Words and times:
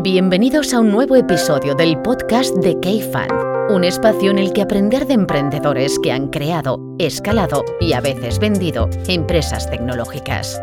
Bienvenidos 0.00 0.74
a 0.74 0.80
un 0.80 0.92
nuevo 0.92 1.16
episodio 1.16 1.74
del 1.74 2.00
podcast 2.02 2.54
de 2.58 2.78
K-Fan, 2.78 3.28
un 3.70 3.82
espacio 3.82 4.30
en 4.30 4.38
el 4.38 4.52
que 4.52 4.62
aprender 4.62 5.08
de 5.08 5.14
emprendedores 5.14 5.98
que 5.98 6.12
han 6.12 6.28
creado, 6.28 6.94
escalado 7.00 7.64
y 7.80 7.94
a 7.94 8.00
veces 8.00 8.38
vendido 8.38 8.88
empresas 9.08 9.68
tecnológicas. 9.68 10.62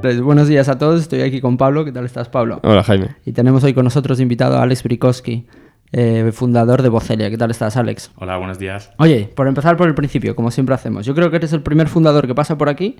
Pues, 0.00 0.22
buenos 0.22 0.48
días 0.48 0.70
a 0.70 0.78
todos, 0.78 1.02
estoy 1.02 1.20
aquí 1.20 1.42
con 1.42 1.58
Pablo. 1.58 1.84
¿Qué 1.84 1.92
tal 1.92 2.06
estás, 2.06 2.30
Pablo? 2.30 2.60
Hola, 2.62 2.82
Jaime. 2.82 3.16
Y 3.26 3.32
tenemos 3.32 3.62
hoy 3.62 3.74
con 3.74 3.84
nosotros 3.84 4.18
invitado 4.20 4.56
a 4.56 4.62
Alex 4.62 4.84
Brikowski, 4.84 5.46
eh, 5.92 6.30
fundador 6.32 6.80
de 6.80 6.88
Vocelia. 6.88 7.28
¿Qué 7.28 7.36
tal 7.36 7.50
estás, 7.50 7.76
Alex? 7.76 8.10
Hola, 8.16 8.38
buenos 8.38 8.58
días. 8.58 8.90
Oye, 8.96 9.30
por 9.36 9.48
empezar 9.48 9.76
por 9.76 9.86
el 9.86 9.94
principio, 9.94 10.34
como 10.34 10.50
siempre 10.50 10.74
hacemos. 10.74 11.04
Yo 11.04 11.14
creo 11.14 11.28
que 11.28 11.36
eres 11.36 11.52
el 11.52 11.62
primer 11.62 11.88
fundador 11.88 12.26
que 12.26 12.34
pasa 12.34 12.56
por 12.56 12.70
aquí, 12.70 12.96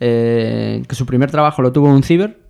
eh, 0.00 0.82
que 0.88 0.94
su 0.94 1.04
primer 1.04 1.30
trabajo 1.30 1.60
lo 1.60 1.72
tuvo 1.72 1.88
en 1.88 1.92
un 1.96 2.02
ciber 2.02 2.49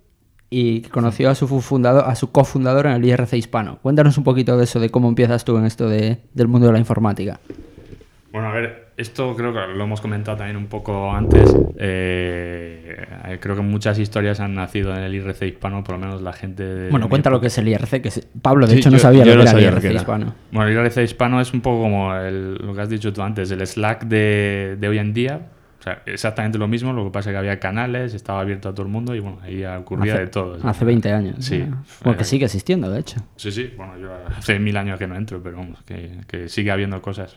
y 0.51 0.83
conoció 0.83 1.31
a 1.31 1.35
su 1.37 1.47
fundador, 1.61 2.05
a 2.07 2.15
su 2.17 2.33
cofundador 2.33 2.87
en 2.87 2.93
el 2.93 3.05
IRC 3.05 3.35
hispano. 3.35 3.79
Cuéntanos 3.83 4.19
un 4.19 4.25
poquito 4.25 4.57
de 4.59 4.65
eso, 4.65 4.81
de 4.81 4.91
cómo 4.91 5.09
empiezas 5.09 5.45
tú 5.45 5.57
en 5.57 5.65
esto 5.65 5.89
de, 5.89 6.19
del 6.35 6.49
mundo 6.49 6.67
de 6.67 6.73
la 6.73 6.79
informática. 6.81 7.39
Bueno, 8.33 8.49
a 8.49 8.53
ver, 8.53 8.89
esto 8.97 9.35
creo 9.37 9.53
que 9.53 9.59
lo 9.77 9.85
hemos 9.85 10.01
comentado 10.01 10.37
también 10.39 10.57
un 10.57 10.67
poco 10.67 11.11
antes. 11.13 11.53
Eh, 11.79 13.39
creo 13.41 13.57
que 13.57 13.63
muchas 13.63 13.99
historias 13.99 14.39
han 14.41 14.55
nacido 14.55 14.93
en 14.95 15.03
el 15.03 15.15
IRC 15.15 15.43
hispano, 15.43 15.83
por 15.83 15.97
lo 15.97 16.01
menos 16.01 16.23
la 16.23 16.33
gente. 16.33 16.63
De 16.65 16.91
bueno, 16.91 17.09
cuenta 17.09 17.31
lo 17.31 17.41
que 17.41 17.49
es 17.49 17.59
el 17.59 17.69
IRC, 17.69 18.01
que 18.03 18.11
Pablo 18.43 18.67
de 18.67 18.75
Sí, 18.75 18.79
hecho 18.81 18.91
no 18.91 18.99
sabía 18.99 19.25
lo 19.25 19.33
que 19.43 19.49
era 19.49 19.51
el 19.53 19.63
IRC 19.65 19.85
era. 19.85 19.95
hispano. 20.01 20.35
Bueno, 20.53 20.69
el 20.69 20.75
IRC 20.77 21.03
hispano 21.03 21.41
es 21.41 21.53
un 21.53 21.61
poco 21.61 21.83
como 21.83 22.15
el- 22.15 22.55
lo 22.55 22.75
que 22.75 22.81
has 22.81 22.89
dicho 22.89 23.13
tú 23.13 23.23
antes, 23.23 23.51
el 23.51 23.67
Slack 23.67 24.05
de, 24.05 24.77
de 24.79 24.89
hoy 24.89 24.99
en 24.99 25.13
día. 25.13 25.41
O 25.81 25.83
sea, 25.83 26.03
exactamente 26.05 26.59
lo 26.59 26.69
mismo, 26.69 26.93
lo 26.93 27.05
que 27.07 27.11
pasa 27.11 27.31
es 27.31 27.35
que 27.35 27.39
había 27.39 27.59
canales, 27.59 28.13
estaba 28.13 28.41
abierto 28.41 28.69
a 28.69 28.75
todo 28.75 28.85
el 28.85 28.93
mundo 28.93 29.15
y 29.15 29.21
bueno, 29.21 29.39
ahí 29.43 29.65
ocurría 29.65 30.13
Hace- 30.13 30.23
de 30.25 30.29
todo. 30.29 30.59
Hace 30.69 30.85
20 30.85 31.11
años. 31.11 31.37
Sí. 31.41 31.59
¿no? 31.59 31.83
Bueno, 32.05 32.19
que 32.19 32.23
Eh, 32.23 32.27
sigue 32.27 32.45
existiendo, 32.45 32.91
de 32.91 33.01
hecho. 33.01 33.17
Sí, 33.37 33.51
sí, 33.51 33.73
bueno, 33.77 33.99
yo 33.99 34.11
hace 34.37 34.59
mil 34.59 34.77
años 34.77 34.99
que 34.99 35.07
no 35.07 35.17
entro, 35.17 35.43
pero 35.43 35.57
vamos, 35.57 35.83
que, 35.85 36.19
que 36.27 36.49
sigue 36.51 36.71
habiendo 36.71 37.01
cosas. 37.01 37.37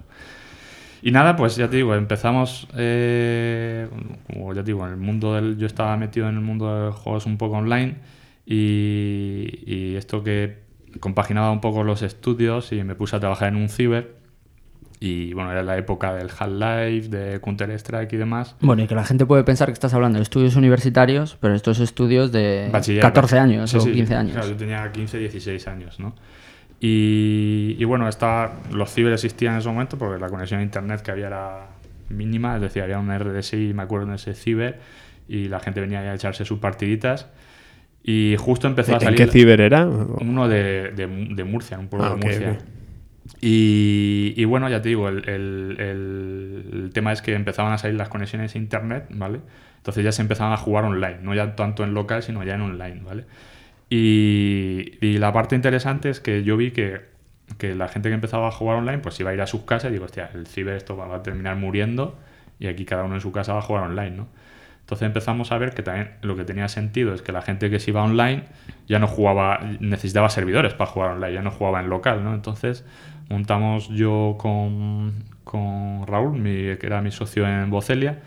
Y 1.02 1.12
nada, 1.12 1.36
pues 1.38 1.56
ya 1.56 1.70
te 1.70 1.78
digo, 1.78 1.96
empezamos, 1.96 2.68
eh, 2.78 3.88
como 4.28 4.54
ya 4.54 4.62
te 4.62 4.68
digo, 4.68 4.86
en 4.86 4.92
el 4.94 4.98
mundo 5.00 5.36
del, 5.36 5.58
yo 5.58 5.66
estaba 5.66 5.96
metido 5.98 6.28
en 6.28 6.36
el 6.36 6.42
mundo 6.42 6.86
de 6.88 6.92
juegos 6.92 7.26
un 7.26 7.38
poco 7.38 7.56
online 7.58 7.96
y, 8.46 9.64
y 9.66 9.96
esto 9.96 10.24
que 10.24 10.64
compaginaba 11.00 11.52
un 11.52 11.62
poco 11.62 11.84
los 11.84 12.02
estudios 12.04 12.72
y 12.72 12.84
me 12.84 12.96
puse 12.96 13.16
a 13.16 13.20
trabajar 13.20 13.50
en 13.50 13.56
un 13.56 13.70
ciber 13.70 14.16
y 15.06 15.34
bueno, 15.34 15.52
era 15.52 15.64
la 15.64 15.78
época 15.78 16.14
del 16.14 16.30
Half-Life, 16.30 17.10
de 17.10 17.42
Counter-Strike 17.42 18.14
y 18.14 18.18
demás. 18.18 18.56
Bueno, 18.62 18.84
y 18.84 18.88
que 18.88 18.96
la 18.96 19.04
gente 19.04 19.26
puede 19.26 19.44
pensar 19.44 19.68
que 19.68 19.74
estás 19.74 19.94
hablando 19.94 20.18
de 20.20 20.24
estudios 20.24 20.56
universitarios, 20.56 21.38
pero 21.42 21.56
estos 21.56 21.80
estudios 21.80 22.32
de 22.32 22.70
Bachiller, 22.72 23.02
14 23.02 23.36
bachiller. 23.36 23.58
años 23.60 23.70
Sí, 23.72 23.78
o 23.78 23.82
sí, 23.82 23.92
15 23.92 24.16
años. 24.16 24.32
Claro, 24.34 24.48
yo 24.50 24.56
tenía 24.56 24.90
15, 24.92 25.18
16 25.18 25.68
años, 25.68 26.00
¿no? 26.00 26.16
Y, 26.80 27.76
y 27.80 27.84
bueno, 27.86 28.08
estaba, 28.08 28.60
los 28.72 28.92
ciber 28.94 29.14
existían 29.14 29.54
en 29.54 29.60
ese 29.60 29.70
momento 29.70 29.98
porque 29.98 30.20
la 30.20 30.30
conexión 30.30 30.60
a 30.60 30.64
internet 30.64 31.02
que 31.02 31.12
había 31.12 31.28
era 31.28 31.68
mínima, 32.10 32.56
es 32.56 32.62
decir, 32.62 32.82
había 32.84 33.00
un 33.00 33.10
RDSI, 33.18 33.74
me 33.74 33.84
acuerdo, 33.84 34.08
en 34.08 34.14
ese 34.14 34.34
ciber 34.34 34.80
y 35.28 35.48
la 35.48 35.60
gente 35.60 35.80
venía 35.82 36.00
a 36.02 36.14
echarse 36.14 36.46
sus 36.46 36.60
partiditas. 36.60 37.28
Y 38.04 38.36
justo 38.38 38.68
empezó 38.68 38.92
a 38.94 38.96
¿En 38.96 39.02
salir 39.02 39.18
qué 39.18 39.28
ciber 39.28 39.62
era? 39.62 39.86
uno 39.88 40.48
de, 40.50 40.92
de, 40.92 41.08
de 41.08 41.44
Murcia, 41.46 41.80
un 41.80 41.88
pueblo 41.88 42.08
Ah, 42.08 42.16
de 42.16 42.26
Murcia. 42.26 42.52
ok. 42.52 42.58
Y, 43.42 44.34
y 44.38 44.46
bueno, 44.46 44.70
ya 44.70 44.82
te 44.82 44.90
digo, 44.90 45.10
el, 45.10 45.28
el- 45.30 45.78
el- 45.80 46.92
tema 46.94 47.12
es 47.12 47.22
que 47.22 47.34
empezaban 47.34 47.74
a 47.74 47.78
salir 47.78 47.98
las 47.98 48.10
conexiones 48.10 48.56
a 48.56 48.58
internet, 48.58 49.06
¿vale? 49.10 49.42
Entonces 49.78 50.04
ya 50.04 50.12
se 50.12 50.22
empezaban 50.22 50.54
a 50.54 50.58
jugar 50.58 50.86
online, 50.86 51.18
no 51.22 51.34
ya 51.36 51.56
tanto 51.56 51.84
en 51.84 51.94
local, 51.94 52.24
sino 52.24 52.44
ya 52.44 52.56
en 52.56 52.62
online, 52.62 53.02
¿vale? 53.04 53.26
Y, 53.90 54.94
y 55.02 55.18
la 55.20 55.34
parte 55.34 55.56
interesante 55.56 56.10
es 56.10 56.20
que 56.20 56.44
yo 56.44 56.58
vi 56.58 56.72
que, 56.72 57.02
que 57.58 57.76
la 57.76 57.88
gente 57.90 58.10
que 58.10 58.16
empezaba 58.16 58.48
a 58.48 58.52
jugar 58.52 58.78
online, 58.78 59.00
pues 59.00 59.20
iba 59.20 59.32
a 59.32 59.34
ir 59.34 59.42
a 59.42 59.48
sus 59.48 59.64
casas 59.64 59.90
y 59.92 59.94
digo, 59.94 60.06
hostia, 60.06 60.30
el 60.34 60.48
ciber 60.48 60.76
esto 60.78 60.98
va 60.98 61.14
a 61.16 61.24
terminar 61.24 61.56
muriendo 61.58 62.18
y 62.60 62.68
aquí 62.68 62.86
cada 62.86 63.04
uno 63.04 63.16
en 63.16 63.22
su 63.22 63.32
casa 63.32 63.54
va 63.54 63.60
a 63.60 63.64
jugar 63.64 63.84
online, 63.86 64.12
¿no? 64.12 64.28
Entonces 64.84 65.06
empezamos 65.06 65.52
a 65.52 65.58
ver 65.58 65.74
que 65.74 65.82
también 65.82 66.12
lo 66.22 66.36
que 66.36 66.44
tenía 66.44 66.68
sentido 66.68 67.14
es 67.14 67.22
que 67.22 67.32
la 67.32 67.42
gente 67.42 67.70
que 67.70 67.80
se 67.80 67.92
iba 67.92 68.04
online 68.04 68.44
ya 68.88 69.00
no 69.00 69.08
jugaba, 69.08 69.60
necesitaba 69.80 70.30
servidores 70.30 70.74
para 70.74 70.90
jugar 70.92 71.12
online, 71.12 71.34
ya 71.34 71.42
no 71.42 71.52
jugaba 71.52 71.80
en 71.80 71.90
local, 71.90 72.24
¿no? 72.24 72.34
Entonces 72.34 72.86
montamos 73.30 73.88
yo 73.90 74.36
con, 74.38 75.14
con 75.46 76.06
Raúl, 76.06 76.38
mi- 76.38 76.76
que 76.78 76.86
era 76.86 77.02
mi 77.02 77.12
socio 77.12 77.48
en 77.48 77.70
Vocelia, 77.70 78.20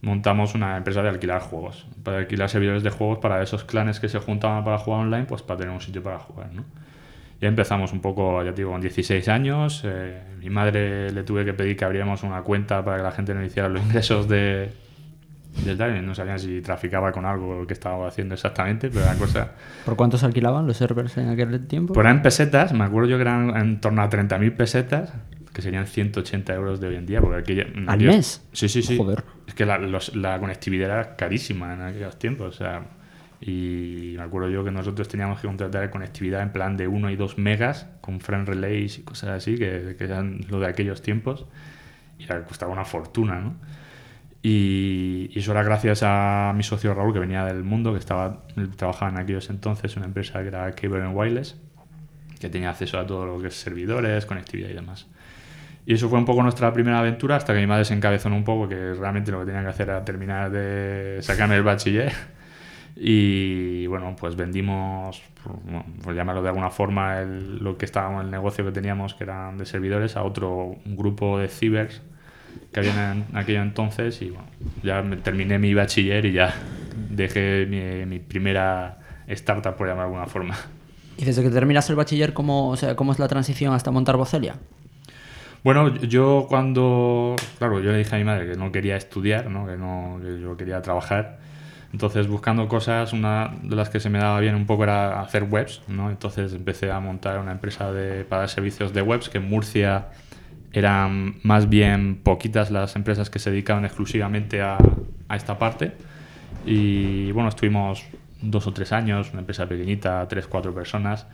montamos 0.00 0.54
una 0.54 0.76
empresa 0.76 1.02
de 1.02 1.10
alquilar 1.10 1.40
juegos, 1.42 1.86
para 2.02 2.18
alquilar 2.18 2.48
servidores 2.48 2.82
de 2.82 2.90
juegos 2.90 3.18
para 3.18 3.42
esos 3.42 3.64
clanes 3.64 4.00
que 4.00 4.08
se 4.08 4.18
juntaban 4.18 4.64
para 4.64 4.78
jugar 4.78 5.00
online, 5.02 5.24
pues 5.26 5.42
para 5.42 5.58
tener 5.60 5.72
un 5.74 5.80
sitio 5.80 6.02
para 6.02 6.18
jugar, 6.18 6.52
¿no? 6.54 6.64
Ya 7.40 7.48
empezamos 7.48 7.92
un 7.92 8.00
poco, 8.00 8.42
ya 8.44 8.52
digo, 8.52 8.70
con 8.72 8.80
16 8.80 9.28
años. 9.28 9.82
eh, 9.84 10.22
mi 10.38 10.48
madre 10.50 11.10
le 11.12 11.22
tuve 11.24 11.44
que 11.44 11.52
pedir 11.52 11.76
que 11.76 11.84
abriéramos 11.84 12.22
una 12.22 12.42
cuenta 12.42 12.84
para 12.84 12.98
que 12.98 13.02
la 13.02 13.12
gente 13.12 13.34
no 13.34 13.44
hiciera 13.44 13.68
los 13.68 13.82
ingresos 13.82 14.28
de, 14.28 14.70
del 15.64 16.06
No 16.06 16.14
sabían 16.14 16.38
si 16.38 16.60
traficaba 16.62 17.12
con 17.12 17.24
algo 17.26 17.66
que 17.66 17.72
estaba 17.74 18.08
haciendo 18.08 18.34
exactamente, 18.34 18.88
pero 18.90 19.04
la 19.04 19.14
cosa... 19.14 19.52
¿Por 19.84 19.96
cuánto 19.96 20.16
se 20.18 20.26
alquilaban 20.26 20.66
los 20.66 20.76
servers 20.76 21.16
en 21.18 21.28
aquel 21.28 21.66
tiempo? 21.66 21.92
Pues 21.92 22.04
eran 22.04 22.22
pesetas, 22.22 22.72
me 22.72 22.84
acuerdo 22.84 23.08
yo 23.10 23.16
que 23.16 23.22
eran 23.22 23.56
en 23.56 23.80
torno 23.80 24.02
a 24.02 24.08
30.000 24.08 24.56
pesetas, 24.56 25.12
que 25.52 25.60
serían 25.62 25.86
180 25.86 26.54
euros 26.54 26.80
de 26.80 26.88
hoy 26.88 26.96
en 26.96 27.06
día. 27.06 27.20
Porque 27.20 27.60
en 27.74 27.88
¿Al 27.88 28.00
mes? 28.00 28.42
Sí, 28.52 28.68
sí, 28.68 28.82
sí. 28.82 28.96
Joder. 28.96 29.22
Es 29.46 29.54
que 29.54 29.66
la, 29.66 29.78
los- 29.78 30.16
la 30.16 30.38
conectividad 30.40 30.90
era 30.90 31.16
carísima 31.16 31.74
en 31.74 31.82
aquellos 31.82 32.18
tiempos. 32.18 32.54
O 32.54 32.58
sea, 32.58 32.86
y 33.40 34.14
me 34.16 34.22
acuerdo 34.22 34.48
yo 34.48 34.64
que 34.64 34.70
nosotros 34.70 35.08
teníamos 35.08 35.40
que 35.40 35.46
contratar 35.46 35.90
conectividad 35.90 36.42
en 36.42 36.52
plan 36.52 36.76
de 36.76 36.88
1 36.88 37.10
y 37.10 37.16
2 37.16 37.36
megas 37.38 37.86
con 38.00 38.20
friend 38.20 38.48
relays 38.48 38.98
y 38.98 39.02
cosas 39.02 39.30
así, 39.30 39.56
que, 39.56 39.96
que 39.98 40.04
eran 40.04 40.40
lo 40.48 40.60
de 40.60 40.66
aquellos 40.68 41.02
tiempos. 41.02 41.44
Y 42.18 42.24
costaba 42.48 42.72
una 42.72 42.84
fortuna, 42.84 43.40
¿no? 43.40 43.56
Y, 44.42 45.30
y 45.32 45.38
eso 45.38 45.52
era 45.52 45.62
gracias 45.62 46.00
a 46.04 46.52
mi 46.56 46.62
socio 46.64 46.94
Raúl, 46.94 47.12
que 47.12 47.20
venía 47.20 47.44
del 47.44 47.62
mundo, 47.62 47.92
que 47.92 47.98
estaba 48.00 48.42
trabajaba 48.76 49.10
en 49.12 49.18
aquellos 49.18 49.50
entonces, 49.50 49.96
una 49.96 50.06
empresa 50.06 50.42
que 50.42 50.48
era 50.48 50.70
Cable 50.72 51.02
and 51.02 51.16
Wireless, 51.16 51.56
que 52.40 52.48
tenía 52.50 52.70
acceso 52.70 52.98
a 52.98 53.06
todo 53.06 53.26
lo 53.26 53.40
que 53.40 53.48
es 53.48 53.54
servidores, 53.54 54.26
conectividad 54.26 54.70
y 54.70 54.74
demás. 54.74 55.08
Y 55.86 55.94
eso 55.94 56.08
fue 56.08 56.18
un 56.18 56.24
poco 56.24 56.42
nuestra 56.42 56.72
primera 56.72 57.00
aventura 57.00 57.36
hasta 57.36 57.54
que 57.54 57.60
mi 57.60 57.66
madre 57.66 57.84
se 57.84 57.94
encabezó 57.94 58.28
un 58.28 58.44
poco, 58.44 58.68
que 58.68 58.94
realmente 58.94 59.32
lo 59.32 59.40
que 59.40 59.46
tenía 59.46 59.62
que 59.62 59.68
hacer 59.68 59.88
era 59.90 60.04
terminar 60.04 60.50
de 60.50 61.18
sacarme 61.22 61.56
el 61.56 61.62
bachiller. 61.62 62.12
Y 62.96 63.86
bueno, 63.86 64.14
pues 64.18 64.36
vendimos, 64.36 65.22
bueno, 65.64 65.86
por 66.02 66.14
llamarlo 66.14 66.42
de 66.42 66.48
alguna 66.48 66.70
forma, 66.70 67.20
el- 67.20 67.58
lo 67.62 67.78
que 67.78 67.86
estábamos, 67.86 68.24
el 68.24 68.30
negocio 68.30 68.64
que 68.64 68.72
teníamos, 68.72 69.14
que 69.14 69.24
eran 69.24 69.58
de 69.58 69.66
servidores, 69.66 70.16
a 70.16 70.22
otro 70.24 70.76
grupo 70.86 71.38
de 71.38 71.48
cibers 71.48 72.02
que 72.72 72.80
había 72.80 73.12
en 73.12 73.24
aquello 73.34 73.62
entonces. 73.62 74.20
Y 74.22 74.30
bueno, 74.30 74.46
ya 74.82 75.04
terminé 75.22 75.58
mi 75.58 75.74
bachiller 75.74 76.24
y 76.26 76.32
ya 76.32 76.54
dejé 77.10 77.66
mi, 77.66 78.06
mi 78.06 78.18
primera 78.18 78.98
startup, 79.26 79.76
por 79.76 79.88
llamarlo 79.88 80.12
de 80.12 80.16
alguna 80.16 80.26
forma. 80.26 80.56
Y 81.16 81.24
desde 81.24 81.42
que 81.42 81.50
terminas 81.50 81.88
el 81.90 81.96
bachiller, 81.96 82.32
¿cómo, 82.32 82.70
o 82.70 82.76
sea, 82.76 82.96
¿cómo 82.96 83.12
es 83.12 83.18
la 83.18 83.28
transición 83.28 83.74
hasta 83.74 83.90
montar 83.90 84.16
Vocelia? 84.16 84.56
Bueno, 85.62 85.94
yo 85.94 86.46
cuando, 86.48 87.36
claro, 87.58 87.80
yo 87.80 87.92
le 87.92 87.98
dije 87.98 88.16
a 88.16 88.18
mi 88.18 88.24
madre 88.24 88.48
que 88.48 88.56
no 88.56 88.72
quería 88.72 88.96
estudiar, 88.96 89.48
¿no? 89.48 89.66
Que, 89.66 89.76
no, 89.76 90.18
que 90.20 90.40
yo 90.40 90.56
quería 90.56 90.82
trabajar. 90.82 91.38
Entonces, 91.92 92.26
buscando 92.26 92.66
cosas, 92.68 93.12
una 93.12 93.54
de 93.62 93.76
las 93.76 93.90
que 93.90 94.00
se 94.00 94.08
me 94.08 94.18
daba 94.18 94.40
bien 94.40 94.54
un 94.54 94.66
poco 94.66 94.82
era 94.82 95.20
hacer 95.20 95.44
webs, 95.44 95.82
¿no? 95.86 96.10
Entonces 96.10 96.52
empecé 96.54 96.90
a 96.90 96.98
montar 96.98 97.38
una 97.38 97.52
empresa 97.52 97.92
de, 97.92 98.24
para 98.24 98.48
servicios 98.48 98.92
de 98.92 99.02
webs, 99.02 99.28
que 99.28 99.38
en 99.38 99.48
Murcia 99.48 100.06
eran 100.72 101.36
más 101.42 101.68
bien 101.68 102.16
poquitas 102.22 102.70
las 102.70 102.96
empresas 102.96 103.30
que 103.30 103.38
se 103.38 103.50
dedicaban 103.50 103.84
exclusivamente 103.84 104.62
a, 104.62 104.78
a 105.28 105.36
esta 105.36 105.58
parte. 105.58 105.92
Y 106.64 107.32
bueno, 107.32 107.48
estuvimos 107.48 108.04
dos 108.40 108.66
o 108.66 108.72
tres 108.72 108.92
años, 108.92 109.30
una 109.32 109.40
empresa 109.40 109.66
pequeñita, 109.66 110.26
tres, 110.28 110.46
cuatro 110.46 110.74
personas. 110.74 111.26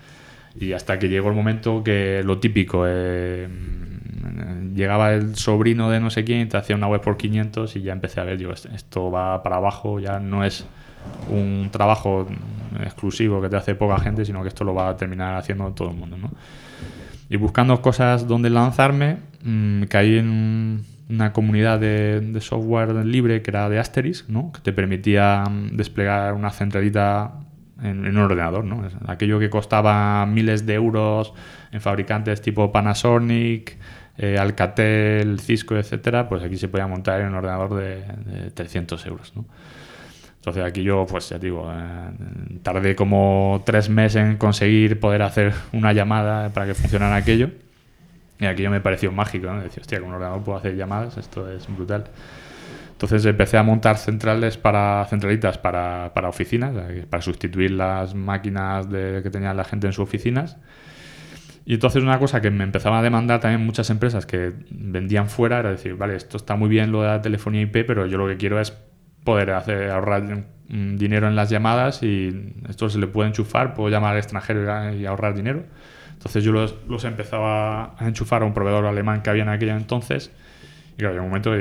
Y 0.58 0.72
hasta 0.72 0.98
que 0.98 1.08
llegó 1.08 1.28
el 1.28 1.34
momento 1.36 1.82
que 1.84 2.22
lo 2.24 2.38
típico, 2.38 2.84
eh, 2.86 3.48
llegaba 4.74 5.12
el 5.12 5.36
sobrino 5.36 5.90
de 5.90 6.00
no 6.00 6.10
sé 6.10 6.24
quién 6.24 6.40
y 6.42 6.46
te 6.46 6.56
hacía 6.56 6.76
una 6.76 6.86
web 6.88 7.00
por 7.00 7.16
500 7.16 7.76
y 7.76 7.82
ya 7.82 7.92
empecé 7.92 8.20
a 8.20 8.24
ver, 8.24 8.38
digo, 8.38 8.52
"Est- 8.52 8.66
esto 8.66 9.10
va 9.10 9.42
para 9.42 9.56
abajo, 9.56 10.00
ya 10.00 10.18
no 10.20 10.44
es 10.44 10.66
un 11.30 11.68
trabajo 11.70 12.26
exclusivo 12.84 13.40
que 13.40 13.48
te 13.48 13.56
hace 13.56 13.74
poca 13.74 13.98
gente, 13.98 14.24
sino 14.24 14.42
que 14.42 14.48
esto 14.48 14.64
lo 14.64 14.74
va 14.74 14.88
a 14.90 14.96
terminar 14.96 15.34
haciendo 15.36 15.70
todo 15.72 15.90
el 15.90 15.96
mundo. 15.96 16.16
Y 17.30 17.36
buscando 17.36 17.80
cosas 17.82 18.26
donde 18.26 18.50
lanzarme, 18.50 19.18
mm, 19.42 19.82
caí 19.84 20.18
en 20.18 20.28
un- 20.28 20.84
una 21.10 21.32
comunidad 21.32 21.80
de, 21.80 22.36
software 22.40 22.94
libre 23.06 23.40
que 23.42 23.50
era 23.50 23.68
de 23.68 23.78
Asterisk, 23.78 24.28
¿no? 24.28 24.52
que 24.52 24.60
te 24.60 24.72
permitía 24.72 25.44
mm, 25.48 25.76
desplegar 25.76 26.34
una 26.34 26.50
centralita 26.50 27.32
en, 27.82 28.06
un 28.06 28.16
ordenador. 28.18 28.64
¿no? 28.64 28.82
Aquello 29.06 29.38
que 29.38 29.48
costaba 29.50 30.24
miles 30.26 30.66
de 30.66 30.74
euros 30.74 31.32
en 31.72 31.80
fabricantes 31.80 32.42
tipo 32.42 32.70
Panasonic, 32.72 33.76
eh, 34.18 34.36
Alcatel, 34.38 35.40
Cisco, 35.40 35.76
etcétera, 35.76 36.28
pues 36.28 36.42
aquí 36.42 36.56
se 36.56 36.68
podía 36.68 36.86
montar 36.86 37.20
en 37.20 37.28
un 37.28 37.34
ordenador 37.36 37.74
de, 37.74 38.02
de 38.30 38.50
300 38.50 39.06
euros. 39.06 39.32
¿no? 39.36 39.44
Entonces 40.36 40.64
aquí 40.64 40.82
yo, 40.82 41.06
pues 41.08 41.28
ya 41.28 41.38
digo, 41.38 41.70
eh, 41.72 42.10
tardé 42.62 42.94
como 42.96 43.62
tres 43.64 43.88
meses 43.88 44.22
en 44.22 44.36
conseguir 44.36 44.98
poder 45.00 45.22
hacer 45.22 45.52
una 45.72 45.92
llamada 45.92 46.50
para 46.50 46.66
que 46.66 46.74
funcionara 46.74 47.16
aquello. 47.16 47.50
Y 48.40 48.46
aquello 48.46 48.70
me 48.70 48.80
pareció 48.80 49.10
mágico, 49.10 49.46
¿no? 49.46 49.62
Decía, 49.62 49.80
hostia, 49.80 49.98
con 49.98 50.08
un 50.08 50.14
ordenador 50.14 50.42
puedo 50.44 50.58
hacer 50.58 50.76
llamadas, 50.76 51.16
esto 51.16 51.50
es 51.50 51.66
brutal. 51.68 52.04
Entonces 52.92 53.24
empecé 53.26 53.56
a 53.56 53.62
montar 53.62 53.96
centrales 53.96 54.56
para 54.56 55.06
centralitas 55.08 55.56
para, 55.56 56.12
para 56.14 56.28
oficinas, 56.28 56.74
eh, 56.76 57.06
para 57.08 57.22
sustituir 57.22 57.70
las 57.70 58.14
máquinas 58.14 58.90
de, 58.90 59.20
que 59.22 59.30
tenía 59.30 59.54
la 59.54 59.62
gente 59.62 59.86
en 59.86 59.92
sus 59.92 60.02
oficinas. 60.02 60.56
Y 61.64 61.74
entonces 61.74 62.02
una 62.02 62.18
cosa 62.18 62.40
que 62.40 62.50
me 62.50 62.64
empezaba 62.64 62.98
a 62.98 63.02
demandar 63.02 63.40
también 63.40 63.64
muchas 63.64 63.90
empresas 63.90 64.26
que 64.26 64.52
vendían 64.70 65.28
fuera 65.28 65.60
era 65.60 65.70
decir, 65.70 65.94
vale, 65.94 66.16
esto 66.16 66.36
está 66.38 66.56
muy 66.56 66.68
bien 66.68 66.90
lo 66.90 67.02
de 67.02 67.08
la 67.08 67.22
telefonía 67.22 67.60
IP, 67.62 67.84
pero 67.86 68.06
yo 68.06 68.18
lo 68.18 68.26
que 68.26 68.36
quiero 68.36 68.60
es 68.60 68.72
poder 69.22 69.50
hacer, 69.50 69.90
ahorrar 69.90 70.46
dinero 70.68 71.28
en 71.28 71.36
las 71.36 71.50
llamadas 71.50 72.02
y 72.02 72.54
esto 72.68 72.88
se 72.88 72.98
le 72.98 73.06
puede 73.06 73.28
enchufar, 73.28 73.74
puedo 73.74 73.90
llamar 73.90 74.12
al 74.12 74.18
extranjero 74.18 74.92
y 74.94 75.06
ahorrar 75.06 75.34
dinero. 75.34 75.64
Entonces 76.18 76.42
yo 76.44 76.52
los, 76.52 76.74
los 76.88 77.04
empezaba 77.04 77.94
a 77.96 78.06
enchufar 78.08 78.42
a 78.42 78.44
un 78.44 78.52
proveedor 78.52 78.84
alemán 78.86 79.22
que 79.22 79.30
había 79.30 79.44
en 79.44 79.48
aquella 79.48 79.76
entonces 79.76 80.32
y 80.96 81.00
claro, 81.00 81.14
en 81.14 81.20
un 81.20 81.28
momento 81.28 81.52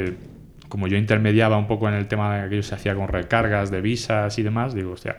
como 0.67 0.87
yo 0.87 0.97
intermediaba 0.97 1.57
un 1.57 1.67
poco 1.67 1.87
en 1.87 1.93
el 1.93 2.07
tema 2.07 2.37
de 2.39 2.49
que 2.49 2.63
se 2.63 2.73
hacía 2.75 2.95
con 2.95 3.07
recargas 3.07 3.69
de 3.69 3.81
visas 3.81 4.37
y 4.39 4.43
demás, 4.43 4.73
digo, 4.73 4.91
hostia, 4.91 5.17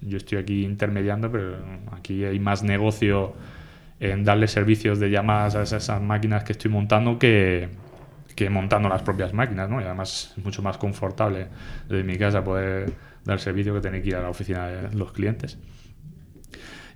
yo 0.00 0.16
estoy 0.16 0.38
aquí 0.38 0.64
intermediando, 0.64 1.30
pero 1.30 1.56
aquí 1.92 2.24
hay 2.24 2.40
más 2.40 2.62
negocio 2.62 3.34
en 4.00 4.24
darle 4.24 4.48
servicios 4.48 4.98
de 4.98 5.10
llamadas 5.10 5.54
a 5.54 5.76
esas 5.76 6.00
máquinas 6.00 6.44
que 6.44 6.52
estoy 6.52 6.70
montando 6.70 7.18
que, 7.18 7.68
que 8.34 8.48
montando 8.48 8.88
las 8.88 9.02
propias 9.02 9.34
máquinas, 9.34 9.68
¿no? 9.68 9.80
Y 9.80 9.84
además 9.84 10.32
es 10.36 10.44
mucho 10.44 10.62
más 10.62 10.78
confortable 10.78 11.48
desde 11.88 12.04
mi 12.04 12.16
casa 12.16 12.42
poder 12.42 12.92
dar 13.24 13.38
servicio 13.38 13.74
que 13.74 13.80
tener 13.80 14.02
que 14.02 14.08
ir 14.08 14.16
a 14.16 14.22
la 14.22 14.30
oficina 14.30 14.66
de 14.66 14.96
los 14.96 15.12
clientes. 15.12 15.58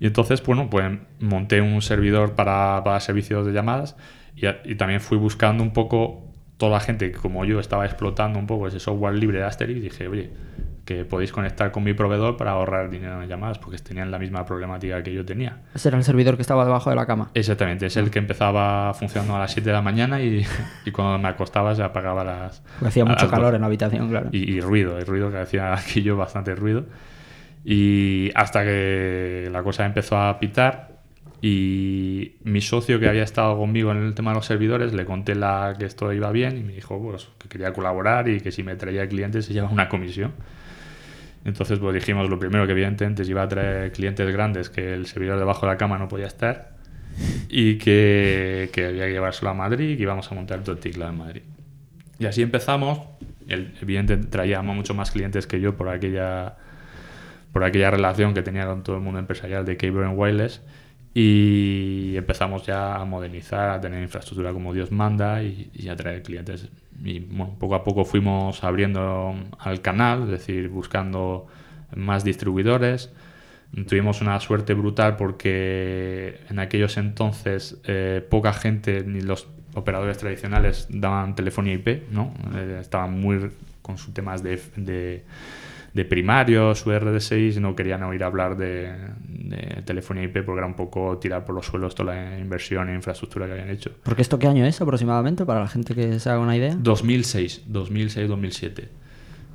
Y 0.02 0.06
entonces, 0.06 0.42
bueno, 0.42 0.68
pues 0.68 0.98
monté 1.20 1.60
un 1.60 1.80
servidor 1.80 2.34
para, 2.34 2.82
para 2.82 2.98
servicios 2.98 3.46
de 3.46 3.52
llamadas 3.52 3.94
y, 4.34 4.48
y, 4.64 4.74
también 4.74 5.00
fui 5.00 5.16
buscando 5.16 5.62
un 5.62 5.72
poco 5.72 6.24
toda 6.56 6.72
la 6.72 6.80
gente 6.80 7.12
que 7.12 7.18
como 7.18 7.44
yo 7.44 7.60
estaba 7.60 7.86
explotando 7.86 8.36
un 8.40 8.48
poco 8.48 8.66
ese 8.66 8.80
software 8.80 9.14
libre 9.14 9.38
de 9.38 9.44
Asterix 9.44 9.78
y 9.78 9.80
dije, 9.80 10.08
oye, 10.08 10.32
que 10.84 11.04
podéis 11.04 11.30
conectar 11.30 11.70
con 11.70 11.84
mi 11.84 11.94
proveedor 11.94 12.36
para 12.36 12.50
ahorrar 12.50 12.90
dinero 12.90 13.22
en 13.22 13.28
llamadas, 13.28 13.60
porque 13.60 13.78
tenían 13.78 14.10
la 14.10 14.18
misma 14.18 14.44
problemática 14.44 15.00
que 15.04 15.14
yo 15.14 15.24
tenía. 15.24 15.60
Ese 15.72 15.86
era 15.90 15.98
el 15.98 16.02
servidor 16.02 16.34
que 16.34 16.42
estaba 16.42 16.64
debajo 16.64 16.90
de 16.90 16.96
la 16.96 17.06
cama. 17.06 17.30
Exactamente, 17.34 17.86
es 17.86 17.96
el 17.96 18.10
que 18.10 18.18
empezaba 18.18 18.92
funcionando 18.94 19.36
a 19.36 19.38
las 19.38 19.52
7 19.52 19.68
de 19.68 19.72
la 19.72 19.82
mañana 19.82 20.20
y, 20.20 20.44
y 20.84 20.90
cuando 20.90 21.16
me 21.16 21.28
acostaba 21.28 21.76
se 21.76 21.82
apagaba 21.84 22.24
las... 22.24 22.60
Porque 22.60 22.88
hacía 22.88 23.04
mucho 23.04 23.28
calor 23.28 23.54
en 23.54 23.60
la 23.60 23.68
habitación, 23.68 24.08
claro. 24.08 24.30
Y, 24.32 24.50
y, 24.50 24.60
ruido, 24.60 24.98
el 24.98 25.06
ruido 25.06 25.30
que 25.30 25.38
hacía 25.38 25.72
aquí 25.78 26.02
yo 26.02 26.16
bastante 26.16 26.56
ruido. 26.56 26.86
Y 27.64 28.30
hasta 28.34 28.64
que 28.64 29.48
la 29.52 29.62
cosa 29.62 29.86
empezó 29.86 30.16
a 30.16 30.38
pitar 30.40 30.92
y 31.40 32.36
mi 32.44 32.60
socio 32.60 33.00
que 33.00 33.08
había 33.08 33.24
estado 33.24 33.56
conmigo 33.56 33.90
en 33.90 33.98
el 33.98 34.14
tema 34.14 34.30
de 34.30 34.36
los 34.36 34.46
servidores 34.46 34.92
le 34.92 35.04
conté 35.04 35.34
la, 35.34 35.74
que 35.76 35.86
esto 35.86 36.12
iba 36.12 36.30
bien 36.30 36.56
y 36.56 36.62
me 36.62 36.72
dijo 36.72 37.00
pues, 37.02 37.28
que 37.38 37.48
quería 37.48 37.72
colaborar 37.72 38.28
y 38.28 38.40
que 38.40 38.52
si 38.52 38.62
me 38.62 38.76
traía 38.76 39.08
clientes 39.08 39.46
se 39.46 39.52
llevaba 39.52 39.72
una 39.72 39.88
comisión. 39.88 40.32
Entonces, 41.44 41.80
pues 41.80 41.94
dijimos 41.94 42.28
lo 42.30 42.38
primero 42.38 42.66
que 42.66 42.72
evidentemente 42.72 43.24
iba 43.24 43.42
a 43.42 43.48
traer 43.48 43.90
clientes 43.90 44.32
grandes 44.32 44.70
que 44.70 44.94
el 44.94 45.06
servidor 45.06 45.38
debajo 45.38 45.66
de 45.66 45.72
la 45.72 45.78
cama 45.78 45.98
no 45.98 46.06
podía 46.06 46.26
estar 46.26 46.76
y 47.48 47.78
que, 47.78 48.70
que 48.72 48.86
había 48.86 49.06
que 49.06 49.12
llevárselo 49.12 49.50
a 49.50 49.54
Madrid 49.54 49.90
y 49.90 49.96
que 49.96 50.02
íbamos 50.02 50.30
a 50.30 50.34
montar 50.34 50.60
todo 50.60 50.76
el 50.76 50.80
teclado 50.80 51.10
en 51.10 51.18
Madrid. 51.18 51.42
Y 52.18 52.26
así 52.26 52.42
empezamos. 52.42 53.00
El, 53.48 53.74
evidentemente 53.82 54.28
traíamos 54.28 54.76
mucho 54.76 54.94
más 54.94 55.10
clientes 55.10 55.48
que 55.48 55.60
yo 55.60 55.76
por 55.76 55.88
aquella, 55.88 56.54
por 57.52 57.64
aquella 57.64 57.90
relación 57.90 58.34
que 58.34 58.42
tenía 58.42 58.66
con 58.66 58.82
todo 58.82 58.96
el 58.96 59.02
mundo 59.02 59.18
empresarial 59.18 59.64
de 59.64 59.76
Cable 59.76 60.06
and 60.06 60.18
Wireless 60.18 60.62
y 61.14 62.14
empezamos 62.16 62.64
ya 62.64 62.96
a 62.96 63.04
modernizar, 63.04 63.70
a 63.70 63.80
tener 63.80 64.02
infraestructura 64.02 64.52
como 64.52 64.72
Dios 64.72 64.90
manda 64.90 65.42
y, 65.42 65.70
y 65.74 65.88
a 65.88 65.96
traer 65.96 66.22
clientes 66.22 66.70
y 67.04 67.20
bueno, 67.20 67.56
poco 67.58 67.74
a 67.74 67.84
poco 67.84 68.04
fuimos 68.04 68.62
abriendo 68.64 69.34
al 69.58 69.80
canal, 69.80 70.24
es 70.24 70.28
decir, 70.28 70.68
buscando 70.68 71.46
más 71.94 72.24
distribuidores. 72.24 73.12
Tuvimos 73.88 74.20
una 74.20 74.38
suerte 74.40 74.74
brutal 74.74 75.16
porque 75.16 76.40
en 76.50 76.58
aquellos 76.58 76.96
entonces 76.98 77.78
eh, 77.84 78.24
poca 78.28 78.52
gente, 78.52 79.02
ni 79.04 79.22
los 79.22 79.48
operadores 79.74 80.18
tradicionales, 80.18 80.86
daban 80.90 81.34
telefonía 81.34 81.74
IP, 81.74 82.10
¿no? 82.10 82.34
Eh, 82.54 82.78
estaban 82.80 83.18
muy 83.18 83.50
con 83.80 83.96
sus 83.96 84.12
temas 84.12 84.42
de, 84.42 84.60
de 84.76 85.24
de 85.94 86.04
primarios, 86.04 86.86
URD6, 86.86 87.60
no 87.60 87.76
querían 87.76 88.02
oír 88.02 88.24
hablar 88.24 88.56
de, 88.56 88.92
de, 89.28 89.82
telefonía 89.84 90.24
IP 90.24 90.42
porque 90.44 90.58
era 90.58 90.66
un 90.66 90.74
poco 90.74 91.18
tirar 91.18 91.44
por 91.44 91.54
los 91.54 91.66
suelos 91.66 91.94
toda 91.94 92.14
la 92.14 92.38
inversión 92.38 92.88
e 92.88 92.94
infraestructura 92.94 93.46
que 93.46 93.52
habían 93.52 93.70
hecho. 93.70 93.90
¿Porque 94.02 94.22
esto 94.22 94.38
qué 94.38 94.46
año 94.46 94.64
es 94.64 94.80
aproximadamente 94.80 95.44
para 95.44 95.60
la 95.60 95.68
gente 95.68 95.94
que 95.94 96.18
se 96.18 96.30
haga 96.30 96.40
una 96.40 96.56
idea? 96.56 96.76
2006, 96.78 97.66
2006-2007. 97.70 98.88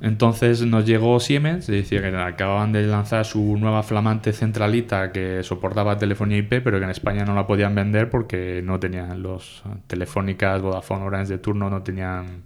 Entonces 0.00 0.64
nos 0.64 0.86
llegó 0.86 1.18
Siemens, 1.18 1.66
decía 1.66 2.00
que 2.00 2.16
acababan 2.16 2.70
de 2.70 2.86
lanzar 2.86 3.24
su 3.24 3.56
nueva 3.56 3.82
flamante 3.82 4.32
centralita 4.32 5.10
que 5.10 5.42
soportaba 5.42 5.98
telefonía 5.98 6.38
IP, 6.38 6.62
pero 6.62 6.78
que 6.78 6.84
en 6.84 6.90
España 6.90 7.24
no 7.24 7.34
la 7.34 7.48
podían 7.48 7.74
vender 7.74 8.08
porque 8.08 8.62
no 8.62 8.78
tenían 8.78 9.22
los 9.22 9.64
telefónicas, 9.88 10.62
Vodafone, 10.62 11.04
Orange 11.04 11.32
de 11.32 11.38
turno, 11.38 11.68
no 11.68 11.82
tenían, 11.82 12.42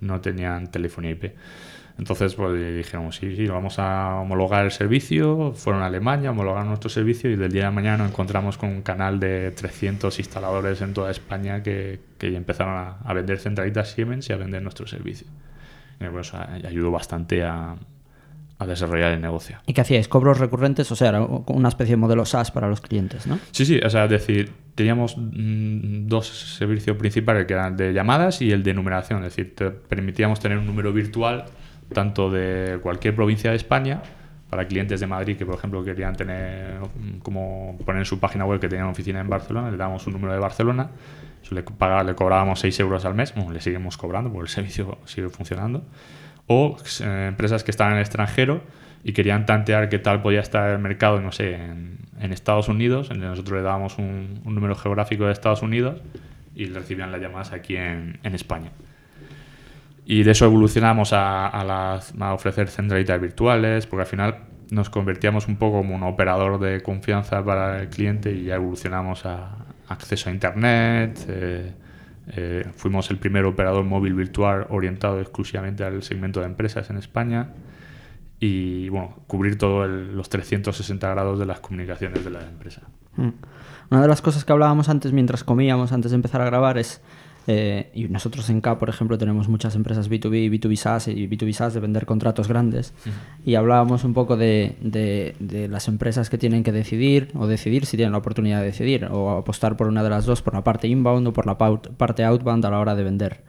no 0.00 0.20
tenían 0.20 0.70
telefonía 0.70 1.12
IP. 1.12 1.32
Entonces, 2.00 2.34
pues 2.34 2.58
dijimos, 2.78 3.16
sí, 3.16 3.36
sí, 3.36 3.46
vamos 3.46 3.78
a 3.78 4.14
homologar 4.20 4.64
el 4.64 4.70
servicio. 4.70 5.52
Fueron 5.52 5.82
a 5.82 5.86
Alemania, 5.86 6.30
homologaron 6.30 6.68
nuestro 6.68 6.88
servicio 6.88 7.30
y 7.30 7.36
del 7.36 7.52
día 7.52 7.66
de 7.66 7.72
mañana 7.72 7.98
nos 7.98 8.08
encontramos 8.08 8.56
con 8.56 8.70
un 8.70 8.80
canal 8.80 9.20
de 9.20 9.50
300 9.50 10.18
instaladores 10.18 10.80
en 10.80 10.94
toda 10.94 11.10
España 11.10 11.62
que, 11.62 12.00
que 12.16 12.34
empezaron 12.34 12.74
a, 12.74 12.96
a, 13.04 13.12
vender 13.12 13.38
centralitas 13.38 13.90
Siemens 13.90 14.30
y 14.30 14.32
a 14.32 14.36
vender 14.36 14.62
nuestro 14.62 14.86
servicio. 14.86 15.26
Y 16.00 16.04
pues, 16.06 16.32
ayudó 16.32 16.90
bastante 16.90 17.44
a, 17.44 17.76
a 18.58 18.66
desarrollar 18.66 19.12
el 19.12 19.20
negocio. 19.20 19.58
¿Y 19.66 19.74
qué 19.74 19.82
hacíais? 19.82 20.08
¿Cobros 20.08 20.38
recurrentes? 20.38 20.90
O 20.90 20.96
sea, 20.96 21.10
era 21.10 21.20
una 21.22 21.68
especie 21.68 21.92
de 21.92 21.96
modelo 21.98 22.24
SaaS 22.24 22.50
para 22.50 22.66
los 22.68 22.80
clientes, 22.80 23.26
¿no? 23.26 23.38
Sí, 23.50 23.66
sí, 23.66 23.78
o 23.78 23.90
sea, 23.90 24.04
es 24.04 24.10
decir, 24.10 24.50
teníamos 24.74 25.18
mmm, 25.18 26.06
dos 26.06 26.56
servicios 26.56 26.96
principales 26.96 27.44
que 27.44 27.52
eran 27.52 27.76
de 27.76 27.92
llamadas 27.92 28.40
y 28.40 28.52
el 28.52 28.62
de 28.62 28.72
numeración, 28.72 29.22
es 29.22 29.36
decir, 29.36 29.54
te 29.54 29.70
permitíamos 29.70 30.40
tener 30.40 30.56
un 30.56 30.64
número 30.64 30.94
virtual 30.94 31.44
tanto 31.92 32.30
de 32.30 32.78
cualquier 32.82 33.14
provincia 33.14 33.50
de 33.50 33.56
España, 33.56 34.02
para 34.50 34.66
clientes 34.66 34.98
de 34.98 35.06
Madrid 35.06 35.36
que, 35.36 35.46
por 35.46 35.54
ejemplo, 35.54 35.82
querían 35.84 36.16
tener, 36.16 36.80
como 37.22 37.78
poner 37.86 38.00
en 38.00 38.04
su 38.04 38.18
página 38.18 38.44
web 38.44 38.58
que 38.58 38.68
tenían 38.68 38.88
oficina 38.88 39.20
en 39.20 39.28
Barcelona, 39.28 39.70
le 39.70 39.76
dábamos 39.76 40.06
un 40.08 40.12
número 40.12 40.32
de 40.32 40.40
Barcelona, 40.40 40.90
eso 41.40 41.54
le, 41.54 41.62
pagaba, 41.62 42.02
le 42.02 42.16
cobrábamos 42.16 42.58
6 42.58 42.80
euros 42.80 43.04
al 43.04 43.14
mes, 43.14 43.32
le 43.36 43.60
seguimos 43.60 43.96
cobrando 43.96 44.30
porque 44.32 44.46
el 44.46 44.48
servicio 44.54 44.98
sigue 45.04 45.28
funcionando, 45.28 45.84
o 46.48 46.76
eh, 47.00 47.26
empresas 47.28 47.62
que 47.62 47.70
estaban 47.70 47.92
en 47.92 47.98
el 47.98 48.02
extranjero 48.02 48.62
y 49.04 49.12
querían 49.12 49.46
tantear 49.46 49.88
qué 49.88 50.00
tal 50.00 50.20
podía 50.20 50.40
estar 50.40 50.68
el 50.70 50.80
mercado, 50.80 51.20
no 51.20 51.30
sé, 51.32 51.54
en, 51.54 52.00
Estados 52.20 52.68
Unidos, 52.68 53.08
nosotros 53.16 53.56
le 53.56 53.62
dábamos 53.62 53.96
un, 53.96 54.42
número 54.44 54.74
geográfico 54.74 55.24
de 55.24 55.32
Estados 55.32 55.62
Unidos 55.62 56.02
y 56.54 56.66
recibían 56.66 57.10
las 57.10 57.20
llamadas 57.20 57.52
aquí 57.52 57.76
en 57.76 58.18
España. 58.22 58.72
Y 60.10 60.24
de 60.24 60.32
eso 60.32 60.44
evolucionamos 60.44 61.12
a, 61.12 61.46
a, 61.46 61.62
las, 61.62 62.12
a 62.18 62.34
ofrecer 62.34 62.66
centralitas 62.66 63.20
virtuales, 63.20 63.86
porque 63.86 64.00
al 64.00 64.08
final 64.08 64.38
nos 64.72 64.90
convertíamos 64.90 65.46
un 65.46 65.54
poco 65.54 65.78
como 65.78 65.94
un 65.94 66.02
operador 66.02 66.58
de 66.58 66.82
confianza 66.82 67.44
para 67.44 67.80
el 67.80 67.90
cliente 67.90 68.32
y 68.32 68.46
ya 68.46 68.56
evolucionamos 68.56 69.24
a 69.24 69.54
acceso 69.86 70.28
a 70.28 70.32
Internet. 70.32 71.24
Eh, 71.28 71.72
eh, 72.26 72.64
fuimos 72.74 73.08
el 73.12 73.18
primer 73.18 73.44
operador 73.44 73.84
móvil 73.84 74.14
virtual 74.14 74.66
orientado 74.70 75.20
exclusivamente 75.20 75.84
al 75.84 76.02
segmento 76.02 76.40
de 76.40 76.46
empresas 76.46 76.90
en 76.90 76.96
España 76.96 77.50
y 78.40 78.88
bueno, 78.88 79.14
cubrir 79.28 79.58
todos 79.58 79.88
los 79.88 80.28
360 80.28 81.08
grados 81.08 81.38
de 81.38 81.46
las 81.46 81.60
comunicaciones 81.60 82.24
de 82.24 82.30
la 82.32 82.40
empresa. 82.40 82.82
Mm. 83.14 83.28
Una 83.90 84.02
de 84.02 84.08
las 84.08 84.22
cosas 84.22 84.44
que 84.44 84.50
hablábamos 84.50 84.88
antes 84.88 85.12
mientras 85.12 85.44
comíamos, 85.44 85.92
antes 85.92 86.10
de 86.10 86.16
empezar 86.16 86.40
a 86.40 86.46
grabar, 86.46 86.78
es 86.78 87.00
eh, 87.46 87.90
y 87.94 88.04
nosotros 88.04 88.48
en 88.50 88.60
K, 88.60 88.78
por 88.78 88.88
ejemplo, 88.88 89.18
tenemos 89.18 89.48
muchas 89.48 89.74
empresas 89.74 90.10
B2B, 90.10 90.50
B2B 90.50 90.76
SaaS 90.76 91.08
y 91.08 91.28
B2B 91.28 91.52
SaaS 91.52 91.74
de 91.74 91.80
vender 91.80 92.06
contratos 92.06 92.48
grandes. 92.48 92.92
Uh 93.04 93.08
-huh. 93.08 93.12
Y 93.46 93.54
hablábamos 93.54 94.04
un 94.04 94.14
poco 94.14 94.36
de, 94.36 94.76
de, 94.80 95.34
de, 95.40 95.68
las 95.68 95.88
empresas 95.88 96.30
que 96.30 96.38
tienen 96.38 96.62
que 96.62 96.72
decidir 96.72 97.30
o 97.34 97.46
decidir 97.46 97.86
si 97.86 97.96
tienen 97.96 98.12
la 98.12 98.18
oportunidad 98.18 98.60
de 98.60 98.66
decidir 98.66 99.06
o 99.10 99.30
apostar 99.30 99.76
por 99.76 99.86
una 99.88 100.02
de 100.02 100.10
las 100.10 100.26
dos, 100.26 100.42
por 100.42 100.54
la 100.54 100.62
parte 100.62 100.88
inbound 100.88 101.26
o 101.28 101.32
por 101.32 101.46
la 101.46 101.56
parte 101.56 102.24
outbound 102.24 102.64
a 102.64 102.70
la 102.70 102.78
hora 102.78 102.94
de 102.94 103.02
vender. 103.02 103.40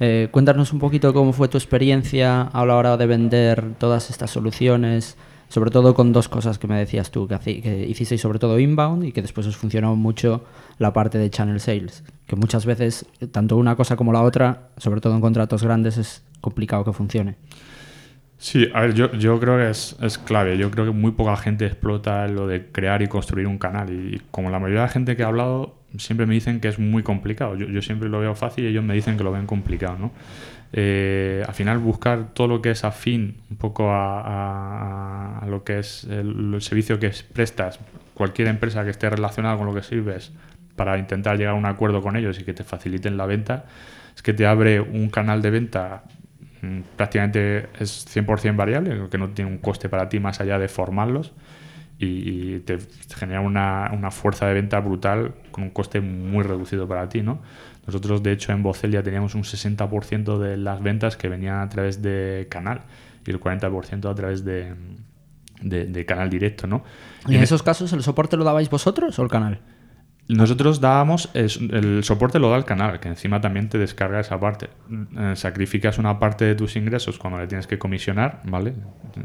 Eh, 0.00 0.28
cuéntanos 0.30 0.72
un 0.72 0.78
poquito 0.78 1.12
cómo 1.12 1.32
fue 1.32 1.48
tu 1.48 1.58
experiencia 1.58 2.42
a 2.42 2.64
la 2.64 2.76
hora 2.76 2.96
de 2.96 3.06
vender 3.06 3.64
todas 3.78 4.10
estas 4.10 4.30
soluciones, 4.30 5.16
sobre 5.48 5.70
todo 5.70 5.94
con 5.94 6.12
dos 6.12 6.28
cosas 6.28 6.58
que 6.58 6.66
me 6.66 6.78
decías 6.78 7.10
tú, 7.10 7.26
que, 7.26 7.60
que 7.60 7.86
hicisteis 7.86 8.20
sobre 8.20 8.38
todo 8.38 8.58
inbound 8.58 9.04
y 9.04 9.12
que 9.12 9.22
después 9.22 9.46
os 9.46 9.56
funcionó 9.56 9.96
mucho 9.96 10.44
la 10.78 10.92
parte 10.92 11.18
de 11.18 11.30
channel 11.30 11.60
sales, 11.60 12.04
que 12.26 12.36
muchas 12.36 12.66
veces 12.66 13.06
tanto 13.32 13.56
una 13.56 13.76
cosa 13.76 13.96
como 13.96 14.12
la 14.12 14.22
otra, 14.22 14.68
sobre 14.76 15.00
todo 15.00 15.14
en 15.14 15.20
contratos 15.20 15.62
grandes, 15.62 15.96
es 15.98 16.22
complicado 16.40 16.84
que 16.84 16.92
funcione. 16.92 17.36
Sí, 18.40 18.68
a 18.72 18.82
ver, 18.82 18.94
yo, 18.94 19.12
yo 19.14 19.40
creo 19.40 19.56
que 19.56 19.68
es, 19.68 19.96
es, 20.00 20.16
clave. 20.16 20.56
Yo 20.56 20.70
creo 20.70 20.84
que 20.86 20.92
muy 20.92 21.10
poca 21.10 21.36
gente 21.36 21.66
explota 21.66 22.28
lo 22.28 22.46
de 22.46 22.70
crear 22.70 23.02
y 23.02 23.08
construir 23.08 23.48
un 23.48 23.58
canal. 23.58 23.90
Y 23.90 24.22
como 24.30 24.48
la 24.48 24.60
mayoría 24.60 24.82
de 24.82 24.86
la 24.86 24.92
gente 24.92 25.16
que 25.16 25.24
ha 25.24 25.26
hablado, 25.26 25.74
siempre 25.96 26.24
me 26.24 26.34
dicen 26.34 26.60
que 26.60 26.68
es 26.68 26.78
muy 26.78 27.02
complicado. 27.02 27.56
Yo, 27.56 27.66
yo 27.66 27.82
siempre 27.82 28.08
lo 28.08 28.20
veo 28.20 28.36
fácil 28.36 28.64
y 28.64 28.68
ellos 28.68 28.84
me 28.84 28.94
dicen 28.94 29.16
que 29.16 29.24
lo 29.24 29.32
ven 29.32 29.46
complicado, 29.46 29.98
¿no? 29.98 30.12
Eh, 30.72 31.42
al 31.46 31.54
final 31.54 31.78
buscar 31.78 32.28
todo 32.34 32.46
lo 32.46 32.60
que 32.60 32.70
es 32.70 32.84
afín 32.84 33.38
un 33.50 33.56
poco 33.56 33.90
a, 33.90 35.38
a, 35.38 35.46
lo 35.46 35.64
que 35.64 35.78
es 35.78 36.04
el, 36.04 36.54
el, 36.54 36.62
servicio 36.62 36.98
que 36.98 37.10
prestas, 37.32 37.80
cualquier 38.12 38.48
empresa 38.48 38.84
que 38.84 38.90
esté 38.90 39.08
relacionada 39.08 39.56
con 39.56 39.66
lo 39.66 39.74
que 39.74 39.82
sirves, 39.82 40.32
para 40.76 40.98
intentar 40.98 41.36
llegar 41.36 41.54
a 41.54 41.56
un 41.56 41.66
acuerdo 41.66 42.02
con 42.02 42.16
ellos 42.16 42.38
y 42.38 42.44
que 42.44 42.54
te 42.54 42.64
faciliten 42.64 43.16
la 43.16 43.26
venta, 43.26 43.64
es 44.14 44.22
que 44.22 44.32
te 44.32 44.46
abre 44.46 44.80
un 44.80 45.10
canal 45.10 45.42
de 45.42 45.50
venta 45.50 46.04
mm, 46.62 46.80
prácticamente 46.96 47.68
es 47.80 48.06
100% 48.14 48.56
variable, 48.56 49.08
que 49.10 49.18
no 49.18 49.28
tiene 49.30 49.50
un 49.50 49.58
coste 49.58 49.88
para 49.88 50.08
ti 50.08 50.20
más 50.20 50.40
allá 50.40 50.58
de 50.58 50.68
formarlos 50.68 51.32
y, 51.98 52.60
te 52.60 52.78
genera 53.16 53.40
una, 53.40 53.90
una, 53.92 54.10
fuerza 54.10 54.46
de 54.46 54.54
venta 54.54 54.78
brutal 54.80 55.34
con 55.50 55.64
un 55.64 55.70
coste 55.70 56.00
muy 56.00 56.44
reducido 56.44 56.86
para 56.86 57.08
ti, 57.08 57.22
¿no? 57.22 57.40
Nosotros, 57.88 58.22
de 58.22 58.32
hecho, 58.32 58.52
en 58.52 58.62
Bocelia 58.62 59.02
teníamos 59.02 59.34
un 59.34 59.44
60% 59.44 60.38
de 60.38 60.58
las 60.58 60.82
ventas 60.82 61.16
que 61.16 61.30
venían 61.30 61.60
a 61.60 61.68
través 61.70 62.02
de 62.02 62.46
canal 62.50 62.82
y 63.26 63.30
el 63.30 63.40
40% 63.40 64.10
a 64.10 64.14
través 64.14 64.44
de, 64.44 64.74
de, 65.62 65.86
de, 65.86 66.04
canal 66.04 66.28
directo, 66.28 66.66
¿no? 66.66 66.84
¿Y 67.26 67.30
en, 67.30 67.36
en 67.38 67.44
esos 67.44 67.62
casos 67.62 67.90
el 67.94 68.02
soporte 68.02 68.36
lo 68.36 68.44
dabais 68.44 68.68
vosotros 68.68 69.18
o 69.18 69.22
el 69.22 69.30
canal? 69.30 69.60
Nosotros 70.28 70.82
dábamos, 70.82 71.30
el 71.32 72.04
soporte 72.04 72.38
lo 72.38 72.50
da 72.50 72.58
el 72.58 72.66
canal, 72.66 73.00
que 73.00 73.08
encima 73.08 73.40
también 73.40 73.70
te 73.70 73.78
descarga 73.78 74.20
esa 74.20 74.38
parte. 74.38 74.68
Eh, 75.16 75.32
sacrificas 75.34 75.96
una 75.96 76.18
parte 76.18 76.44
de 76.44 76.54
tus 76.54 76.76
ingresos 76.76 77.18
cuando 77.18 77.40
le 77.40 77.46
tienes 77.46 77.66
que 77.66 77.78
comisionar, 77.78 78.42
¿vale? 78.44 78.74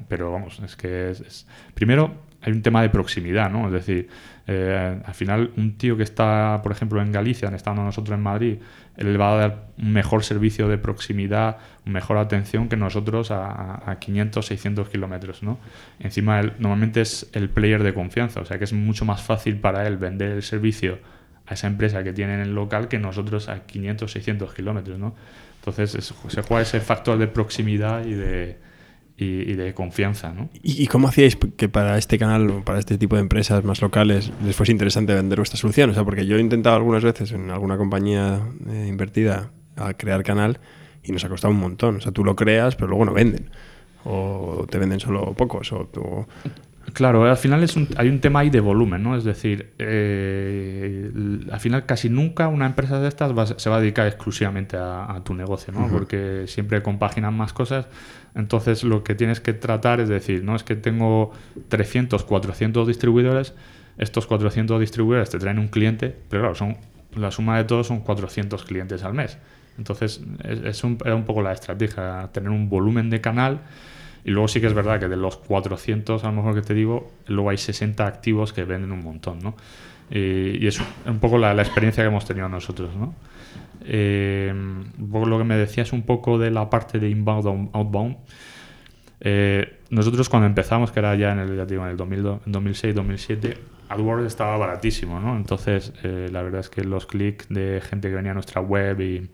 Pero 0.08 0.32
vamos, 0.32 0.62
es 0.64 0.78
que 0.78 1.10
es, 1.10 1.20
es... 1.20 1.48
primero 1.74 2.16
hay 2.42 2.54
un 2.54 2.62
tema 2.62 2.82
de 2.82 2.90
proximidad, 2.90 3.50
¿no? 3.50 3.68
Es 3.68 3.74
decir, 3.74 4.08
eh, 4.46 5.02
al 5.06 5.14
final 5.14 5.52
un 5.56 5.78
tío 5.78 5.96
que 5.96 6.04
está, 6.04 6.60
por 6.62 6.72
ejemplo, 6.72 7.02
en 7.02 7.12
Galicia, 7.12 7.50
estando 7.56 7.84
nosotros 7.84 8.16
en 8.16 8.24
Madrid, 8.24 8.58
él 8.98 9.20
va 9.20 9.34
a 9.34 9.36
dar 9.36 9.64
un 9.78 9.94
mejor 9.94 10.24
servicio 10.24 10.68
de 10.68 10.78
proximidad, 10.78 11.58
mejor 11.86 12.18
atención 12.18 12.68
que 12.68 12.76
nosotros 12.76 13.32
a, 13.32 13.90
a 13.90 14.00
500, 14.00 14.46
600 14.46 14.90
kilómetros, 14.90 15.44
¿no? 15.44 15.60
Encima, 16.00 16.40
él, 16.40 16.54
normalmente 16.60 17.02
es 17.02 17.30
el 17.34 17.50
player 17.50 17.84
de 17.84 17.94
confianza, 17.94 18.42
o 18.42 18.46
sea 18.46 18.58
que 18.58 18.66
es 18.66 18.74
mucho 18.74 19.06
más 19.06 19.22
fácil 19.22 19.58
para 19.58 19.88
él 19.88 19.98
vender 19.98 20.32
el 20.32 20.44
servicio 20.44 21.00
a 21.48 21.54
esa 21.54 21.68
empresa 21.68 22.04
que 22.04 22.14
tiene 22.14 22.36
en 22.36 22.40
el 22.42 22.54
local 22.54 22.88
que 22.88 23.00
nosotros 23.00 23.50
a 23.50 23.66
500, 23.66 24.12
600 24.12 24.54
kilómetros, 24.54 25.00
¿no? 25.00 25.16
Entonces 25.60 25.96
es, 25.96 26.14
se 26.28 26.42
juega 26.42 26.62
ese 26.62 26.82
factor 26.82 27.18
de 27.18 27.28
proximidad 27.28 28.06
y 28.06 28.14
de, 28.14 28.58
y, 29.18 29.52
y, 29.52 29.54
de 29.56 29.74
confianza. 29.74 30.34
¿no? 30.34 30.50
¿Y, 30.62 30.88
cómo 30.88 31.08
hacíais 31.08 31.36
que 31.36 31.70
para 31.70 31.98
este 31.98 32.18
canal, 32.18 32.64
para 32.64 32.80
este 32.80 32.98
tipo 32.98 33.16
de 33.16 33.22
empresas 33.22 33.64
más 33.64 33.82
locales, 33.82 34.32
les 34.44 34.56
fuese 34.56 34.72
interesante 34.72 35.14
vender 35.14 35.40
vuestra 35.40 35.58
solución? 35.58 35.92
O 35.92 35.94
sea, 35.94 36.04
porque 36.04 36.26
yo 36.26 36.38
he 36.38 36.42
intentado 36.42 36.76
algunas 36.76 37.04
veces 37.04 37.32
en 37.32 37.52
alguna 37.52 37.78
compañía 37.78 38.42
eh, 38.70 38.88
invertida 38.90 39.52
a 39.76 39.94
crear 39.94 40.24
canal 40.24 40.60
y 41.04 41.12
nos 41.12 41.24
ha 41.26 41.30
costado 41.30 41.54
un 41.54 41.60
montón. 41.60 41.98
O 41.98 42.02
sea, 42.02 42.12
tú 42.12 42.24
lo 42.24 42.36
creas, 42.36 42.76
pero 42.76 42.88
luego 42.88 43.06
no 43.06 43.14
venden. 43.14 43.50
O 44.06 44.66
te 44.70 44.78
venden 44.80 45.00
solo 45.00 45.34
pocos. 45.34 45.72
O, 45.72 45.90
o... 45.96 46.28
Claro, 46.92 47.24
al 47.26 47.38
final 47.38 47.64
es 47.64 47.76
un, 47.78 47.88
hay 47.96 48.10
un 48.10 48.20
tema 48.20 48.40
ahí 48.42 48.50
de 48.50 48.60
volumen, 48.60 49.02
¿no? 49.02 49.16
Es 49.16 49.24
decir, 49.24 49.74
eh, 49.80 51.10
al 51.50 51.60
final 51.60 51.86
casi 51.86 52.10
nunca 52.10 52.50
una 52.50 52.66
empresa 52.66 53.00
de 53.00 53.08
estas 53.08 53.38
va, 53.38 53.46
se 53.46 53.70
va 53.70 53.78
a 53.78 53.80
dedicar 53.80 54.06
exclusivamente 54.08 54.76
a, 54.76 55.12
a 55.12 55.24
tu 55.24 55.34
negocio, 55.34 55.72
¿no? 55.72 55.82
Uh 55.82 55.88
-huh. 55.88 55.92
Porque 55.92 56.44
siempre 56.48 56.82
compaginan 56.82 57.36
más 57.36 57.54
cosas. 57.54 57.88
Entonces 58.36 58.84
lo 58.84 59.04
que 59.04 59.16
tienes 59.16 59.40
que 59.40 59.54
tratar 59.54 60.00
es 60.00 60.10
decir, 60.10 60.44
no 60.44 60.56
es 60.56 60.64
que 60.64 60.76
tengo 60.76 61.32
300, 61.70 62.24
400 62.24 62.88
distribuidores, 62.88 63.54
estos 63.98 64.26
400 64.26 64.80
distribuidores 64.80 65.30
te 65.30 65.38
traen 65.38 65.60
un 65.60 65.68
cliente, 65.68 66.16
pero 66.30 66.44
claro, 66.44 66.56
son, 66.56 66.78
la 67.16 67.32
suma 67.32 67.58
de 67.58 67.66
todos 67.66 67.88
son 67.88 68.00
400 68.00 68.64
clientes 68.64 69.04
al 69.04 69.14
mes. 69.14 69.38
Entonces 69.78 70.22
es, 70.44 70.60
es 70.62 70.84
un, 70.84 70.98
era 71.06 71.16
un 71.16 71.26
poco 71.26 71.42
la 71.42 71.52
estrategia, 71.52 72.30
tener 72.32 72.50
un 72.50 72.70
volumen 72.70 73.10
de 73.10 73.22
canal 73.22 73.62
y 74.26 74.32
luego 74.32 74.48
sí 74.48 74.62
que 74.62 74.68
es 74.68 74.74
verdad 74.74 75.00
que 75.00 75.08
de 75.08 75.18
los 75.18 75.38
400, 75.38 76.24
a 76.24 76.28
lo 76.28 76.34
mejor 76.34 76.56
que 76.56 76.62
te 76.62 76.74
digo, 76.74 77.12
luego 77.28 77.50
hay 77.50 77.58
60 77.58 78.06
activos 78.08 78.54
que 78.54 78.64
venden 78.64 78.92
un 78.92 79.04
montón, 79.04 79.40
¿no? 79.40 79.56
Y, 80.10 80.68
es 80.68 80.82
un 81.06 81.20
poco 81.20 81.38
la, 81.38 81.54
experiencia 81.54 82.04
que 82.04 82.08
hemos 82.08 82.26
tenido 82.26 82.50
nosotros, 82.50 82.96
¿no? 82.96 83.14
Eh, 83.86 84.54
lo 84.98 85.38
que 85.38 85.44
me 85.44 85.58
decías 85.58 85.92
un 85.94 86.04
poco 86.04 86.38
de 86.38 86.52
la 86.52 86.70
parte 86.70 87.00
de 87.00 87.10
inbound, 87.10 87.70
outbound. 87.74 88.18
Eh, 89.20 89.80
nosotros 89.90 90.30
cuando 90.30 90.48
empezamos, 90.48 90.92
que 90.92 91.00
era 91.00 91.16
ya 91.16 91.32
en 91.32 91.40
el, 91.40 91.58
ya 91.58 91.66
digo, 91.66 91.84
en 91.86 91.92
el 91.92 91.98
2006, 91.98 92.96
2007, 92.96 93.58
AdWords 93.90 94.26
estaba 94.26 94.58
baratísimo, 94.58 95.20
¿no? 95.20 95.36
Entonces, 95.36 95.94
eh, 96.04 96.30
la 96.32 96.42
verdad 96.42 96.62
es 96.62 96.70
que 96.70 96.84
los 96.84 97.06
clics 97.06 97.48
de 97.50 97.82
gente 97.82 98.10
que 98.10 98.16
venía 98.16 98.32
a 98.32 98.34
nuestra 98.34 98.62
web 98.62 99.00
y, 99.02 99.30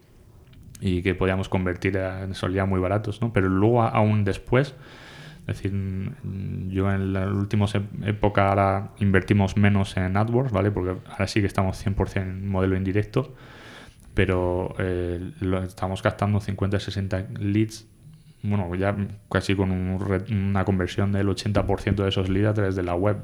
y 0.81 1.01
que 1.01 1.15
podíamos 1.15 1.49
convertir 1.49 1.97
a, 1.97 2.31
solían 2.33 2.69
muy 2.69 2.79
baratos, 2.79 3.21
¿no? 3.21 3.33
Pero 3.33 3.49
luego, 3.49 3.83
aún 3.83 4.23
después, 4.23 4.75
es 5.49 5.61
decir, 5.61 5.73
yo 6.69 6.91
en 6.91 7.13
la 7.13 7.27
última 7.27 7.65
época 8.05 8.49
ahora 8.49 8.91
invertimos 8.99 9.57
menos 9.57 9.97
en 9.97 10.15
AdWords, 10.15 10.51
¿vale? 10.51 10.69
Porque 10.69 10.95
ahora 11.09 11.27
sí 11.27 11.41
que 11.41 11.47
estamos 11.47 11.83
100% 11.83 12.21
en 12.21 12.47
modelo 12.47 12.77
indirecto, 12.77 13.33
pero 14.13 14.75
eh, 14.77 15.31
lo, 15.39 15.63
estamos 15.63 16.03
gastando 16.03 16.39
50-60 16.39 17.37
leads, 17.39 17.87
bueno, 18.43 18.73
ya 18.75 18.95
casi 19.29 19.55
con 19.55 19.71
un, 19.71 20.23
una 20.31 20.65
conversión 20.65 21.11
del 21.11 21.27
80% 21.27 21.95
de 21.95 22.09
esos 22.09 22.29
leads 22.29 22.49
a 22.49 22.53
través 22.53 22.75
de 22.75 22.83
la 22.83 22.93
web. 22.93 23.17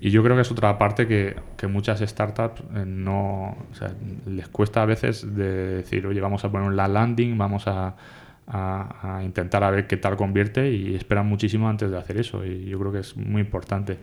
Y 0.00 0.10
yo 0.10 0.22
creo 0.22 0.34
que 0.34 0.42
es 0.42 0.50
otra 0.50 0.78
parte 0.78 1.06
que, 1.06 1.36
que 1.58 1.66
muchas 1.66 2.00
startups 2.00 2.62
eh, 2.74 2.84
no, 2.86 3.56
o 3.70 3.74
sea, 3.74 3.92
les 4.26 4.48
cuesta 4.48 4.82
a 4.82 4.86
veces 4.86 5.36
de 5.36 5.76
decir, 5.76 6.06
oye, 6.06 6.20
vamos 6.20 6.44
a 6.44 6.50
poner 6.50 6.72
la 6.72 6.88
landing, 6.88 7.36
vamos 7.36 7.66
a, 7.66 7.96
a, 8.50 9.16
a, 9.18 9.24
intentar 9.24 9.64
a 9.64 9.70
ver 9.70 9.86
qué 9.86 9.96
tal 9.96 10.16
convierte 10.16 10.70
y 10.70 10.94
esperan 10.94 11.26
muchísimo 11.26 11.68
antes 11.68 11.90
de 11.90 11.98
hacer 11.98 12.18
eso. 12.18 12.44
Y 12.44 12.66
yo 12.66 12.78
creo 12.78 12.92
que 12.92 12.98
es 13.00 13.16
muy 13.16 13.40
importante. 13.40 13.98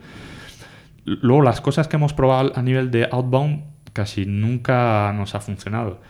Luego, 1.04 1.42
las 1.42 1.60
cosas 1.60 1.88
que 1.88 1.96
hemos 1.96 2.12
probado 2.12 2.52
a 2.54 2.62
nivel 2.62 2.90
de 2.90 3.08
outbound 3.10 3.62
casi 3.92 4.26
nunca 4.26 5.12
nos 5.14 5.34
ha 5.34 5.40
funcionado. 5.40 6.00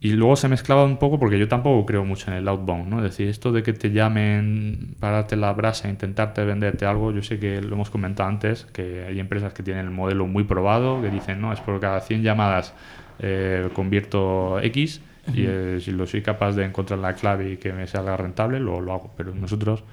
Y 0.00 0.14
luego 0.14 0.34
se 0.34 0.48
mezclaba 0.48 0.84
un 0.84 0.96
poco 0.96 1.20
porque 1.20 1.38
yo 1.38 1.46
tampoco 1.46 1.86
creo 1.86 2.04
mucho 2.04 2.28
en 2.32 2.36
el 2.36 2.48
outbound, 2.48 2.88
¿no? 2.88 2.96
Es 2.98 3.04
decir, 3.04 3.28
esto 3.28 3.52
de 3.52 3.62
que 3.62 3.72
te 3.72 3.92
llamen 3.92 4.96
para 4.98 5.18
darte 5.18 5.36
la 5.36 5.52
brasa, 5.52 5.88
intentarte 5.88 6.44
venderte 6.44 6.86
algo, 6.86 7.12
yo 7.12 7.22
sé 7.22 7.38
que 7.38 7.62
lo 7.62 7.76
hemos 7.76 7.88
comentado 7.88 8.28
antes, 8.28 8.64
que 8.72 9.04
hay 9.04 9.20
empresas 9.20 9.52
que 9.54 9.62
tienen 9.62 9.84
el 9.86 9.92
modelo 9.92 10.26
muy 10.26 10.42
probado, 10.42 11.00
que 11.00 11.08
dicen, 11.08 11.40
no, 11.40 11.52
es 11.52 11.60
por 11.60 11.78
cada 11.78 12.00
100 12.00 12.24
llamadas 12.24 12.74
eh, 13.20 13.68
convierto 13.74 14.58
X 14.60 15.00
y 15.32 15.46
eh, 15.46 15.78
si 15.80 15.92
lo 15.92 16.06
soy 16.06 16.22
capaz 16.22 16.52
de 16.52 16.64
encontrar 16.64 16.98
la 16.98 17.14
clave 17.14 17.52
y 17.52 17.56
que 17.56 17.72
me 17.72 17.86
salga 17.86 18.16
rentable, 18.16 18.58
lo, 18.58 18.80
lo 18.80 18.92
hago. 18.92 19.14
Pero 19.16 19.34
nosotros, 19.34 19.84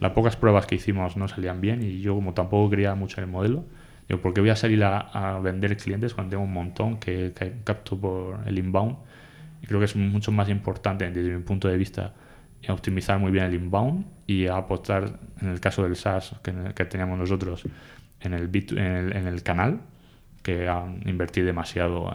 las 0.00 0.12
pocas 0.12 0.36
pruebas 0.36 0.66
que 0.66 0.76
hicimos 0.76 1.16
no 1.16 1.28
salían 1.28 1.60
bien 1.60 1.82
y 1.82 2.00
yo 2.00 2.14
como 2.14 2.34
tampoco 2.34 2.70
creía 2.70 2.94
mucho 2.94 3.20
en 3.20 3.26
el 3.26 3.30
modelo, 3.30 3.64
yo, 4.08 4.20
¿por 4.22 4.32
qué 4.32 4.40
voy 4.40 4.50
a 4.50 4.56
salir 4.56 4.82
a, 4.84 4.98
a, 4.98 5.38
vender 5.40 5.76
clientes 5.76 6.14
cuando 6.14 6.30
tengo 6.30 6.44
un 6.44 6.52
montón 6.52 6.98
que, 6.98 7.32
que 7.36 7.56
capto 7.64 7.98
por 7.98 8.40
el 8.46 8.56
inbound? 8.58 8.96
Y 9.62 9.66
creo 9.66 9.80
que 9.80 9.84
es 9.84 9.96
mucho 9.96 10.32
más 10.32 10.48
importante 10.48 11.10
desde 11.10 11.36
mi 11.36 11.42
punto 11.42 11.68
de 11.68 11.76
vista 11.76 12.14
optimizar 12.68 13.18
muy 13.18 13.30
bien 13.30 13.44
el 13.44 13.54
inbound 13.54 14.04
y 14.26 14.46
apostar, 14.46 15.18
en 15.40 15.48
el 15.48 15.60
caso 15.60 15.82
del 15.82 15.96
SaaS 15.96 16.34
que, 16.42 16.52
que 16.74 16.84
teníamos 16.86 17.18
nosotros, 17.18 17.64
en 18.20 18.34
el, 18.34 18.48
bit, 18.48 18.72
en 18.72 18.78
el, 18.78 19.16
en 19.16 19.26
el 19.26 19.42
canal, 19.42 19.80
que 20.48 20.70
invertir 21.04 21.44
demasiado 21.44 22.10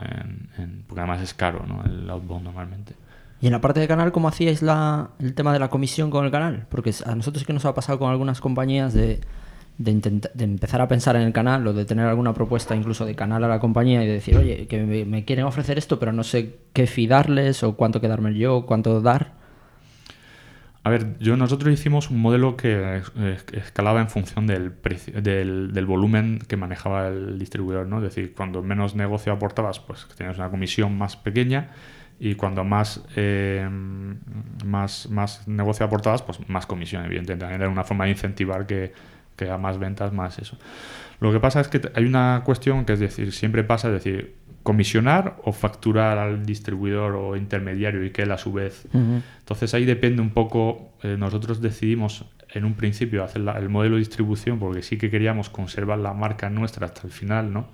en, 0.57 0.83
porque 0.87 1.01
además 1.01 1.21
es 1.21 1.35
caro 1.35 1.65
¿no? 1.67 1.83
el 1.85 2.09
outbound 2.09 2.45
normalmente. 2.45 2.95
Y 3.39 3.47
en 3.47 3.51
la 3.51 3.61
parte 3.61 3.79
de 3.79 3.87
canal, 3.87 4.11
¿cómo 4.11 4.27
hacíais 4.27 4.63
la, 4.63 5.11
el 5.19 5.35
tema 5.35 5.53
de 5.53 5.59
la 5.59 5.69
comisión 5.69 6.09
con 6.09 6.25
el 6.25 6.31
canal? 6.31 6.65
Porque 6.69 6.91
a 7.05 7.13
nosotros 7.13 7.41
sí 7.41 7.45
que 7.45 7.53
nos 7.53 7.65
ha 7.65 7.75
pasado 7.75 7.99
con 7.99 8.09
algunas 8.09 8.41
compañías 8.41 8.93
de, 8.93 9.19
de, 9.77 10.21
de, 10.33 10.43
empezar 10.43 10.81
a 10.81 10.87
pensar 10.87 11.15
en 11.15 11.23
el 11.23 11.33
canal 11.33 11.67
o 11.67 11.73
de 11.73 11.85
tener 11.85 12.07
alguna 12.07 12.33
propuesta 12.33 12.75
incluso 12.75 13.05
de 13.05 13.15
canal 13.15 13.43
a 13.43 13.47
la 13.47 13.59
compañía 13.59 14.03
y 14.03 14.07
de 14.07 14.13
decir, 14.13 14.35
oye, 14.37 14.65
que 14.67 14.81
me, 14.81 15.05
me 15.05 15.25
quieren 15.25 15.45
ofrecer 15.45 15.77
esto, 15.77 15.99
pero 15.99 16.11
no 16.11 16.23
sé 16.23 16.55
qué 16.73 16.87
fidarles 16.87 17.61
o 17.61 17.75
cuánto 17.75 18.01
quedarme 18.01 18.33
yo, 18.33 18.65
cuánto 18.65 18.99
dar. 19.01 19.42
A 20.85 20.89
ver, 20.89 21.17
yo 21.19 21.37
nosotros 21.37 21.73
hicimos 21.73 22.09
un 22.09 22.19
modelo 22.19 22.57
que 22.57 23.01
escalaba 23.53 24.01
en 24.01 24.09
función 24.09 24.47
del, 24.47 24.73
del, 25.21 25.85
volumen 25.85 26.39
que 26.39 26.57
manejaba 26.57 27.07
el 27.07 27.39
distribuidor, 27.39 27.87
¿no? 27.87 27.97
Es 27.97 28.03
decir, 28.03 28.33
cuando 28.35 28.61
menos 28.61 28.93
negocio 28.93 29.31
aportabas, 29.31 29.79
pues 29.79 30.05
tenías 30.17 30.37
una 30.37 30.49
comisión 30.49 30.97
más 30.97 31.15
pequeña 31.15 31.69
y 32.19 32.35
cuando 32.35 32.65
más, 32.65 33.01
eh, 33.15 33.65
más, 34.65 35.09
más 35.09 35.47
negocio 35.47 35.85
aportabas, 35.85 36.21
pues 36.21 36.49
más 36.49 36.65
comisión, 36.65 37.05
evidentemente. 37.05 37.55
Era 37.55 37.69
una 37.69 37.85
forma 37.85 38.03
de 38.03 38.11
incentivar 38.11 38.65
que, 38.65 38.91
que 39.37 39.49
a 39.49 39.57
más 39.57 39.77
ventas, 39.77 40.11
más 40.11 40.37
eso. 40.37 40.57
Lo 41.21 41.31
que 41.31 41.39
pasa 41.39 41.61
es 41.61 41.69
que 41.69 41.79
hay 41.95 42.03
una 42.03 42.41
cuestión 42.43 42.83
que 42.83 42.91
es 42.91 42.99
decir, 42.99 43.31
siempre 43.31 43.63
pasa, 43.63 43.87
es 43.87 43.93
decir, 43.93 44.35
comisionar 44.63 45.38
o 45.43 45.51
facturar 45.51 46.17
al 46.17 46.46
distribuidor 46.46 47.15
o 47.15 47.36
intermediario 47.36 48.03
y 48.03 48.12
que 48.12 48.24
él 48.24 48.32
a 48.32 48.38
su 48.38 48.53
vez. 48.53 48.86
Uh 48.93 48.98
-huh. 48.98 49.22
Entonces 49.39 49.74
ahí 49.74 49.86
depende 49.86 50.22
un 50.22 50.32
poco, 50.32 50.93
eh, 51.03 51.15
nosotros 51.17 51.62
decidimos 51.62 52.25
en 52.50 52.65
un 52.65 52.75
principio 52.75 53.24
hacer 53.24 53.41
el 53.41 53.70
modelo 53.70 53.96
de 53.96 54.00
distribución 54.00 54.60
porque 54.60 54.82
sí 54.82 54.98
que 54.98 55.10
queríamos 55.10 55.50
conservar 55.50 56.00
la 56.00 56.13
marca 56.13 56.50
nuestra 56.50 56.86
hasta 56.86 57.01
el 57.05 57.12
final, 57.12 57.51
¿no? 57.51 57.67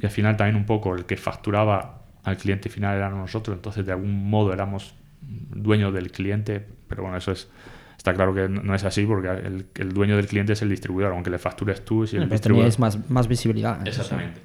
Y 0.00 0.06
al 0.06 0.12
final 0.12 0.36
también 0.36 0.56
un 0.56 0.66
poco 0.66 0.94
el 0.94 1.04
que 1.06 1.16
facturaba 1.16 2.02
al 2.22 2.36
cliente 2.36 2.68
final 2.68 2.96
era 2.96 3.10
nosotros, 3.10 3.56
entonces 3.56 3.84
de 3.84 3.92
algún 3.92 4.30
modo 4.30 4.52
éramos 4.52 4.94
dueños 5.20 5.92
del 5.92 6.12
cliente, 6.12 6.64
pero 6.86 7.02
bueno, 7.02 7.16
eso 7.16 7.32
es 7.32 7.48
está 7.96 8.14
claro 8.14 8.32
que 8.32 8.48
no 8.48 8.74
es 8.74 8.84
así 8.84 9.04
porque 9.04 9.28
el, 9.28 9.92
dueño 9.92 10.16
del 10.16 10.28
cliente 10.28 10.52
es 10.52 10.62
el 10.62 10.70
distribuidor, 10.70 11.12
aunque 11.12 11.30
le 11.30 11.38
factures 11.38 11.84
tú. 11.84 12.06
Si 12.06 12.16
el 12.16 12.28
distribuidor... 12.28 12.78
más, 12.78 13.10
más 13.10 13.26
visibilidad. 13.26 13.86
Exactamente. 13.86 14.40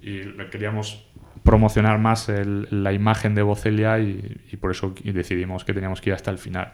Y 0.00 0.22
queríamos 0.50 1.06
promocionar 1.46 1.98
más 1.98 2.28
la 2.28 2.92
imagen 2.92 3.34
de 3.34 3.42
Bocelia 3.42 3.98
y, 4.00 4.58
por 4.60 4.72
eso 4.72 4.94
decidimos 5.02 5.64
que 5.64 5.72
teníamos 5.72 6.02
que 6.02 6.10
ir 6.10 6.14
hasta 6.14 6.30
el 6.30 6.38
final. 6.38 6.72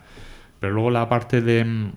Pero 0.58 0.72
luego 0.72 0.90
la 0.90 1.08
parte 1.08 1.40
de, 1.40 1.92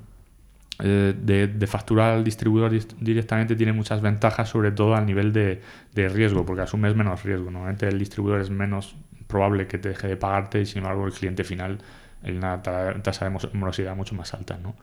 eh, 0.79 1.13
de, 1.17 1.67
facturar 1.67 2.13
al 2.13 2.24
distribuidor 2.24 2.72
directamente 3.00 3.55
tiene 3.55 3.72
muchas 3.72 4.01
ventajas, 4.01 4.50
sobre 4.50 4.72
todo 4.72 4.96
a 4.96 5.01
nivel 5.01 5.32
de, 5.32 5.62
riesgo, 5.96 6.46
porque 6.46 6.63
asumes 6.63 6.96
menos 6.96 7.24
riesgo. 7.24 7.50
Normalmente 7.50 7.88
el 7.88 7.98
distribuidor 7.98 8.41
es 8.41 8.50
menos 8.50 8.96
probable 9.27 9.67
que 9.67 9.77
te 9.77 9.89
deje 9.89 10.08
de 10.08 10.17
pagarte 10.17 10.62
y 10.62 10.65
sin 10.65 10.79
embargo 10.79 11.08
el 11.08 11.13
cliente 11.13 11.44
final 11.44 11.79
hay 12.24 12.36
una 12.36 12.62
tasa 12.62 13.29
de 13.29 13.38
morosidad 13.53 13.96
mucho 13.96 14.15
más 14.15 14.34
alta. 14.34 14.58
¿no? 14.62 14.75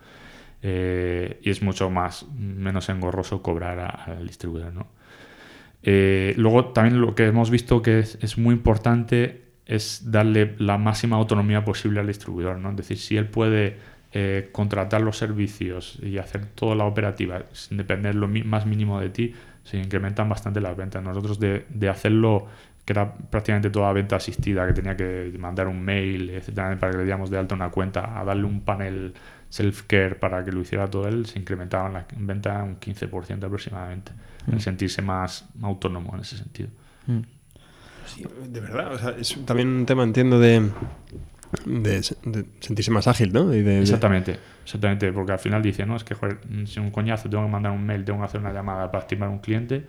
Eh, 0.62 1.40
y 1.42 1.50
es 1.50 1.60
mucho 1.62 1.90
más 1.90 2.26
menos 2.32 2.88
engorroso 2.88 3.42
cobrar 3.42 3.78
al 4.06 4.26
distribuidor. 4.26 4.72
¿no? 4.72 5.01
Eh, 5.82 6.34
luego 6.36 6.66
también 6.66 7.00
lo 7.00 7.14
que 7.14 7.26
hemos 7.26 7.50
visto 7.50 7.82
que 7.82 7.98
es, 7.98 8.38
muy 8.38 8.54
importante 8.54 9.42
es 9.66 10.10
darle 10.10 10.54
la 10.58 10.78
máxima 10.78 11.16
autonomía 11.16 11.64
posible 11.64 12.00
al 12.00 12.06
distribuidor, 12.06 12.58
¿no? 12.58 12.70
Es 12.70 12.76
decir, 12.76 12.98
si 12.98 13.16
él 13.16 13.26
puede 13.26 13.76
eh, 14.12 14.48
contratar 14.52 15.00
los 15.00 15.16
servicios 15.16 15.98
y 16.02 16.18
hacer 16.18 16.46
toda 16.46 16.74
la 16.74 16.84
operativa 16.84 17.42
sin 17.52 17.78
depender 17.78 18.14
lo 18.14 18.28
más 18.28 18.66
mínimo 18.66 19.00
de 19.00 19.10
ti, 19.10 19.34
se 19.64 19.78
incrementan 19.78 20.28
bastante 20.28 20.60
las 20.60 20.76
ventas. 20.76 21.02
Nosotros 21.02 21.38
de, 21.38 21.88
hacerlo, 21.88 22.46
que 22.84 22.92
era 22.92 23.14
prácticamente 23.14 23.70
toda 23.70 23.92
venta 23.92 24.16
asistida, 24.16 24.66
que 24.66 24.72
tenía 24.72 24.96
que 24.96 25.32
mandar 25.38 25.68
un 25.68 25.82
mail, 25.82 26.30
etcétera, 26.30 26.76
para 26.78 26.92
que 26.92 26.98
le 26.98 27.04
diéramos 27.04 27.30
de 27.30 27.38
alta 27.38 27.54
una 27.54 27.70
cuenta, 27.70 28.20
a 28.20 28.24
darle 28.24 28.44
un 28.44 28.60
panel 28.60 29.14
self-care 29.52 30.14
para 30.14 30.42
que 30.42 30.50
lo 30.50 30.62
hiciera 30.62 30.88
todo 30.88 31.06
él, 31.06 31.26
se 31.26 31.38
incrementaban 31.38 31.92
las 31.92 32.06
ventas 32.16 32.62
un 32.62 32.80
15% 32.80 33.44
aproximadamente 33.44 34.12
el 34.50 34.60
sentirse 34.60 35.02
más 35.02 35.44
autónomo 35.60 36.14
en 36.14 36.20
ese 36.20 36.38
sentido. 36.38 36.70
Mm. 37.06 37.20
de 38.48 38.60
verdad, 38.60 38.94
o 38.94 38.98
sea, 38.98 39.10
es 39.10 39.38
también 39.44 39.68
un 39.68 39.86
tema, 39.86 40.04
entiendo, 40.04 40.40
de, 40.40 40.70
de, 41.66 42.02
sentirse 42.60 42.90
más 42.90 43.06
ágil, 43.06 43.30
¿no? 43.32 43.52
exactamente, 43.52 44.38
exactamente, 44.64 45.12
porque 45.12 45.32
al 45.32 45.38
final 45.38 45.62
dice, 45.62 45.84
no, 45.84 45.96
es 45.96 46.04
que 46.04 46.14
joder, 46.14 46.38
si 46.64 46.80
un 46.80 46.90
coñazo 46.90 47.28
tengo 47.28 47.44
que 47.44 47.50
mandar 47.50 47.72
un 47.72 47.84
mail, 47.84 48.06
tengo 48.06 48.20
que 48.20 48.24
hacer 48.24 48.40
una 48.40 48.54
llamada 48.54 48.90
para 48.90 49.02
estimar 49.02 49.28
un 49.28 49.40
cliente, 49.40 49.84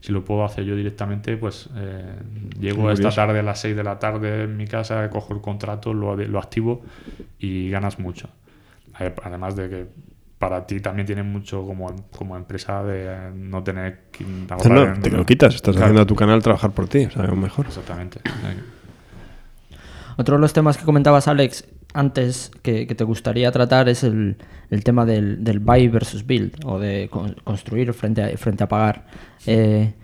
si 0.00 0.12
lo 0.12 0.24
puedo 0.24 0.44
hacer 0.44 0.64
yo 0.64 0.76
directamente, 0.76 1.36
pues 1.36 1.68
eh, 1.74 2.14
llego 2.60 2.88
esta 2.92 3.10
tarde 3.10 3.40
a 3.40 3.42
las 3.42 3.60
6 3.60 3.74
de 3.74 3.82
la 3.82 3.98
tarde 3.98 4.44
en 4.44 4.56
mi 4.56 4.68
casa, 4.68 5.10
cojo 5.10 5.34
el 5.34 5.40
contrato, 5.40 5.92
lo, 5.92 6.14
lo 6.16 6.38
activo 6.38 6.82
y 7.40 7.68
ganas 7.68 7.98
mucho. 7.98 8.30
Además 8.98 9.56
de 9.56 9.68
que 9.68 9.86
para 10.38 10.66
ti 10.66 10.80
también 10.80 11.06
tiene 11.06 11.22
mucho 11.22 11.64
como, 11.64 11.94
como 12.16 12.36
empresa 12.36 12.82
de 12.84 13.32
no 13.34 13.62
tener 13.62 14.04
que 14.12 14.24
no, 14.24 15.00
te 15.00 15.10
lo 15.10 15.26
quitas, 15.26 15.54
estás 15.54 15.76
haciendo 15.76 16.02
a 16.02 16.06
tu 16.06 16.14
canal 16.14 16.42
trabajar 16.42 16.70
por 16.70 16.88
ti, 16.88 17.06
o 17.06 17.10
sea, 17.10 17.22
mejor. 17.24 17.66
Exactamente. 17.66 18.20
Otro 20.16 20.36
de 20.36 20.40
los 20.40 20.52
temas 20.52 20.76
que 20.76 20.84
comentabas, 20.84 21.28
Alex, 21.28 21.64
antes 21.94 22.50
que, 22.62 22.86
te 22.86 23.04
gustaría 23.04 23.50
tratar 23.50 23.88
es 23.88 24.04
el, 24.04 24.36
el 24.70 24.84
tema 24.84 25.04
del, 25.04 25.42
del, 25.42 25.58
buy 25.58 25.88
versus 25.88 26.26
build 26.26 26.64
o 26.64 26.78
de 26.78 27.08
construir 27.44 27.92
frente 27.92 28.22
a, 28.22 28.36
frente 28.36 28.64
a 28.64 28.68
pagar. 28.68 29.06
Eh, 29.46 29.94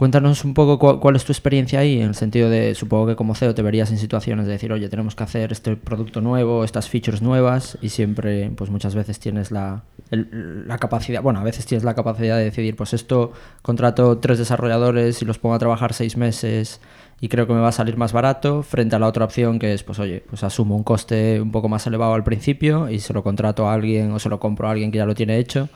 Cuéntanos 0.00 0.46
un 0.46 0.54
poco 0.54 0.98
cuál, 0.98 1.14
es 1.14 1.26
tu 1.26 1.32
experiencia 1.32 1.80
ahí, 1.80 2.00
en 2.00 2.08
el 2.08 2.14
sentido 2.14 2.48
de, 2.48 2.74
supongo 2.74 3.08
que 3.08 3.16
como 3.16 3.34
CEO 3.34 3.54
te 3.54 3.60
verías 3.60 3.90
en 3.90 3.98
situaciones 3.98 4.46
de 4.46 4.52
decir, 4.52 4.72
oye, 4.72 4.88
tenemos 4.88 5.14
que 5.14 5.24
hacer 5.24 5.52
este 5.52 5.76
producto 5.76 6.22
nuevo, 6.22 6.64
estas 6.64 6.88
features 6.88 7.20
nuevas, 7.20 7.76
y 7.82 7.90
siempre, 7.90 8.50
pues 8.56 8.70
muchas 8.70 8.94
veces 8.94 9.20
tienes 9.20 9.50
la, 9.50 9.82
la 10.08 10.78
capacidad, 10.78 11.20
bueno, 11.20 11.40
a 11.40 11.44
veces 11.44 11.66
tienes 11.66 11.84
la 11.84 11.92
capacidad 11.92 12.38
de 12.38 12.44
decidir, 12.44 12.76
pues 12.76 12.94
esto 12.94 13.32
contrato 13.60 14.16
tres 14.16 14.38
desarrolladores 14.38 15.20
y 15.20 15.26
los 15.26 15.36
pongo 15.36 15.54
a 15.54 15.58
trabajar 15.58 15.92
seis 15.92 16.16
meses 16.16 16.80
y 17.20 17.28
creo 17.28 17.46
que 17.46 17.52
me 17.52 17.60
va 17.60 17.68
a 17.68 17.72
salir 17.72 17.98
más 17.98 18.14
barato, 18.14 18.62
frente 18.62 18.96
a 18.96 18.98
la 18.98 19.06
otra 19.06 19.26
opción 19.26 19.58
que 19.58 19.74
es, 19.74 19.82
pues 19.82 19.98
oye, 19.98 20.24
pues 20.30 20.42
asumo 20.42 20.76
un 20.76 20.82
coste 20.82 21.42
un 21.42 21.52
poco 21.52 21.68
más 21.68 21.86
elevado 21.86 22.14
al 22.14 22.24
principio 22.24 22.88
y 22.88 23.00
se 23.00 23.12
lo 23.12 23.22
contrato 23.22 23.68
a 23.68 23.74
alguien 23.74 24.12
o 24.12 24.18
se 24.18 24.30
lo 24.30 24.40
compro 24.40 24.66
a 24.66 24.70
alguien 24.70 24.90
que 24.92 24.96
ya 24.96 25.04
lo 25.04 25.14
tiene 25.14 25.36
hecho 25.36 25.68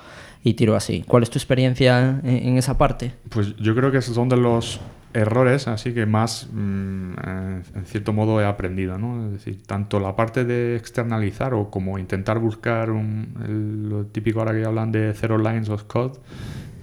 y 0.44 0.54
tiro 0.54 0.76
así. 0.76 1.02
¿Cuál 1.08 1.22
es 1.22 1.30
tu 1.30 1.38
experiencia 1.38 2.20
en, 2.22 2.58
esa 2.58 2.76
parte? 2.76 3.14
Pues 3.30 3.56
yo 3.56 3.74
creo 3.74 3.90
que 3.90 4.02
son 4.02 4.28
de 4.28 4.36
los 4.36 4.78
errores, 5.14 5.68
así 5.68 5.94
que 5.94 6.04
más, 6.04 6.48
mm, 6.52 7.12
eh, 7.12 7.62
en 7.76 7.86
cierto 7.86 8.12
modo, 8.12 8.40
he 8.42 8.44
aprendido, 8.44 8.98
¿no? 8.98 9.26
Es 9.26 9.32
decir, 9.32 9.62
tanto 9.66 10.00
la 10.00 10.14
parte 10.14 10.44
de 10.44 10.76
externalizar 10.76 11.54
o 11.54 11.70
como 11.70 11.98
intentar 11.98 12.38
buscar 12.40 12.90
un, 12.90 13.88
lo 13.88 14.04
típico 14.06 14.40
ahora 14.40 14.52
que 14.52 14.64
hablan 14.64 14.92
de 14.92 15.14
zero 15.14 15.38
lines 15.38 15.70
of 15.70 15.84
code, 15.84 16.18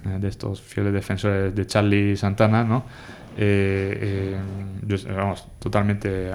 eh, 0.06 0.18
de 0.18 0.28
estos 0.28 0.60
fieles 0.60 0.92
defensores 0.92 1.54
de 1.54 1.66
Charlie 1.66 2.16
Santana, 2.16 2.64
¿no? 2.64 2.84
Eh, 3.36 4.36
yo, 4.84 4.96
vamos, 5.14 5.46
totalmente 5.58 6.30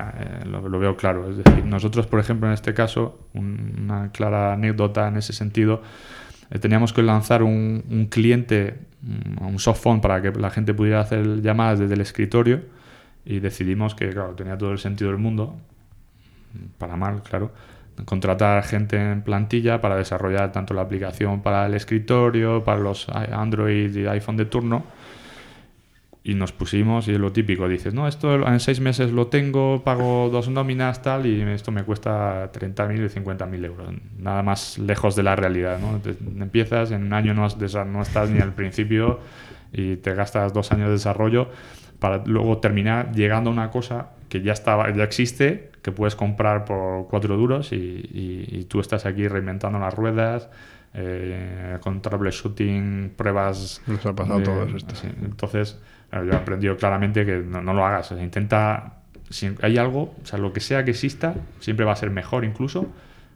lo, 0.46 0.68
lo, 0.70 0.80
veo 0.80 0.96
claro. 0.96 1.30
Es 1.30 1.38
decir, 1.38 1.66
nosotros, 1.66 2.08
por 2.08 2.20
ejemplo, 2.20 2.48
en 2.48 2.54
este 2.54 2.74
caso, 2.74 3.28
una 3.34 4.12
clara 4.12 4.54
anécdota 4.54 5.08
en 5.08 5.18
ese 5.18 5.34
sentido, 5.34 5.82
eh, 5.84 6.17
teníamos 6.60 6.94
que 6.94 7.04
lanzar 7.04 7.44
un, 7.44 8.08
cliente, 8.10 8.80
mm, 9.02 9.46
un 9.46 9.60
softphone 9.60 10.02
para 10.02 10.22
que 10.22 10.32
la 10.32 10.50
gente 10.50 10.74
pudiera 10.74 11.02
hacer 11.02 11.42
llamadas 11.42 11.80
desde 11.80 11.94
el 11.96 12.02
escritorio 12.02 12.62
y 13.26 13.40
decidimos 13.40 13.96
que, 13.96 14.10
claro, 14.10 14.34
tenía 14.36 14.58
todo 14.58 14.72
el 14.72 14.80
sentido 14.80 15.12
del 15.12 15.20
mundo, 15.20 15.58
para 16.78 16.96
mal, 16.96 17.22
claro, 17.24 17.52
contratar 18.06 18.64
gente 18.64 18.96
en 18.98 19.22
plantilla 19.22 19.82
para 19.82 19.96
desarrollar 19.96 20.52
tanto 20.52 20.74
la 20.74 20.82
aplicación 20.82 21.42
para 21.42 21.66
el 21.66 21.74
escritorio, 21.74 22.64
para 22.64 22.80
los 22.80 23.10
Android 23.10 23.96
y 23.96 24.08
iPhone 24.08 24.38
de 24.38 24.46
turno 24.46 24.86
y 26.28 26.34
nos 26.34 26.52
pusimos 26.52 27.08
y 27.08 27.14
es 27.14 27.20
lo 27.20 27.32
típico, 27.32 27.70
dices, 27.70 27.94
no, 27.94 28.06
esto 28.06 28.46
en 28.46 28.60
seis 28.60 28.82
meses 28.82 29.14
lo 29.14 29.28
tengo, 29.28 29.82
pago 29.86 30.30
dos 30.30 30.50
nóminas, 30.50 31.02
tal, 31.02 31.26
y 31.26 31.42
esto 31.42 31.72
me 31.72 31.84
cuesta 31.84 32.52
30.000 32.52 33.06
y 33.06 33.24
50.000 33.24 33.66
euros. 33.66 33.94
Nada 34.20 34.44
más 34.44 34.78
lejos 34.78 35.16
de 35.16 35.24
la 35.24 35.38
realidad, 35.38 35.80
¿no? 35.80 36.02
empiezas, 36.44 36.92
en 36.92 37.04
un 37.04 37.14
año 37.14 37.34
no, 37.34 37.48
no 37.86 38.02
estás 38.02 38.30
ni 38.30 38.42
al 38.42 38.54
principio 38.54 39.22
y 39.72 39.96
te 39.96 40.14
gastas 40.16 40.52
dos 40.52 40.70
años 40.74 40.88
de 40.88 40.94
desarrollo 40.94 41.48
para 42.00 42.26
luego 42.26 42.58
terminar 42.58 43.14
llegando 43.14 43.50
a 43.50 43.54
una 43.54 43.72
cosa 43.72 44.10
que 44.28 44.42
ya, 44.42 44.52
estaba, 44.52 44.94
ya 44.94 45.06
existe, 45.06 45.72
que 45.82 45.94
puedes 45.94 46.18
comprar 46.18 46.66
por 46.66 47.08
cuatro 47.08 47.38
duros 47.38 47.72
y, 47.72 48.66
tú 48.68 48.82
estás 48.82 49.06
aquí 49.06 49.30
reinventando 49.30 49.80
las 49.80 49.94
ruedas, 49.94 50.50
eh, 50.94 51.78
con 51.80 52.02
troubleshooting, 52.02 53.14
pruebas... 53.16 53.82
Nos 53.88 54.06
ha 54.06 54.14
pasado 54.14 54.44
todo 54.44 54.64
esto. 54.64 54.94
entonces 55.24 55.80
yo 56.12 56.32
he 56.32 56.36
aprendido 56.36 56.78
claramente 56.78 57.26
que 57.26 57.38
no, 57.38 57.74
lo 57.74 57.86
hagas. 57.86 58.12
intenta, 58.12 59.02
si 59.30 59.54
hay 59.62 59.78
algo, 59.78 60.16
o 60.22 60.26
sea, 60.26 60.40
lo 60.40 60.54
que 60.54 60.60
sea 60.60 60.84
que 60.86 60.92
exista, 60.92 61.36
siempre 61.60 61.86
va 61.86 61.94
a 61.94 61.96
ser 61.96 62.10
mejor 62.10 62.46
incluso 62.46 62.88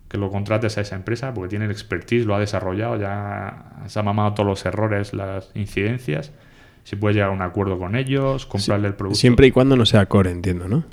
que 0.07 0.17
lo 0.17 0.29
contrates 0.29 0.77
a 0.77 0.81
esa 0.81 0.97
empresa 0.97 1.33
porque 1.33 1.51
tiene 1.51 1.65
el 1.65 1.71
expertise, 1.71 2.25
lo 2.25 2.35
ha 2.35 2.39
desarrollado, 2.39 2.97
ya 2.97 3.85
se 3.87 3.97
ha 3.97 4.03
mamado 4.03 4.33
todos 4.33 4.47
los 4.47 4.65
errores, 4.65 5.13
las 5.13 5.51
incidencias. 5.55 6.33
Si 6.83 6.97
puedes 6.97 7.15
llegar 7.15 7.29
a 7.29 7.33
un 7.33 7.41
acuerdo 7.41 7.79
con 7.79 7.95
ellos, 7.95 8.45
comprarle 8.45 8.89
el 8.89 8.95
producto. 8.95 9.17
Siempre 9.17 9.47
y 9.47 9.51
cuando 9.51 9.77
no 9.77 9.85
sea 9.85 10.07
core, 10.07 10.31
entiendo, 10.31 10.67
¿no? 10.67 10.83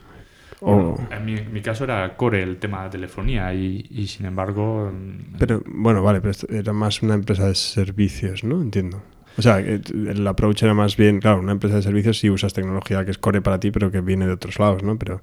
en 0.60 1.52
mi, 1.52 1.62
caso 1.62 1.84
era 1.84 2.16
core 2.16 2.42
el 2.42 2.58
tema 2.58 2.84
de 2.84 2.90
telefonía 2.90 3.52
y, 3.54 3.86
y, 3.90 4.06
sin 4.06 4.26
embargo... 4.26 4.92
Pero 5.38 5.62
bueno, 5.66 6.02
vale, 6.02 6.20
pero 6.20 6.34
era 6.48 6.72
más 6.72 7.02
una 7.02 7.14
empresa 7.14 7.46
de 7.46 7.54
servicios, 7.54 8.44
¿no? 8.44 8.60
Entiendo. 8.60 9.02
O 9.38 9.42
sea, 9.42 9.60
el 9.60 10.26
approach 10.26 10.64
era 10.64 10.74
más 10.74 10.96
bien, 10.96 11.20
claro, 11.20 11.38
una 11.38 11.52
empresa 11.52 11.76
de 11.76 11.82
servicios 11.82 12.18
sí 12.18 12.28
usas 12.28 12.52
tecnología 12.52 13.04
que 13.04 13.12
es 13.12 13.18
core 13.18 13.40
para 13.40 13.60
ti, 13.60 13.70
pero 13.70 13.92
que 13.92 14.00
viene 14.00 14.26
de 14.26 14.32
otros 14.32 14.58
lados, 14.58 14.82
¿no? 14.82 14.98
Pero... 14.98 15.22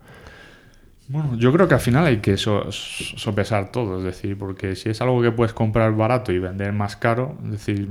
Bueno, 1.07 1.35
yo 1.37 1.51
creo 1.51 1.67
que 1.67 1.75
al 1.75 1.81
final 1.81 2.05
hay 2.05 2.17
que 2.17 2.35
sopesar 2.37 3.71
todo, 3.71 3.99
es 3.99 4.05
decir, 4.05 4.37
porque 4.37 4.75
si 4.75 4.89
es 4.89 5.01
algo 5.01 5.21
que 5.21 5.31
puedes 5.31 5.53
comprar 5.53 5.93
barato 5.95 6.31
y 6.31 6.39
vender 6.39 6.71
más 6.71 6.95
caro, 6.95 7.37
es 7.43 7.51
decir, 7.51 7.87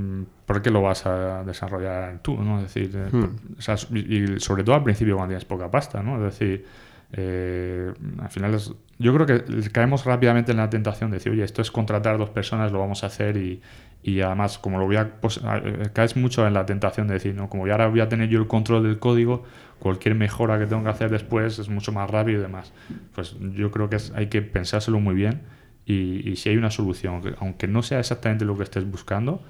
¿por 0.47 0.63
qué 0.63 0.71
lo 0.71 0.83
vas 0.83 1.07
a 1.07 1.45
desarrollar 1.45 2.19
tú? 2.23 2.43
¿no? 2.43 2.57
Es 2.57 2.75
decir, 2.75 2.91
eh, 2.95 3.11
hmm. 3.13 3.97
y 3.97 4.41
sobre 4.41 4.65
todo 4.65 4.75
al 4.75 4.83
principio 4.83 5.17
cuando 5.17 5.33
tienes 5.33 5.45
poca 5.45 5.71
pasta, 5.71 6.03
¿no? 6.03 6.17
Es 6.17 6.33
decir, 6.33 6.65
eh, 7.13 7.93
al 8.19 8.31
final 8.31 8.59
yo 8.99 9.15
creo 9.15 9.27
que 9.27 9.71
caemos 9.71 10.05
rápidamente 10.05 10.51
en 10.51 10.59
la 10.59 10.69
tentación 10.69 11.11
de 11.11 11.19
decir, 11.19 11.31
oye, 11.31 11.45
esto 11.45 11.63
es 11.63 11.71
contratar 11.71 12.15
a 12.15 12.19
dos 12.19 12.31
personas, 12.31 12.73
lo 12.73 12.81
vamos 12.81 13.05
a 13.05 13.07
hacer 13.07 13.37
y, 13.37 13.61
y 14.05 14.21
además 14.21 14.59
como 14.59 14.79
lo 14.79 14.85
voy 14.87 14.97
a 14.97 15.21
pues, 15.21 15.41
eh, 15.43 15.89
caes 15.93 16.17
mucho 16.17 16.47
en 16.47 16.55
la 16.55 16.67
tentación 16.67 17.09
de 17.09 17.15
decir, 17.15 17.35
no, 17.35 17.49
como 17.49 17.67
ya 17.67 17.73
ahora 17.73 17.89
voy 17.89 18.01
a 18.01 18.09
tener 18.09 18.29
yo 18.29 18.39
el 18.39 18.47
control 18.47 18.83
del 18.85 18.99
código, 18.99 19.45
cualquier 19.81 20.15
mejora 20.15 20.59
que 20.59 20.67
tengo 20.67 20.85
que 20.85 20.91
hacer 20.91 21.11
después 21.11 21.59
es 21.59 21.69
mucho 21.69 21.91
más 21.93 22.09
rápido 22.11 22.39
y 22.39 22.43
demás. 22.43 22.73
Pues 23.15 23.37
yo 23.55 23.71
creo 23.71 23.89
que 23.91 23.97
hay 24.15 24.27
que 24.29 24.43
pensárselo 24.43 25.01
muy 25.01 25.15
bien 25.15 25.41
y, 25.87 26.29
y 26.31 26.37
si 26.37 26.51
hay 26.51 26.57
una 26.57 26.71
solución, 26.71 27.23
que- 27.23 27.35
aunque 27.41 27.67
no 27.67 27.83
sea 27.83 27.99
exactamente 28.01 28.45
lo 28.45 28.57
que 28.57 28.63
estés 28.65 28.89
buscando, 28.91 29.43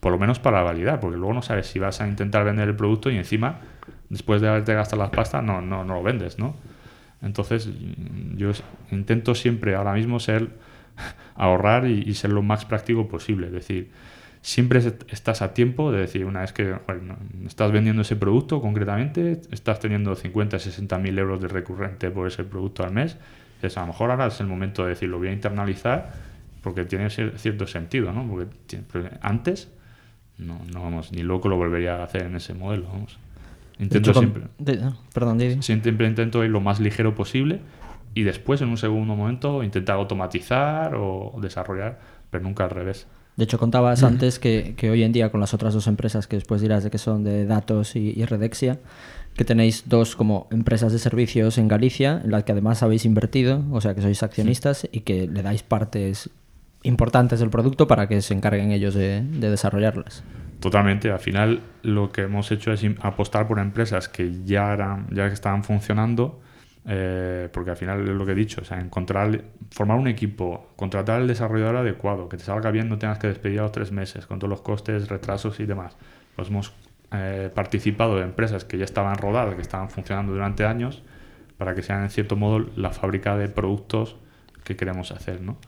por 0.00 0.12
lo 0.12 0.18
menos 0.18 0.38
para 0.38 0.62
validar, 0.62 0.98
porque 1.00 1.16
luego 1.16 1.34
no 1.34 1.42
sabes 1.42 1.66
si 1.68 1.78
vas 1.78 2.00
a 2.00 2.08
intentar 2.08 2.44
vender 2.44 2.68
el 2.68 2.76
producto 2.76 3.10
y 3.10 3.16
encima, 3.16 3.60
después 4.08 4.40
de 4.40 4.48
haberte 4.48 4.74
gastado 4.74 5.02
las 5.02 5.10
pastas, 5.10 5.42
no, 5.44 5.60
no, 5.60 5.84
no 5.84 5.94
lo 5.94 6.02
vendes, 6.02 6.38
¿no? 6.38 6.54
Entonces, 7.22 7.68
yo 8.36 8.50
intento 8.90 9.34
siempre 9.34 9.74
ahora 9.74 9.92
mismo 9.92 10.20
ser, 10.20 10.48
ahorrar 11.34 11.86
y, 11.86 12.02
y 12.06 12.14
ser 12.14 12.30
lo 12.30 12.42
más 12.42 12.64
práctico 12.64 13.08
posible. 13.08 13.46
Es 13.48 13.52
decir, 13.52 13.90
siempre 14.42 14.78
es- 14.78 14.94
estás 15.08 15.42
a 15.42 15.52
tiempo 15.54 15.92
de 15.92 16.00
decir, 16.00 16.24
una 16.24 16.40
vez 16.40 16.52
que 16.52 16.72
joder, 16.86 17.00
estás 17.46 17.72
vendiendo 17.72 18.02
ese 18.02 18.16
producto 18.16 18.60
concretamente, 18.60 19.40
estás 19.50 19.80
teniendo 19.80 20.14
50, 20.14 20.58
60 20.58 20.98
mil 20.98 21.18
euros 21.18 21.40
de 21.40 21.48
recurrente 21.48 22.10
por 22.10 22.26
ese 22.26 22.44
producto 22.44 22.82
al 22.84 22.92
mes, 22.92 23.16
dices, 23.56 23.76
a 23.76 23.82
lo 23.82 23.88
mejor 23.88 24.10
ahora 24.10 24.26
es 24.28 24.40
el 24.40 24.46
momento 24.46 24.82
de 24.84 24.90
decir, 24.90 25.08
lo 25.08 25.18
voy 25.18 25.28
a 25.28 25.32
internalizar 25.32 26.12
porque 26.62 26.84
tiene 26.84 27.06
cier- 27.06 27.36
cierto 27.36 27.66
sentido, 27.66 28.12
¿no? 28.12 28.26
Porque 28.26 29.10
antes, 29.20 29.68
no, 30.38 30.58
no 30.72 30.82
vamos, 30.82 31.12
ni 31.12 31.22
loco 31.22 31.48
lo 31.48 31.56
volvería 31.56 31.96
a 31.96 32.04
hacer 32.04 32.22
en 32.22 32.36
ese 32.36 32.54
modelo, 32.54 32.86
vamos. 32.88 33.18
Intento 33.78 34.10
hecho, 34.10 34.20
siempre, 34.20 34.42
de- 34.58 34.92
perdón, 35.14 35.38
siempre 35.62 36.06
intento 36.06 36.44
ir 36.44 36.50
lo 36.50 36.60
más 36.60 36.80
ligero 36.80 37.14
posible 37.14 37.60
y 38.14 38.22
después, 38.22 38.60
en 38.60 38.68
un 38.68 38.76
segundo 38.76 39.14
momento, 39.14 39.62
intentar 39.62 39.96
automatizar 39.96 40.94
o 40.96 41.38
desarrollar, 41.40 42.00
pero 42.30 42.42
nunca 42.44 42.64
al 42.64 42.70
revés. 42.70 43.06
De 43.36 43.44
hecho, 43.44 43.58
contabas 43.58 44.02
antes 44.02 44.38
que, 44.38 44.74
que 44.76 44.90
hoy 44.90 45.02
en 45.02 45.12
día 45.12 45.30
con 45.30 45.40
las 45.40 45.54
otras 45.54 45.72
dos 45.72 45.86
empresas, 45.86 46.26
que 46.26 46.36
después 46.36 46.60
dirás 46.60 46.84
de 46.84 46.90
que 46.90 46.98
son 46.98 47.24
de 47.24 47.46
datos 47.46 47.96
y, 47.96 48.12
y 48.14 48.24
Redexia, 48.24 48.78
que 49.34 49.44
tenéis 49.44 49.88
dos 49.88 50.16
como 50.16 50.48
empresas 50.50 50.92
de 50.92 50.98
servicios 50.98 51.56
en 51.56 51.68
Galicia, 51.68 52.20
en 52.22 52.32
las 52.32 52.44
que 52.44 52.52
además 52.52 52.82
habéis 52.82 53.04
invertido, 53.04 53.62
o 53.70 53.80
sea 53.80 53.94
que 53.94 54.02
sois 54.02 54.22
accionistas 54.22 54.86
y 54.92 55.00
que 55.00 55.26
le 55.26 55.42
dais 55.42 55.62
partes 55.62 56.28
importantes 56.82 57.40
del 57.40 57.50
producto 57.50 57.86
para 57.86 58.08
que 58.08 58.20
se 58.20 58.34
encarguen 58.34 58.72
ellos 58.72 58.94
de, 58.94 59.22
de 59.22 59.50
desarrollarlas. 59.50 60.24
Totalmente. 60.60 61.10
Al 61.10 61.20
final 61.20 61.62
lo 61.82 62.12
que 62.12 62.22
hemos 62.22 62.50
hecho 62.52 62.72
es 62.72 62.84
apostar 63.00 63.48
por 63.48 63.58
empresas 63.58 64.08
que 64.08 64.44
ya 64.44 64.72
eran, 64.72 65.06
ya 65.10 65.28
que 65.28 65.34
estaban 65.34 65.64
funcionando, 65.64 66.40
eh, 66.86 67.48
porque 67.52 67.70
al 67.70 67.76
final 67.76 68.02
es 68.02 68.08
lo 68.08 68.24
que 68.24 68.32
he 68.32 68.34
dicho, 68.34 68.62
o 68.62 68.64
sea, 68.64 68.80
encontrar, 68.80 69.42
formar 69.70 69.98
un 69.98 70.08
equipo, 70.08 70.70
contratar 70.76 71.20
al 71.20 71.26
desarrollador 71.26 71.76
adecuado, 71.76 72.28
que 72.28 72.36
te 72.36 72.44
salga 72.44 72.70
bien, 72.70 72.88
no 72.88 72.98
tengas 72.98 73.18
que 73.18 73.26
despedir 73.26 73.60
a 73.60 73.62
los 73.62 73.72
tres 73.72 73.92
meses, 73.92 74.26
con 74.26 74.38
todos 74.38 74.50
los 74.50 74.62
costes, 74.62 75.08
retrasos 75.08 75.60
y 75.60 75.66
demás. 75.66 75.96
Pues 76.36 76.48
hemos 76.48 76.72
eh, 77.12 77.50
participado 77.54 78.16
de 78.16 78.22
empresas 78.22 78.64
que 78.64 78.78
ya 78.78 78.84
estaban 78.84 79.16
rodadas, 79.16 79.54
que 79.54 79.62
estaban 79.62 79.90
funcionando 79.90 80.32
durante 80.32 80.64
años, 80.64 81.02
para 81.58 81.74
que 81.74 81.82
sean 81.82 82.02
en 82.02 82.10
cierto 82.10 82.36
modo 82.36 82.66
la 82.76 82.90
fábrica 82.90 83.36
de 83.36 83.48
productos 83.48 84.16
que 84.64 84.76
queremos 84.76 85.12
hacer, 85.12 85.40
¿no? 85.42 85.58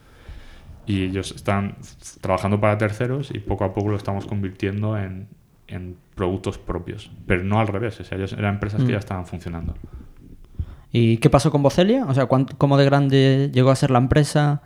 y 0.87 1.05
ellos 1.05 1.33
están 1.33 1.77
trabajando 2.21 2.61
para 2.61 2.77
terceros 2.79 3.31
y 3.33 3.39
poco 3.39 3.65
a 3.65 3.73
poco 3.73 3.91
lo 3.91 3.97
estamos 3.97 4.27
convirtiendo 4.27 4.99
en, 4.99 5.29
en 5.69 5.97
productos 6.15 6.59
propios, 6.59 7.11
pero 7.27 7.45
no 7.45 7.61
al 7.61 7.69
revés, 7.69 8.01
o 8.01 8.05
sea, 8.05 8.19
ellos 8.19 8.33
eran 8.33 8.55
empresas 8.55 8.83
que 8.83 8.93
ya 8.93 8.99
estaban 8.99 9.27
funcionando. 9.27 9.75
¿Y 10.93 11.17
qué 11.19 11.31
pasó 11.31 11.51
con 11.51 11.63
Vocelia? 11.63 12.05
O 12.07 12.15
sea, 12.15 12.27
¿cuán- 12.27 12.47
¿cómo 12.59 12.77
de 12.77 12.85
grande 12.85 13.51
llegó 13.53 13.71
a 13.71 13.77
ser 13.77 13.91
la 13.91 13.99
empresa? 13.99 14.63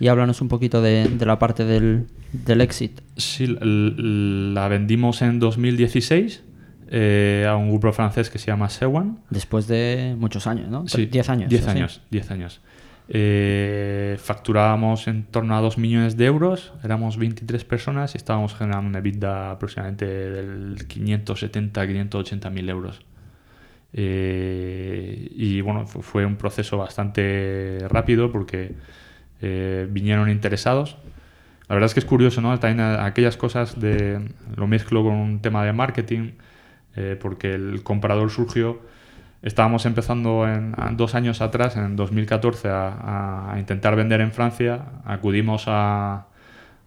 Y 0.00 0.08
háblanos 0.08 0.40
un 0.40 0.48
poquito 0.48 0.80
de, 0.82 1.08
de 1.08 1.26
la 1.26 1.38
parte 1.38 1.64
del, 1.64 2.06
del 2.32 2.60
exit. 2.60 3.00
Sí, 3.16 3.46
la 3.60 4.68
vendimos 4.68 5.22
en 5.22 5.38
2016 5.40 6.44
eh, 6.90 7.46
a 7.48 7.56
un 7.56 7.70
grupo 7.70 7.92
francés 7.92 8.30
que 8.30 8.38
se 8.38 8.46
llama 8.46 8.68
Sewan. 8.70 9.18
Después 9.30 9.66
de 9.66 10.14
muchos 10.18 10.46
años, 10.46 10.68
¿no? 10.68 10.86
Sí, 10.86 11.06
10 11.06 11.28
años. 11.30 11.48
10 11.50 11.66
así. 11.68 11.76
años, 11.78 12.00
10 12.10 12.30
años. 12.30 12.60
Eh, 13.30 14.16
facturábamos 14.22 15.08
en 15.08 15.24
torno 15.24 15.56
a 15.56 15.60
2 15.60 15.78
millones 15.78 16.16
de 16.16 16.26
euros, 16.26 16.72
éramos 16.84 17.16
23 17.16 17.64
personas 17.64 18.14
y 18.14 18.18
estábamos 18.18 18.54
generando 18.54 18.88
una 18.88 18.98
EBITDA 18.98 19.50
aproximadamente 19.52 20.04
del 20.06 20.86
570, 20.86 21.86
580 21.86 22.50
mil 22.50 22.68
euros. 22.68 23.00
Eh, 23.92 25.28
y 25.32 25.60
bueno, 25.62 25.86
fu- 25.86 26.02
fue 26.02 26.26
un 26.26 26.36
proceso 26.36 26.78
bastante 26.78 27.80
rápido 27.88 28.30
porque 28.32 28.74
eh, 29.42 29.86
vinieron 29.90 30.30
interesados. 30.30 30.96
La 31.68 31.74
verdad 31.76 31.86
es 31.88 31.94
que 31.94 32.00
es 32.00 32.06
curioso, 32.06 32.40
¿no? 32.40 32.58
También 32.58 32.80
aquellas 33.00 33.36
cosas 33.36 33.78
de 33.80 34.30
lo 34.56 34.66
mezclo 34.66 35.02
con 35.04 35.14
un 35.14 35.40
tema 35.42 35.64
de 35.64 35.72
marketing, 35.72 36.32
eh, 36.96 37.18
porque 37.20 37.54
el 37.54 37.82
comprador 37.82 38.30
surgió. 38.30 38.80
Estábamos 39.42 39.86
empezando 39.86 40.48
en, 40.48 40.74
dos 40.96 41.14
años 41.14 41.40
atrás, 41.42 41.76
en 41.76 41.96
2014, 41.96 42.68
a, 42.68 43.52
a 43.52 43.58
intentar 43.60 43.96
vender 43.96 44.20
en 44.20 44.32
Francia. 44.32 44.86
Acudimos 45.04 45.64
a, 45.68 46.26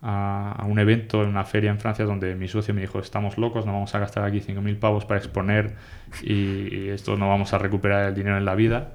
a, 0.02 0.54
a 0.58 0.66
un 0.66 0.80
evento, 0.80 1.24
en 1.24 1.30
una 1.30 1.44
feria 1.46 1.70
en 1.70 1.80
Francia, 1.80 2.06
donde 2.06 2.36
mi 2.36 2.48
socio 2.48 2.74
me 2.74 2.82
dijo, 2.82 3.00
estamos 3.00 3.38
locos, 3.38 3.66
no 3.66 3.74
vamos 3.74 3.94
a 3.94 4.00
gastar 4.00 4.26
aquí 4.26 4.40
5.000 4.40 4.80
pavos 4.80 5.06
para 5.06 5.20
exponer 5.20 5.76
y, 6.24 6.76
y 6.76 6.90
esto 6.90 7.18
no 7.18 7.30
vamos 7.30 7.54
a 7.54 7.58
recuperar 7.58 8.10
el 8.10 8.16
dinero 8.16 8.38
en 8.38 8.46
la 8.46 8.56
vida. 8.56 8.94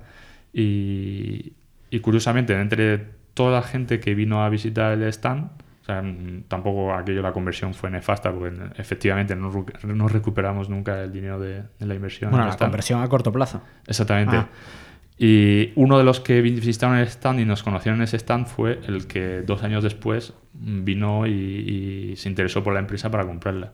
Y, 0.53 1.53
y 1.90 2.01
curiosamente, 2.01 2.59
entre 2.59 2.99
toda 3.35 3.61
la 3.61 3.62
gente 3.62 4.01
que 4.01 4.14
vino 4.14 4.42
a 4.42 4.49
visitar 4.49 4.92
el 4.92 5.03
stand, 5.05 5.51
o 5.83 5.85
sea, 5.85 6.03
tampoco 6.49 6.92
aquello 6.92 7.23
la 7.23 7.33
conversión 7.33 7.73
fue 7.73 7.90
nefasta, 7.90 8.33
porque 8.33 8.53
efectivamente 8.77 9.37
no, 9.37 10.09
recuperamos 10.09 10.69
nunca 10.69 11.03
el 11.03 11.12
dinero 11.12 11.38
de, 11.38 11.62
de 11.79 11.87
la 11.87 11.95
inversión. 11.95 12.31
Bueno, 12.31 12.47
la 12.47 12.53
stand. 12.53 12.71
conversión 12.71 13.03
a 13.03 13.09
corto 13.09 13.31
plazo. 13.31 13.62
Exactamente. 13.87 14.37
Ah. 14.37 14.49
Y 15.19 15.73
uno 15.77 15.97
de 15.99 16.05
los 16.05 16.21
que 16.21 16.43
vi- 16.43 16.53
visitaron 16.61 16.99
el 16.99 17.07
stand 17.07 17.41
y 17.41 17.45
nos 17.47 17.63
conocieron 17.63 18.01
en 18.01 18.05
ese 18.05 18.17
stand 18.19 18.47
fue 18.47 18.81
el 18.87 19.07
que 19.07 19.41
dos 19.43 19.63
años 19.63 19.83
después 19.83 20.35
vino 20.53 21.27
y, 21.27 21.31
y 22.13 22.17
se 22.17 22.29
interesó 22.29 22.63
por 22.63 22.75
la 22.75 22.81
empresa 22.81 23.11
para 23.11 23.25
comprarla. 23.25 23.73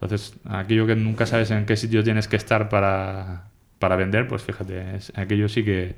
Entonces, 0.00 0.34
aquello 0.48 0.86
que 0.86 0.94
nunca 0.96 1.26
sabes 1.26 1.50
en 1.50 1.66
qué 1.66 1.76
sitio 1.76 2.02
tienes 2.04 2.26
que 2.28 2.36
estar 2.36 2.68
para, 2.68 3.48
para 3.78 3.96
vender, 3.96 4.28
pues 4.28 4.42
fíjate, 4.42 4.96
es- 4.96 5.12
aquello 5.16 5.48
sí 5.48 5.62
que 5.64 5.96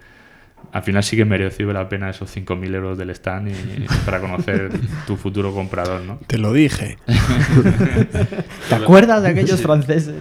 al 0.72 0.82
final 0.82 1.02
sí 1.02 1.16
que 1.16 1.24
mereció 1.24 1.72
la 1.72 1.88
pena 1.88 2.10
esos 2.10 2.30
5.000 2.30 2.74
euros 2.74 2.98
del 2.98 3.10
stand 3.10 3.48
y, 3.48 3.86
para 4.04 4.20
conocer 4.20 4.70
tu 5.06 5.16
futuro 5.16 5.52
comprador, 5.54 6.02
¿no? 6.02 6.18
Te 6.26 6.36
lo 6.36 6.52
dije. 6.52 6.98
¿Te 8.68 8.74
acuerdas 8.74 9.22
de 9.22 9.28
aquellos 9.28 9.60
franceses? 9.62 10.14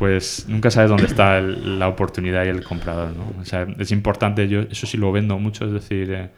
Pues 0.00 0.46
nunca 0.48 0.70
sabes 0.70 0.88
dónde 0.90 1.06
está 1.06 1.38
el- 1.38 1.78
la 1.78 1.88
oportunidad 1.88 2.44
y 2.46 2.48
el 2.48 2.64
comprador, 2.64 3.14
¿no? 3.16 3.34
O 3.40 3.44
sea, 3.44 3.66
es 3.78 3.92
importante, 3.92 4.48
yo 4.48 4.62
eso 4.62 4.86
sí 4.86 4.96
lo 4.96 5.12
vendo 5.12 5.38
mucho, 5.38 5.66
es 5.66 5.72
decir, 5.72 6.10
eh, 6.12 6.30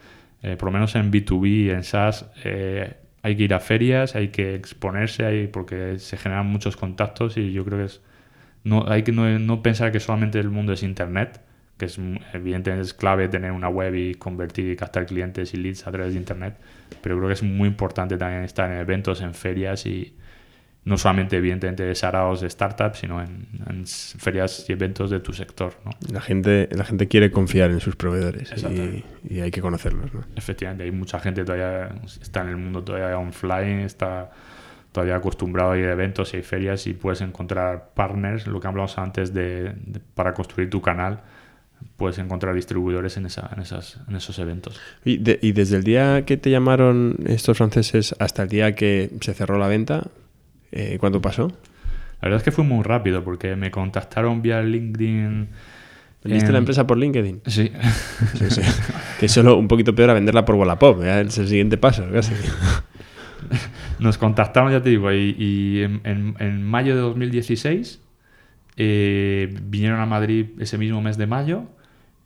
eh, 0.43 0.57
por 0.57 0.67
lo 0.69 0.73
menos 0.73 0.95
en 0.97 1.11
B2B, 1.13 1.71
en 1.71 1.85
SaaS, 1.85 2.27
eh, 2.45 2.95
hay 3.23 3.37
que 3.37 3.45
ir 3.45 3.55
a 3.55 3.61
ferias, 3.61 4.17
hay 4.17 4.29
que 4.29 4.55
exponerse, 4.57 5.25
hay, 5.25 5.47
porque 5.47 5.99
se 6.01 6.17
generan 6.17 6.47
muchos 6.47 6.77
contactos 6.77 7.37
y 7.37 7.53
yo 7.53 7.65
creo 7.65 7.79
que 7.79 7.85
es, 7.85 8.01
no, 8.65 8.85
hay 8.89 9.03
que 9.05 9.13
no, 9.13 9.39
no 9.39 9.63
pensar 9.63 9.93
que 9.93 10.01
solamente 10.01 10.41
el 10.41 10.51
mundo 10.51 10.73
es 10.73 10.83
Internet, 10.83 11.41
que 11.79 11.87
es 11.87 11.99
evidentemente 12.35 12.83
es 12.83 12.95
clave 12.95 13.29
tener 13.29 13.53
una 13.53 13.69
web 13.69 13.95
y 13.95 14.15
convertir 14.17 14.71
y 14.73 14.77
captar 14.77 15.07
clientes 15.07 15.55
y 15.55 15.59
leads 15.59 15.87
a 15.87 15.93
través 15.93 16.15
de 16.15 16.21
Internet, 16.21 16.57
pero 17.03 17.17
creo 17.17 17.29
que 17.29 17.35
es 17.35 17.43
muy 17.45 17.69
importante 17.69 18.17
también 18.17 18.45
estar 18.45 18.71
en 18.73 18.79
eventos, 18.79 19.21
en 19.23 19.35
ferias 19.35 19.87
y 19.87 20.17
no 20.85 20.99
solamente 20.99 21.37
evidentemente 21.37 21.85
de 21.85 21.95
saraos 21.95 22.41
de 22.41 22.51
startups, 22.51 22.99
sino 22.99 23.23
en, 23.23 23.47
ferias 23.87 24.67
y 24.69 24.73
eventos 24.73 25.11
de 25.11 25.21
tu 25.21 25.33
sector, 25.33 25.75
¿no? 25.85 25.93
La 26.13 26.21
gente, 26.21 26.69
la 26.73 26.85
gente 26.85 27.07
quiere 27.09 27.31
confiar 27.31 27.71
en 27.71 27.81
sus 27.81 27.95
proveedores 27.97 28.53
y, 28.71 29.05
y 29.29 29.41
hay 29.41 29.51
que 29.51 29.61
conocerlos. 29.61 30.13
¿no? 30.13 30.25
Efectivamente, 30.37 30.85
hay 30.85 30.91
mucha 30.91 31.21
gente 31.21 31.45
todavía 31.45 31.91
está 32.21 32.43
en 32.43 32.49
el 32.49 32.57
mundo 32.57 32.83
todavía 32.83 33.17
offline, 33.19 33.81
está 33.81 34.31
todavía 34.91 35.17
acostumbrado 35.17 35.73
a 35.73 35.79
ir 35.79 35.87
a 35.87 35.93
eventos 35.93 36.35
y 36.35 36.39
hay 36.39 36.43
ferias 36.43 36.87
y 36.87 36.93
puedes 36.95 37.21
encontrar 37.23 37.91
partners, 37.95 38.47
lo 38.47 38.61
que 38.61 38.67
hablamos 38.69 38.99
antes 38.99 39.33
de, 39.33 39.73
de- 39.87 40.01
para 40.15 40.35
construir 40.35 40.69
tu 40.69 40.83
canal, 40.83 41.21
puedes 41.97 42.19
encontrar 42.19 42.55
distribuidores 42.55 43.17
en, 43.17 43.27
esa, 43.27 43.51
en, 43.57 43.63
esas, 43.63 43.99
en 44.09 44.17
esos 44.17 44.39
eventos. 44.39 44.81
Y, 45.05 45.19
de- 45.19 45.39
y 45.41 45.53
desde 45.53 45.77
el 45.79 45.85
día 45.85 46.25
que 46.27 46.37
te 46.37 46.51
llamaron 46.51 47.17
estos 47.27 47.57
franceses 47.57 48.15
hasta 48.19 48.43
el 48.43 48.49
día 48.51 48.75
que 48.75 49.11
se 49.21 49.33
cerró 49.33 49.59
la 49.59 49.69
venta, 49.69 50.09
eh, 50.73 50.97
¿cuánto 50.99 51.21
pasó? 51.21 51.49
La 52.21 52.29
verdad 52.29 52.39
es 52.39 52.43
que 52.45 52.51
fue 52.53 52.65
muy 52.65 52.83
rápido 52.85 53.23
porque 53.25 53.57
me 53.57 53.71
contactaron 53.71 54.43
vía 54.43 54.63
LinkedIn. 54.63 55.49
¿Vendiste 56.25 56.47
en- 56.49 56.53
la 56.53 56.59
empresa 56.59 56.87
por 56.87 56.97
LinkedIn? 56.99 57.41
Sí. 57.47 57.73
Sí, 58.35 58.51
sí. 58.51 58.61
que 59.19 59.29
solo 59.29 59.57
un 59.57 59.67
poquito 59.69 59.95
peor 59.95 60.11
a 60.11 60.15
venderla 60.15 60.45
por 60.45 60.55
Wallapop. 60.55 61.03
Es 61.03 61.39
el 61.39 61.49
siguiente 61.49 61.77
paso, 61.79 62.05
casi. 62.13 62.33
Nos 63.99 64.19
contactaron, 64.19 64.71
ya 64.73 64.81
te 64.83 64.91
digo, 64.91 65.13
y, 65.13 65.35
y 65.39 65.83
en, 65.83 66.01
en- 66.05 66.35
en 66.39 66.63
mayo 66.65 66.95
de 66.95 67.01
2016 67.03 68.01
eh, 68.77 69.53
vinieron 69.65 70.01
a 70.01 70.07
Madrid 70.07 70.47
ese 70.59 70.79
mismo 70.79 71.03
mes 71.03 71.17
de 71.19 71.27
mayo. 71.27 71.65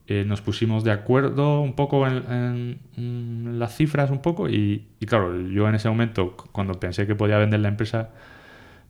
eh, 0.08 0.24
nos 0.26 0.40
pusimos 0.40 0.84
de 0.84 0.92
acuerdo 0.92 1.60
un 1.62 1.74
poco 1.74 2.06
en, 2.06 2.78
las 3.58 3.74
cifras, 3.76 4.10
un 4.10 4.22
poco, 4.22 4.48
y, 4.48 4.84
y 5.00 5.06
claro, 5.06 5.40
yo 5.48 5.68
en 5.68 5.74
ese 5.74 5.88
momento, 5.88 6.36
cuando 6.52 6.74
pensé 6.78 7.06
que 7.08 7.16
podía 7.16 7.38
vender 7.38 7.58
la 7.60 7.68
empresa, 7.68 8.10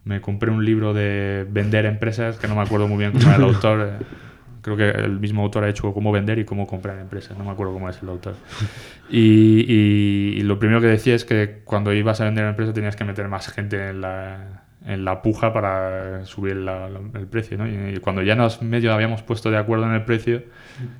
me 0.06 0.20
compré 0.20 0.50
un 0.50 0.64
libro 0.64 0.94
de 0.94 1.44
vender 1.50 1.84
empresas, 1.84 2.38
que 2.38 2.46
no 2.46 2.54
me 2.54 2.62
acuerdo 2.62 2.86
muy 2.88 2.96
bien 2.96 3.12
cómo 3.12 3.26
era 3.26 3.36
el 3.36 3.42
autor. 3.42 3.80
eh, 4.00 4.04
creo 4.62 4.76
que 4.76 4.88
el 4.88 5.20
mismo 5.20 5.42
autor 5.42 5.64
ha 5.64 5.68
hecho 5.68 5.92
cómo 5.92 6.10
vender 6.12 6.38
y 6.38 6.44
cómo 6.44 6.66
comprar 6.66 6.98
empresas, 6.98 7.36
no 7.36 7.44
me 7.44 7.50
acuerdo 7.50 7.72
cómo 7.72 7.88
es 7.90 8.02
el 8.02 8.08
autor. 8.08 8.34
Y, 9.10 9.64
y, 9.68 10.40
lo 10.42 10.58
primero 10.58 10.80
que 10.80 10.88
decía 10.88 11.14
es 11.14 11.24
que 11.24 11.60
cuando 11.64 11.92
ibas 11.92 12.20
a 12.20 12.24
vender 12.24 12.44
una 12.44 12.50
empresa 12.50 12.72
tenías 12.72 12.96
que 12.96 13.04
meter 13.04 13.28
más 13.28 13.48
gente 13.48 13.90
en 13.90 14.00
la, 14.00 14.64
en 14.86 15.04
la 15.04 15.22
puja 15.22 15.52
para 15.52 16.24
subir 16.24 16.52
el 16.52 17.26
precio. 17.26 17.58
¿no? 17.58 17.68
Y, 17.68 17.98
cuando 17.98 18.22
ya 18.22 18.34
nos 18.34 18.62
medio 18.62 18.92
habíamos 18.92 19.22
puesto 19.22 19.50
de 19.50 19.58
acuerdo 19.58 19.86
en 19.86 19.92
el 19.92 20.04
precio, 20.04 20.44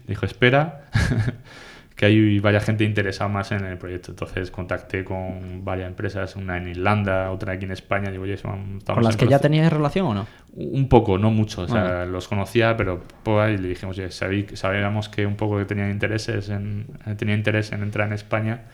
dijo, 0.06 0.26
espera, 0.26 0.84
que 1.96 2.04
hay 2.04 2.38
varias 2.40 2.64
gente 2.64 2.84
interesada 2.84 3.28
más 3.28 3.52
en 3.52 3.64
el 3.64 3.78
proyecto. 3.78 4.12
Entonces 4.12 4.50
contacté 4.50 5.02
con 5.02 5.64
varias 5.64 5.88
empresas, 5.88 6.36
una 6.36 6.58
en 6.58 6.68
Irlanda, 6.68 7.30
otra 7.30 7.54
aquí 7.54 7.64
en 7.64 7.70
España. 7.72 8.10
Digo, 8.10 8.24
Oye, 8.24 8.36
¿Con 8.38 9.02
las 9.02 9.16
que 9.16 9.26
ya 9.26 9.38
tenías 9.38 9.72
relación 9.72 10.06
o 10.06 10.14
no? 10.14 10.26
Un 10.52 10.90
poco, 10.90 11.16
no 11.16 11.30
mucho. 11.30 11.62
O 11.62 11.68
sea, 11.68 12.04
los 12.04 12.28
conocía, 12.28 12.76
pero 12.76 13.02
pues, 13.22 13.38
ahí 13.38 13.56
le 13.56 13.68
dijimos, 13.68 13.98
oye, 13.98 14.10
sabíamos 14.10 15.08
que 15.08 15.24
un 15.24 15.36
poco 15.36 15.56
que 15.56 15.64
tenían 15.64 15.90
intereses 15.90 16.50
en, 16.50 16.86
tenía 17.16 17.34
interés 17.34 17.72
en 17.72 17.82
entrar 17.82 18.08
en 18.08 18.12
España 18.12 18.64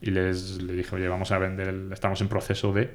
y 0.00 0.10
les, 0.10 0.62
les 0.62 0.74
dije, 0.74 0.96
oye, 0.96 1.08
vamos 1.08 1.30
a 1.30 1.38
vender, 1.38 1.74
estamos 1.92 2.20
en 2.22 2.28
proceso 2.28 2.72
de... 2.72 2.90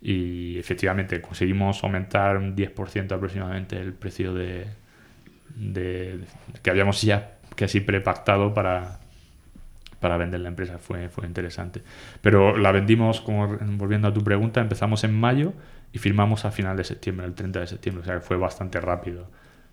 Y 0.00 0.58
efectivamente 0.58 1.20
conseguimos 1.20 1.82
aumentar 1.82 2.36
un 2.36 2.54
10% 2.54 3.12
aproximadamente 3.12 3.76
el 3.76 3.92
precio 3.92 4.32
de, 4.32 4.66
de, 5.56 6.20
que 6.62 6.70
habíamos 6.70 7.02
ya 7.02 7.38
casi 7.56 7.80
prepactado 7.80 8.54
para, 8.54 9.00
para 10.00 10.16
vender 10.16 10.40
la 10.40 10.48
empresa. 10.48 10.78
Fue, 10.78 11.08
fue 11.08 11.26
interesante. 11.26 11.82
Pero 12.20 12.56
la 12.56 12.72
vendimos, 12.72 13.20
como 13.20 13.58
volviendo 13.76 14.08
a 14.08 14.14
tu 14.14 14.22
pregunta, 14.22 14.60
empezamos 14.60 15.04
en 15.04 15.14
mayo 15.14 15.52
y 15.92 15.98
firmamos 15.98 16.44
a 16.44 16.50
final 16.50 16.76
de 16.76 16.84
septiembre, 16.84 17.26
el 17.26 17.34
30 17.34 17.60
de 17.60 17.66
septiembre. 17.66 18.02
O 18.02 18.04
sea, 18.04 18.14
que 18.14 18.20
fue 18.20 18.36
bastante 18.36 18.80
rápido. 18.80 19.22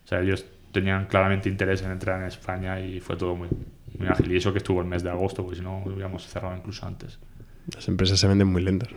O 0.06 0.08
sea, 0.08 0.22
ellos 0.22 0.46
tenían 0.72 1.06
claramente 1.06 1.50
interés 1.50 1.82
en 1.82 1.92
entrar 1.92 2.20
en 2.22 2.28
España 2.28 2.80
y 2.80 3.00
fue 3.00 3.16
todo 3.16 3.36
muy, 3.36 3.50
muy 3.98 4.08
ágil. 4.08 4.32
Y 4.32 4.38
eso 4.38 4.52
que 4.52 4.60
estuvo 4.60 4.82
el 4.82 4.88
mes 4.88 5.04
de 5.04 5.10
agosto, 5.10 5.44
porque 5.44 5.58
si 5.58 5.64
no, 5.64 5.84
hubiéramos 5.86 6.28
cerrado 6.28 6.56
incluso 6.56 6.86
antes. 6.86 7.20
Las 7.74 7.88
empresas 7.88 8.20
se 8.20 8.28
venden 8.28 8.48
muy 8.48 8.62
lentas. 8.62 8.90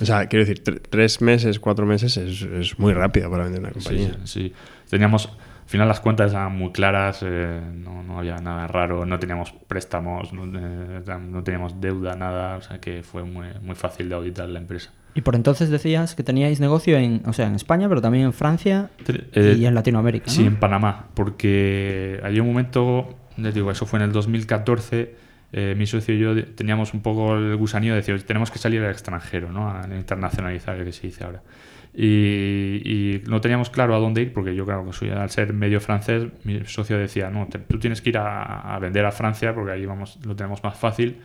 O 0.00 0.04
sea, 0.04 0.26
quiero 0.26 0.44
decir, 0.44 0.62
tres 0.62 1.22
meses, 1.22 1.58
cuatro 1.58 1.86
meses 1.86 2.16
es, 2.18 2.42
es, 2.42 2.78
muy 2.78 2.92
rápido 2.92 3.30
para 3.30 3.44
vender 3.44 3.60
una 3.60 3.70
compañía. 3.70 4.12
Sí, 4.24 4.50
sí. 4.50 4.52
Teníamos 4.90 5.30
al 5.62 5.68
final 5.68 5.88
las 5.88 6.00
cuentas 6.00 6.32
eran 6.32 6.56
muy 6.56 6.72
claras, 6.72 7.20
eh, 7.22 7.60
no, 7.74 8.02
no, 8.02 8.18
había 8.18 8.36
nada 8.36 8.66
raro, 8.66 9.06
no 9.06 9.18
teníamos 9.18 9.52
préstamos, 9.52 10.32
no, 10.32 10.44
eh, 10.44 11.02
no, 11.20 11.42
teníamos 11.44 11.80
deuda, 11.80 12.14
nada, 12.16 12.56
o 12.56 12.62
sea 12.62 12.78
que 12.78 13.02
fue 13.02 13.22
muy, 13.22 13.46
muy 13.62 13.74
fácil 13.74 14.08
de 14.08 14.16
auditar 14.16 14.48
la 14.48 14.58
empresa. 14.58 14.90
Y 15.14 15.20
por 15.20 15.36
entonces 15.36 15.70
decías 15.70 16.14
que 16.14 16.22
teníais 16.22 16.58
negocio 16.58 16.96
en, 16.96 17.22
o 17.26 17.32
sea, 17.32 17.46
en 17.46 17.54
España, 17.54 17.88
pero 17.88 18.00
también 18.00 18.24
en 18.24 18.32
Francia 18.32 18.90
eh, 19.06 19.56
y 19.58 19.66
en 19.66 19.74
Latinoamérica. 19.74 20.30
Sí, 20.30 20.44
en 20.44 20.56
Panamá, 20.56 21.06
porque 21.14 22.20
hay 22.24 22.40
un 22.40 22.48
momento, 22.48 23.14
les 23.36 23.54
digo, 23.54 23.70
eso 23.70 23.86
fue 23.86 23.98
en 24.00 24.06
el 24.06 24.12
2014, 24.12 25.14
mi 25.76 25.86
socio 25.86 26.14
y 26.14 26.18
yo 26.18 26.44
teníamos 26.54 26.94
un 26.94 27.02
poco 27.02 27.36
el 27.36 27.56
gusanillo 27.56 27.92
de 27.92 28.00
decir, 28.00 28.22
tenemos 28.24 28.50
que 28.50 28.58
salir 28.58 28.82
al 28.82 28.90
extranjero, 28.90 29.52
¿no? 29.52 29.70
a 29.70 29.86
internacionalizar, 29.94 30.82
que 30.82 30.92
se 30.92 31.06
dice 31.06 31.24
ahora. 31.24 31.42
Y, 31.94 33.22
no 33.28 33.40
teníamos 33.40 33.68
claro 33.70 33.94
a 33.94 33.98
dónde 33.98 34.22
ir, 34.22 34.32
porque 34.32 34.54
yo, 34.54 34.64
claro, 34.64 34.92
soy, 34.92 35.10
al 35.10 35.30
ser 35.30 35.52
medio 35.52 35.80
francés, 35.80 36.28
mi 36.44 36.64
socio 36.64 36.98
decía, 36.98 37.30
no, 37.30 37.48
tú 37.68 37.78
tienes 37.78 38.00
que 38.00 38.10
ir 38.10 38.18
a, 38.18 38.78
vender 38.80 39.04
a 39.04 39.12
Francia 39.12 39.54
porque 39.54 39.72
ahí 39.72 39.86
vamos, 39.86 40.18
lo 40.24 40.34
tenemos 40.34 40.62
más 40.64 40.78
fácil. 40.78 41.20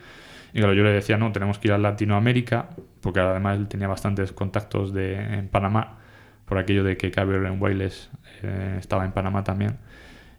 Y 0.52 0.58
claro, 0.58 0.74
yo 0.74 0.82
le 0.82 0.90
decía, 0.90 1.16
no, 1.18 1.32
tenemos 1.32 1.58
que 1.58 1.68
ir 1.68 1.72
a 1.72 1.78
Latinoamérica, 1.78 2.70
porque 3.00 3.20
además 3.20 3.58
él 3.58 3.68
tenía 3.68 3.88
bastantes 3.88 4.32
contactos 4.32 4.92
de, 4.92 5.14
en 5.16 5.48
Panamá, 5.48 5.98
por 6.46 6.58
aquello 6.58 6.84
de 6.84 6.96
que 6.96 7.10
Cabernet 7.10 7.60
Wales 7.60 8.10
eh, 8.42 8.76
estaba 8.78 9.04
en 9.04 9.12
Panamá 9.12 9.44
también. 9.44 9.78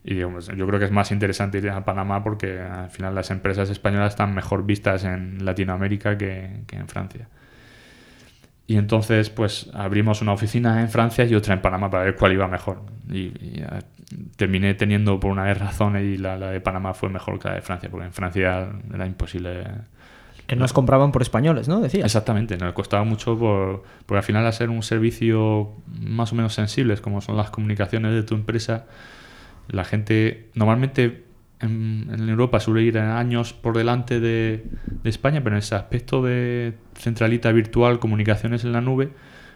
Y 0.04 0.24
pues, 0.26 0.48
yo 0.48 0.66
creo 0.68 0.80
que 0.80 0.86
es 0.86 0.92
más 0.92 1.12
interesante 1.12 1.60
ir 1.60 1.70
a 1.70 1.84
Panamá 1.86 2.24
porque 2.24 2.60
al 2.60 2.90
final 2.90 3.14
las 3.14 3.32
empresas 3.32 3.70
españolas 3.70 4.14
están 4.14 4.34
mejor 4.34 4.66
vistas 4.66 5.04
en 5.04 5.46
Latinoamérica 5.46 6.18
que 6.18 6.64
en 6.72 6.88
Francia. 6.88 7.28
Y 8.70 8.78
entonces, 8.78 9.32
pues 9.32 9.68
abrimos 9.74 10.22
una 10.22 10.32
oficina 10.32 10.80
en 10.80 10.90
Francia 10.90 11.26
y 11.26 11.34
otra 11.34 11.56
en 11.56 11.62
Panamá 11.62 11.90
para 11.90 12.04
ver 12.04 12.16
cuál 12.16 12.34
iba 12.34 12.48
mejor. 12.48 12.84
Y, 13.12 13.34
terminé 14.36 14.76
teniendo 14.76 15.20
por 15.20 15.32
una 15.32 15.46
vez 15.46 15.58
razón 15.58 15.98
y 15.98 16.18
la, 16.18 16.38
de 16.38 16.62
Panamá 16.62 16.94
fue 16.94 17.10
mejor 17.10 17.40
que 17.40 17.48
la 17.48 17.56
de 17.56 17.62
Francia, 17.64 17.90
porque 17.90 18.06
en 18.06 18.14
Francia 18.14 18.70
era 18.94 19.08
imposible. 19.08 19.64
Que 20.46 20.56
nos 20.56 20.72
compraban 20.72 21.12
por 21.12 21.24
españoles, 21.24 21.68
¿no? 21.68 21.80
Decía. 21.80 22.06
Exactamente, 22.06 22.58
nos 22.58 22.74
costaba 22.74 23.04
mucho 23.04 23.40
por, 23.40 23.82
porque 24.06 24.20
al 24.20 24.24
final, 24.24 24.46
al 24.46 24.54
ser 24.54 24.70
un 24.70 24.84
servicio 24.84 25.72
más 25.88 26.32
o 26.32 26.36
menos 26.36 26.54
sensibles, 26.54 27.02
como 27.02 27.22
son 27.22 27.38
las 27.38 27.50
comunicaciones 27.50 28.14
de 28.14 28.22
tu 28.22 28.36
empresa, 28.36 28.86
la 29.68 29.84
gente 29.84 30.52
normalmente 30.54 31.24
en, 31.62 32.30
Europa 32.30 32.60
suele 32.60 32.84
ir 32.84 32.98
años 32.98 33.54
por 33.54 33.78
delante 33.78 34.20
de, 34.20 34.66
España, 35.04 35.44
pero 35.44 35.56
en 35.56 35.60
ese 35.60 35.76
aspecto 35.76 36.24
de 36.24 36.76
centralita 36.96 37.52
virtual, 37.52 38.00
comunicaciones 38.00 38.64
en 38.64 38.72
la 38.72 38.82
nube, 38.82 39.12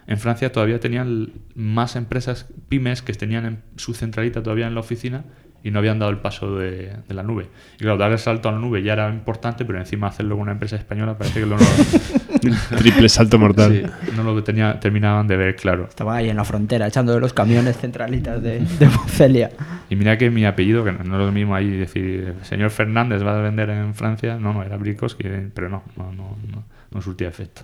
en 0.07 0.17
Francia 0.17 0.51
todavía 0.51 0.79
tenían 0.79 1.31
más 1.55 1.95
empresas 1.95 2.47
pymes 2.67 3.01
que 3.01 3.13
tenían 3.13 3.63
su 3.77 3.93
centralita 3.93 4.43
todavía 4.43 4.67
en 4.67 4.73
la 4.73 4.81
oficina 4.81 5.23
y 5.63 5.71
no 5.71 5.79
habían 5.79 5.97
dado 5.97 6.11
el 6.11 6.17
paso 6.17 6.57
de, 6.57 6.91
la 7.07 7.23
nube. 7.23 7.47
Y 7.75 7.83
claro, 7.83 7.97
dar 7.97 8.11
el 8.11 8.19
salto 8.19 8.49
a 8.49 8.51
la 8.51 8.59
nube 8.59 8.83
ya 8.83 8.93
era 8.93 9.09
importante, 9.09 9.63
pero 9.63 9.79
encima 9.79 10.07
hacerlo 10.07 10.35
con 10.35 10.43
una 10.43 10.51
empresa 10.51 10.75
española 10.75 11.17
parece 11.17 11.39
que 11.39 11.45
lo 11.45 11.57
no... 11.57 11.65
Triple 12.77 13.07
salto 13.07 13.39
mortal. 13.39 13.93
no 14.15 14.23
lo 14.23 14.43
tenía, 14.43 14.79
terminaban 14.79 15.25
de 15.27 15.37
ver 15.37 15.55
claro. 15.55 15.85
Estaba 15.87 16.17
ahí 16.17 16.29
en 16.29 16.35
la 16.35 16.43
frontera, 16.43 16.87
echando 16.87 17.13
de 17.13 17.21
los 17.21 17.31
camiones 17.31 17.77
centralitas 17.77 18.43
de, 18.43 18.59
de 18.59 19.49
Y 19.89 19.95
mira 19.95 20.17
que 20.17 20.29
mi 20.29 20.45
apellido, 20.45 20.83
que 20.83 20.91
no, 20.91 20.99
es 20.99 21.07
lo 21.07 21.31
mismo 21.31 21.55
ahí 21.55 21.69
decir, 21.69 22.35
señor 22.41 22.69
Fernández 22.69 23.25
va 23.25 23.39
a 23.39 23.41
vender 23.41 23.69
en 23.69 23.93
Francia, 23.93 24.37
no, 24.37 24.53
no, 24.53 24.63
era 24.63 24.75
Bricos, 24.75 25.15
pero 25.53 25.69
no, 25.69 25.83
no, 25.95 26.11
no, 26.11 26.37
no, 26.51 26.63
no 26.91 27.01
surtía 27.01 27.29
efecto. 27.29 27.61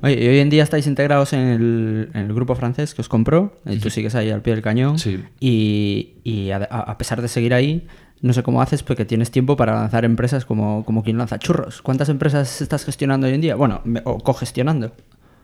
Oye, 0.00 0.22
y 0.22 0.28
hoy 0.28 0.38
en 0.38 0.48
día 0.48 0.62
estáis 0.62 0.86
integrados 0.86 1.32
en 1.32 2.10
el, 2.14 2.32
grupo 2.32 2.54
francés 2.54 2.94
que 2.94 3.00
os 3.00 3.08
compró, 3.08 3.56
y 3.66 3.78
tú 3.78 3.90
sigues 3.90 4.14
ahí 4.14 4.30
al 4.30 4.42
pie 4.42 4.54
del 4.54 4.62
cañón. 4.62 4.98
Sí. 4.98 5.24
Y, 5.40 6.50
a, 6.50 6.96
pesar 6.98 7.20
de 7.20 7.28
seguir 7.28 7.52
ahí, 7.52 7.86
no 8.20 8.32
sé 8.32 8.42
cómo 8.42 8.62
haces 8.62 8.82
porque 8.82 9.04
tienes 9.04 9.30
tiempo 9.30 9.56
para 9.56 9.74
lanzar 9.74 10.04
empresas 10.04 10.44
como, 10.44 10.84
como 10.84 11.02
quien 11.02 11.18
lanza 11.18 11.38
churros. 11.38 11.82
¿Cuántas 11.82 12.08
empresas 12.08 12.60
estás 12.60 12.84
gestionando 12.84 13.26
hoy 13.26 13.34
en 13.34 13.40
día? 13.40 13.56
Bueno, 13.56 13.82
o 14.04 14.18
cogestionando. 14.18 14.92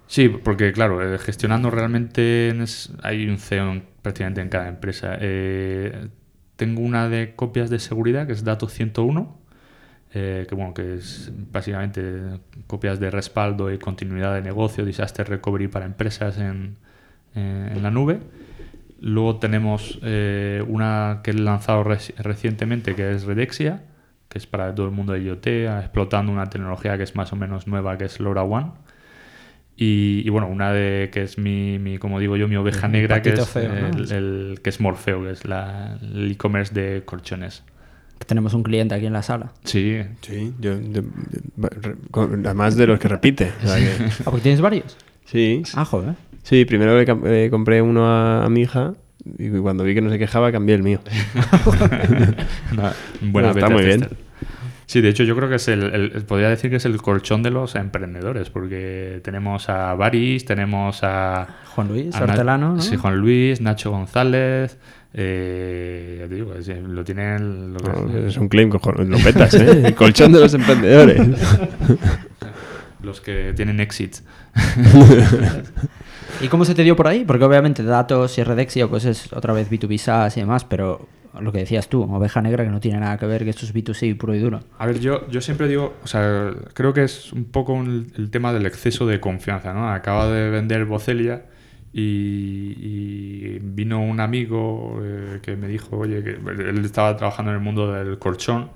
Sí, 0.07 0.29
porque 0.29 0.73
claro, 0.73 1.15
eh, 1.15 1.19
gestionando 1.19 1.71
realmente 1.71 2.55
hay 3.03 3.29
un 3.29 3.39
CEO 3.39 3.83
prácticamente 4.03 4.41
en 4.41 4.49
cada 4.49 4.69
empresa. 4.69 5.17
Eh, 5.21 6.09
tengo 6.57 6.83
una 6.83 7.09
de 7.09 7.35
copias 7.35 7.71
de 7.71 7.79
seguridad 7.79 8.27
que 8.27 8.35
es 8.35 8.45
Dato 8.45 8.69
101 8.69 9.44
eh, 10.17 10.47
que, 10.49 10.55
bueno, 10.55 10.73
que 10.73 10.95
es 10.95 11.33
básicamente 11.51 12.39
copias 12.69 13.01
de 13.01 13.11
respaldo 13.11 13.73
y 13.73 13.79
continuidad 13.79 14.33
de 14.33 14.43
negocio, 14.43 14.85
disaster 14.85 15.29
recovery 15.29 15.67
para 15.67 15.87
empresas 15.87 16.39
en, 16.39 16.77
eh, 17.35 17.73
en 17.75 17.83
la 17.83 17.91
nube. 17.91 18.21
Luego 19.01 19.41
tenemos 19.41 19.99
eh, 20.03 20.65
una 20.69 21.21
que 21.25 21.33
he 21.33 21.35
lanzado 21.35 21.83
recientemente, 21.83 22.95
que 22.95 23.11
es 23.11 23.25
Redexia, 23.25 23.83
que 24.29 24.39
es 24.39 24.47
para 24.47 24.73
todo 24.73 24.87
el 24.87 24.93
mundo 24.93 25.15
de 25.15 25.23
IoT, 25.25 25.47
explotando 25.83 26.31
una 26.31 26.49
tecnología 26.49 26.97
que 26.97 27.03
es 27.03 27.17
más 27.17 27.33
o 27.33 27.37
menos 27.37 27.67
nueva, 27.67 27.99
que 27.99 28.05
es 28.05 28.21
LoRaWAN. 28.21 28.75
Y, 29.77 30.23
y, 30.25 30.29
bueno, 30.29 30.47
una 30.47 30.73
de 30.73 31.11
que 31.13 31.25
es 31.25 31.39
mi, 31.39 31.81
mi, 31.81 31.99
como 31.99 32.21
digo 32.21 32.37
yo, 32.37 32.47
mi 32.47 32.55
oveja 32.55 32.87
negra, 32.87 33.21
que 33.21 33.31
es, 33.31 33.57
el, 33.57 34.61
que 34.63 34.71
es 34.71 34.81
Morfeo, 34.81 35.25
que 35.25 35.33
es 35.33 35.43
el 35.45 36.31
e-commerce 36.31 36.73
de 36.73 37.03
colchones 37.05 37.65
tenemos 38.27 38.55
un 38.55 38.63
cliente 38.63 38.95
aquí 38.95 39.07
en 39.07 39.13
la 39.13 39.23
sala. 39.23 39.53
Sí. 39.65 39.99
Sí, 40.21 40.53
yo, 40.61 40.75
además 42.13 42.77
de 42.77 42.87
los 42.87 42.99
que 42.99 43.09
repite. 43.09 43.53
¿Ah, 43.67 43.79
porque 44.25 44.41
tienes 44.41 44.61
varios? 44.61 44.97
Sí. 45.25 45.63
Ah, 45.75 45.85
joder. 45.85 46.15
Sí, 46.43 46.65
primero 46.65 46.99
le, 46.99 47.51
compré 47.51 47.81
uno 47.81 48.07
a, 48.07 48.49
mi 48.51 48.63
hija 48.63 48.93
y 49.39 49.49
cuando 49.49 49.85
vi 49.85 49.95
que 49.95 50.03
no 50.03 50.11
se 50.11 50.19
quejaba 50.19 50.53
cambié 50.53 50.75
el 50.75 50.83
mío. 50.83 51.01
buena 53.23 53.51
está 53.51 53.71
muy 53.71 53.85
bien. 53.85 54.07
Sí, 54.87 55.01
de 55.01 55.09
hecho 55.09 55.25
yo 55.25 55.35
creo 55.35 55.49
que 55.49 55.55
es 55.55 55.67
el, 55.69 56.25
podría 56.29 56.51
decir 56.51 56.71
que 56.71 56.77
es 56.77 56.85
el 56.85 57.01
colchón 57.01 57.43
de 57.43 57.51
los 57.51 57.75
emprendedores, 57.75 58.51
porque 58.51 59.21
tenemos 59.25 59.71
a 59.71 59.95
Baris, 59.95 60.45
tenemos 60.45 61.03
a... 61.03 61.49
Juan 61.75 61.89
Luis, 61.89 62.15
Hortelano, 62.15 62.75
¿no? 62.75 62.81
Sí, 62.83 62.97
Juan 62.97 63.17
Luis, 63.17 63.61
Nacho 63.61 63.91
González, 63.91 64.79
eh, 65.17 66.17
ya 66.21 66.29
te 66.29 66.35
digo, 66.35 66.53
lo 66.89 67.05
tienen. 67.05 67.73
Lo 67.73 68.27
es 68.27 68.37
un 68.37 68.49
claim, 68.49 68.69
cojones. 68.69 69.09
Lo 69.09 69.19
petas, 69.19 69.55
¿eh? 69.55 69.83
El 69.87 69.95
colchón 69.95 70.33
de 70.33 70.41
los 70.41 70.53
emprendedores. 70.55 71.21
los 73.03 73.21
que 73.21 73.53
tienen 73.55 73.79
exit. 73.79 74.17
¿Y 76.41 76.49
cómo 76.49 76.65
se 76.65 76.75
te 76.75 76.83
dio 76.83 76.97
por 76.97 77.07
ahí? 77.07 77.25
Porque 77.25 77.45
obviamente 77.45 77.85
datos 77.85 78.37
y 78.39 78.43
Redexio 78.43 78.91
pues 78.91 79.05
es 79.05 79.33
otra 79.33 79.53
vez 79.53 79.71
B2B 79.71 79.99
SaaS 79.99 80.37
y 80.37 80.41
demás, 80.41 80.65
pero 80.65 81.07
lo 81.41 81.53
que 81.53 81.59
decías 81.59 81.89
tú, 81.89 82.03
oveja 82.03 82.43
negra 82.43 82.65
que 82.65 82.71
no 82.71 82.81
tiene 82.81 82.99
nada 82.99 83.17
que 83.17 83.27
ver, 83.27 83.45
que 83.45 83.51
esto 83.51 83.67
es 83.67 83.75
B2C 83.75 84.17
puro 84.17 84.35
y 84.35 84.41
duro. 84.41 84.61
A 84.79 84.87
ver, 84.87 84.99
yo, 84.99 85.29
yo 85.31 85.41
siempre 85.41 85.69
digo, 85.69 85.95
o 86.03 86.07
sea, 86.09 86.51
creo 86.73 86.93
que 86.93 87.05
es 87.05 87.33
un 87.33 87.45
poco 87.45 87.81
el, 87.81 88.31
tema 88.31 88.53
del 88.53 88.67
exceso 88.67 89.07
de 89.07 89.21
confianza, 89.21 89.73
¿no? 89.73 89.89
Acaba 89.91 90.29
de 90.29 90.51
vender 90.51 90.85
Bocelia 90.85 91.45
Y, 91.97 92.75
y 92.77 93.59
vino 93.63 94.03
un 94.03 94.19
amigo 94.19 94.99
eh, 95.01 95.39
que 95.41 95.55
me 95.55 95.69
dijo, 95.69 95.97
oye, 95.97 96.25
que 96.25 96.31
él 96.33 96.85
estaba 96.85 97.17
trabajando 97.17 97.53
en 97.53 97.59
el 97.59 97.63
mundo 97.63 97.93
del 97.93 98.19
colchón. 98.19 98.71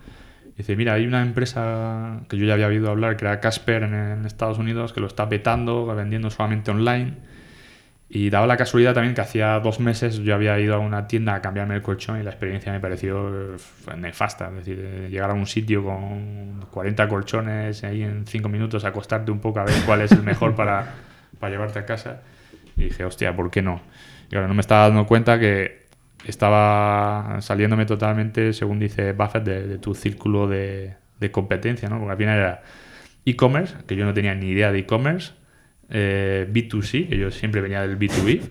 Y 0.54 0.58
dice, 0.58 0.76
mira, 0.76 0.94
hay 0.94 1.04
una 1.04 1.22
empresa 1.22 2.20
que 2.28 2.36
yo 2.36 2.46
ya 2.46 2.54
había 2.54 2.68
oído 2.68 2.90
hablar, 2.90 3.16
que 3.16 3.24
era 3.24 3.40
Casper 3.40 3.82
en, 3.82 3.94
en 3.94 4.24
Estados 4.24 4.58
Unidos, 4.58 4.92
que 4.92 5.00
lo 5.00 5.08
está 5.08 5.28
petando, 5.28 5.84
vendiendo 5.86 6.30
solamente 6.30 6.70
online. 6.70 7.16
Y 8.10 8.30
daba 8.30 8.46
la 8.46 8.56
casualidad 8.56 8.94
también 8.94 9.14
que 9.14 9.20
hacía 9.20 9.60
dos 9.60 9.80
meses 9.80 10.16
yo 10.20 10.34
había 10.34 10.58
ido 10.58 10.74
a 10.74 10.78
una 10.78 11.06
tienda 11.06 11.34
a 11.34 11.42
cambiarme 11.42 11.74
el 11.74 11.82
colchón 11.82 12.18
y 12.18 12.22
la 12.22 12.30
experiencia 12.30 12.72
me 12.72 12.80
pareció 12.80 13.54
eh, 13.54 13.56
nefasta. 13.98 14.48
Es 14.48 14.54
decir, 14.56 14.80
eh, 14.80 15.08
llegar 15.10 15.30
a 15.30 15.34
un 15.34 15.46
sitio 15.46 15.84
con 15.84 16.64
40 16.70 17.06
colchones 17.06 17.84
ahí 17.84 18.02
en 18.02 18.26
5 18.26 18.48
minutos, 18.48 18.84
acostarte 18.84 19.30
un 19.30 19.40
poco 19.40 19.60
a 19.60 19.64
ver 19.64 19.74
cuál 19.84 20.00
es 20.00 20.12
el 20.12 20.22
mejor 20.22 20.54
para, 20.54 20.94
para 21.38 21.50
llevarte 21.52 21.80
a 21.80 21.84
casa. 21.84 22.22
Y 22.78 22.84
dije, 22.84 23.04
hostia, 23.04 23.34
¿por 23.34 23.50
qué 23.50 23.60
no? 23.60 23.82
Y 24.30 24.36
ahora 24.36 24.48
no 24.48 24.54
me 24.54 24.60
estaba 24.60 24.88
dando 24.88 25.06
cuenta 25.06 25.38
que 25.38 25.88
estaba 26.24 27.38
saliéndome 27.40 27.86
totalmente, 27.86 28.52
según 28.52 28.78
dice 28.78 29.12
Buffett, 29.12 29.44
de, 29.44 29.78
tu 29.78 29.94
círculo 29.94 30.46
de, 30.46 30.96
competencia, 31.32 31.88
¿no? 31.88 31.98
Porque 31.98 32.12
al 32.12 32.18
final 32.18 32.38
era 32.38 32.62
e-commerce, 33.24 33.74
que 33.86 33.96
yo 33.96 34.04
no 34.04 34.14
tenía 34.14 34.34
ni 34.34 34.48
idea 34.48 34.72
de 34.72 34.80
e-commerce, 34.80 35.32
eh, 35.90 36.48
B2C, 36.50 37.08
que 37.08 37.18
yo 37.18 37.30
siempre 37.30 37.60
venía 37.60 37.82
del 37.82 37.98
B2B, 37.98 38.42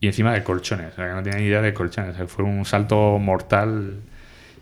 y 0.00 0.06
encima 0.06 0.32
de 0.32 0.42
colchones, 0.42 0.92
o 0.92 0.96
sea, 0.96 1.08
que 1.08 1.14
no 1.14 1.22
tenía 1.22 1.38
ni 1.38 1.46
idea 1.46 1.62
de 1.62 1.72
colchones. 1.72 2.14
O 2.14 2.16
sea, 2.16 2.26
fue 2.26 2.44
un 2.44 2.64
salto 2.64 3.18
mortal. 3.18 4.00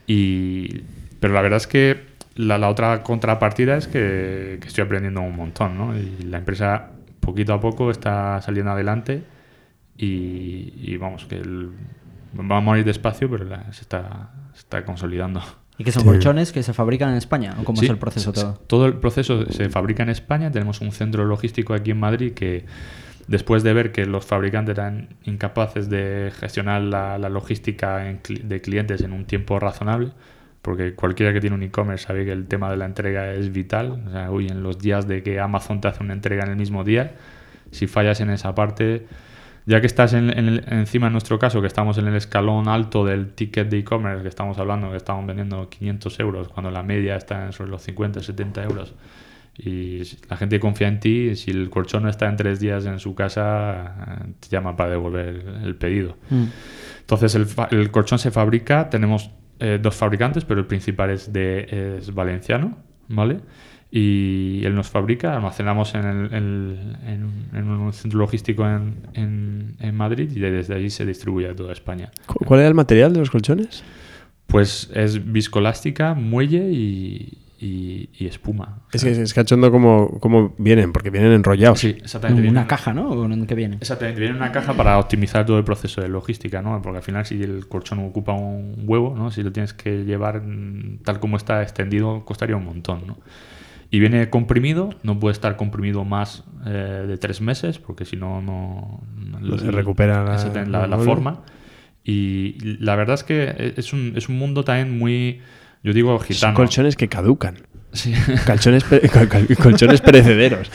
Y... 0.06 0.82
Pero 1.18 1.34
la 1.34 1.42
verdad 1.42 1.56
es 1.56 1.66
que 1.66 2.00
la, 2.36 2.58
la 2.58 2.68
otra 2.68 3.02
contrapartida 3.02 3.76
es 3.76 3.86
que, 3.86 4.58
que 4.60 4.68
estoy 4.68 4.84
aprendiendo 4.84 5.20
un 5.20 5.34
montón, 5.34 5.76
¿no? 5.76 5.96
Y 5.96 6.24
la 6.24 6.38
empresa 6.38 6.90
poquito 7.22 7.54
a 7.54 7.60
poco 7.60 7.90
está 7.90 8.40
saliendo 8.42 8.72
adelante 8.72 9.22
y, 9.96 10.74
y 10.76 10.96
vamos, 10.98 11.24
que 11.24 11.36
el, 11.36 11.70
va 12.38 12.58
a 12.58 12.60
morir 12.60 12.84
despacio, 12.84 13.30
pero 13.30 13.44
la- 13.44 13.72
se, 13.72 13.82
está, 13.82 14.30
se 14.52 14.60
está 14.60 14.84
consolidando. 14.84 15.40
¿Y 15.78 15.84
que 15.84 15.92
son 15.92 16.02
Sí. 16.02 16.08
colchones 16.08 16.52
que 16.52 16.62
se 16.62 16.72
fabrican 16.74 17.10
en 17.10 17.16
España? 17.16 17.54
¿O 17.60 17.64
cómo 17.64 17.78
Sí, 17.78 17.86
es 17.86 17.90
el 17.90 17.98
proceso 17.98 18.32
todo? 18.32 18.54
Todo 18.66 18.86
el 18.86 18.94
proceso 18.94 19.46
se 19.50 19.70
fabrica 19.70 20.02
en 20.02 20.10
España. 20.10 20.50
Tenemos 20.50 20.80
un 20.80 20.92
centro 20.92 21.24
logístico 21.24 21.72
aquí 21.74 21.92
en 21.92 22.00
Madrid 22.00 22.32
que, 22.34 22.66
después 23.26 23.62
de 23.62 23.72
ver 23.72 23.90
que 23.92 24.04
los 24.04 24.26
fabricantes 24.26 24.76
eran 24.76 25.08
incapaces 25.24 25.88
de 25.88 26.30
gestionar 26.38 26.82
la, 26.82 27.16
la 27.18 27.28
logística 27.30 28.08
en 28.10 28.20
de 28.42 28.60
clientes 28.60 29.00
en 29.02 29.12
un 29.12 29.24
tiempo 29.24 29.58
razonable, 29.60 30.12
porque 30.62 30.94
cualquiera 30.94 31.32
que 31.32 31.40
tiene 31.40 31.56
un 31.56 31.62
e-commerce 31.64 32.06
sabe 32.06 32.24
que 32.24 32.32
el 32.32 32.46
tema 32.46 32.70
de 32.70 32.76
la 32.76 32.84
entrega 32.86 33.32
es 33.34 33.52
vital. 33.52 34.02
O 34.06 34.10
sea, 34.10 34.30
hoy 34.30 34.46
en 34.46 34.62
los 34.62 34.78
días 34.78 35.06
de 35.08 35.22
que 35.22 35.40
Amazon 35.40 35.80
te 35.80 35.88
hace 35.88 36.02
una 36.02 36.12
entrega 36.14 36.44
en 36.44 36.50
el 36.50 36.56
mismo 36.56 36.84
día, 36.84 37.14
si 37.72 37.86
fallas 37.88 38.20
en 38.20 38.30
esa 38.30 38.54
parte, 38.54 39.06
ya 39.66 39.80
que 39.80 39.86
estás 39.86 40.12
en, 40.12 40.30
en 40.36 40.46
el- 40.48 40.64
encima 40.68 41.06
en 41.08 41.12
nuestro 41.12 41.38
caso, 41.38 41.60
que 41.60 41.66
estamos 41.66 41.98
en 41.98 42.06
el 42.06 42.14
escalón 42.16 42.68
alto 42.68 43.04
del 43.04 43.32
ticket 43.32 43.68
de 43.68 43.78
e-commerce, 43.78 44.22
que 44.22 44.28
estamos 44.28 44.56
hablando, 44.58 44.90
que 44.90 44.96
estamos 44.96 45.26
vendiendo 45.26 45.68
500 45.68 46.20
euros, 46.20 46.48
cuando 46.48 46.70
la 46.70 46.82
media 46.82 47.16
está 47.16 47.46
en 47.46 47.52
sobre 47.52 47.70
los 47.70 47.82
50, 47.82 48.20
70 48.22 48.62
euros, 48.64 48.94
y 49.58 50.02
la 50.30 50.36
gente 50.36 50.58
confía 50.60 50.88
en 50.88 50.98
ti, 51.00 51.36
si 51.36 51.50
el 51.50 51.70
colchón 51.70 52.04
no 52.04 52.08
está 52.08 52.28
en 52.28 52.36
tres 52.36 52.58
días 52.60 52.86
en 52.86 52.98
su 52.98 53.14
casa, 53.14 54.24
te 54.40 54.48
llama 54.48 54.76
para 54.76 54.90
devolver 54.90 55.44
el 55.62 55.74
pedido. 55.76 56.16
Mm. 56.30 56.44
Entonces 57.00 57.34
el, 57.34 57.46
el 57.70 57.90
colchón 57.90 58.18
se 58.18 58.30
fabrica, 58.30 58.88
tenemos 58.90 59.30
eh, 59.62 59.78
dos 59.80 59.94
fabricantes, 59.94 60.44
pero 60.44 60.60
el 60.60 60.66
principal 60.66 61.10
es 61.10 61.32
de 61.32 61.96
es 61.98 62.12
valenciano, 62.12 62.76
¿vale? 63.08 63.40
Y 63.94 64.62
él 64.64 64.74
nos 64.74 64.88
fabrica, 64.88 65.34
almacenamos 65.36 65.94
en, 65.94 66.04
el- 66.06 66.96
en 67.06 67.24
un- 67.24 67.48
en 67.52 67.68
un 67.68 67.92
centro 67.92 68.18
logístico 68.20 68.66
en, 68.66 68.94
en- 69.12 69.76
en 69.80 69.94
Madrid 69.94 70.30
y 70.34 70.40
desde 70.40 70.74
allí 70.74 70.88
se 70.88 71.04
distribuye 71.04 71.48
a 71.48 71.54
toda 71.54 71.72
España. 71.72 72.10
¿Cu- 72.26 72.44
¿Cuál 72.46 72.60
era 72.60 72.68
el 72.70 72.74
material 72.74 73.12
de 73.12 73.18
los 73.20 73.30
colchones? 73.30 73.84
Pues 74.46 74.90
es 74.94 75.30
viscolástica, 75.32 76.14
muelle 76.14 76.70
y, 76.72 77.38
y- 77.64 78.08
y 78.18 78.26
espuma. 78.26 78.80
O 78.86 78.88
Es 78.92 79.00
sea, 79.02 79.12
que 79.12 79.22
es 79.22 79.32
cachondo 79.32 79.70
como, 79.70 80.18
como 80.20 80.54
vienen, 80.58 80.92
porque 80.92 81.10
vienen 81.10 81.32
enrollados. 81.32 81.78
sí, 81.78 81.96
exactamente. 82.02 82.42
En 82.42 82.48
una 82.50 82.66
caja, 82.66 82.92
¿no? 82.92 83.10
¿O 83.10 83.24
en 83.24 83.46
qué 83.46 83.54
viene? 83.54 83.76
Exactamente, 83.76 84.20
viene 84.20 84.34
en 84.36 84.42
una 84.42 84.50
caja 84.52 84.74
para 84.74 84.98
optimizar 84.98 85.46
todo 85.46 85.58
el 85.58 85.64
proceso 85.64 86.00
de 86.00 86.08
logística, 86.08 86.60
¿no? 86.60 86.82
Porque 86.82 86.96
al 86.98 87.02
final 87.04 87.24
si 87.24 87.42
el 87.42 87.68
colchón 87.68 88.00
ocupa 88.00 88.32
un 88.32 88.74
huevo, 88.84 89.14
¿no? 89.16 89.30
Si 89.30 89.42
lo 89.42 89.52
tienes 89.52 89.72
que 89.74 90.04
llevar 90.04 90.42
mm, 90.42 90.98
tal 91.04 91.20
como 91.20 91.36
está 91.36 91.62
extendido, 91.62 92.24
costaría 92.24 92.56
un 92.56 92.64
montón, 92.64 93.06
¿no? 93.06 93.18
Y 93.90 94.00
viene 94.00 94.30
comprimido, 94.30 94.90
no 95.02 95.20
puede 95.20 95.32
estar 95.34 95.56
comprimido 95.56 96.04
más 96.04 96.44
eh, 96.66 97.04
de 97.06 97.16
tres 97.18 97.40
meses, 97.42 97.78
porque 97.78 98.04
si 98.06 98.16
no, 98.16 98.40
no... 98.40 99.02
Se 99.58 99.70
recupera 99.70 100.24
la- 100.24 100.64
la, 100.64 100.86
la 100.86 100.86
la- 100.86 100.98
forma. 100.98 101.42
Y 102.04 102.56
la 102.80 102.96
verdad 102.96 103.14
es 103.14 103.22
que 103.24 103.74
es 103.76 103.92
un, 103.92 104.14
es 104.16 104.28
un 104.28 104.38
mundo 104.38 104.64
también 104.64 104.98
muy, 104.98 105.40
yo 105.82 105.92
digo, 105.92 106.16
Son 106.18 106.26
gitano. 106.26 106.54
colchones 106.54 106.96
que 106.96 107.08
caducan. 107.08 107.56
Sí. 107.92 108.14
Colchones, 108.46 108.84
pe- 108.84 109.06
col- 109.10 109.28
col- 109.28 109.56
colchones 109.56 110.00
perecederos. 110.00 110.70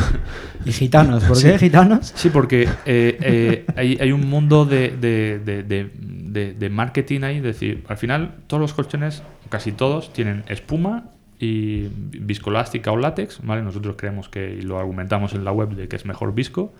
¿Y 0.64 0.72
gitanos? 0.72 1.24
¿Por 1.24 1.42
qué 1.42 1.58
gitanos? 1.58 2.12
Sí, 2.14 2.30
porque 2.30 2.62
eh, 2.86 3.18
eh, 3.20 3.66
hay, 3.74 3.98
hay 4.00 4.12
un 4.12 4.28
mundo 4.28 4.64
de, 4.64 4.90
de- 4.90 5.40
de- 5.44 5.62
de- 5.64 5.90
de- 5.96 6.52
de 6.54 6.70
marketing 6.70 7.22
ahí. 7.22 7.38
Es 7.38 7.42
decir, 7.42 7.82
al 7.88 7.96
final 7.96 8.36
todos 8.46 8.60
los 8.60 8.74
colchones, 8.74 9.22
casi 9.48 9.72
todos, 9.72 10.12
tienen 10.12 10.44
espuma 10.48 11.06
y 11.40 11.88
viscolástica 12.20 12.92
o 12.92 12.96
látex. 12.96 13.40
¿vale? 13.42 13.62
Nosotros 13.62 13.96
creemos 13.98 14.28
que, 14.28 14.56
y 14.58 14.62
lo 14.62 14.78
argumentamos 14.78 15.34
en 15.34 15.44
la 15.44 15.50
web, 15.50 15.70
de 15.70 15.88
que 15.88 15.96
es 15.96 16.04
mejor 16.06 16.32
visco 16.32 16.72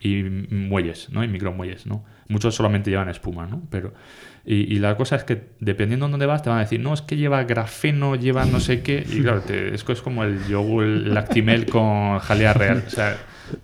y 0.00 0.22
muelles, 0.50 1.08
¿no? 1.10 1.22
Y 1.22 1.28
micromuelles, 1.28 1.86
¿no? 1.86 2.04
Muchos 2.28 2.54
solamente 2.56 2.90
llevan 2.90 3.08
espuma, 3.08 3.46
¿no? 3.46 3.62
Pero, 3.70 3.92
y, 4.44 4.74
y 4.74 4.78
la 4.78 4.96
cosa 4.96 5.16
es 5.16 5.24
que 5.24 5.42
dependiendo 5.60 6.06
de 6.06 6.12
dónde 6.12 6.26
vas, 6.26 6.42
te 6.42 6.48
van 6.48 6.58
a 6.58 6.62
decir, 6.62 6.80
no, 6.80 6.94
es 6.94 7.02
que 7.02 7.16
lleva 7.16 7.44
grafeno, 7.44 8.16
lleva 8.16 8.44
no 8.46 8.60
sé 8.60 8.80
qué. 8.82 9.04
Y 9.10 9.20
claro, 9.22 9.40
te- 9.42 9.74
es, 9.74 9.84
es 9.88 10.02
como 10.02 10.24
el 10.24 10.38
yogur, 10.46 10.84
el 10.84 11.14
lactimel 11.14 11.66
con 11.66 12.18
jalea 12.18 12.52
real. 12.54 12.82
O 12.86 12.90
sea, 12.90 13.16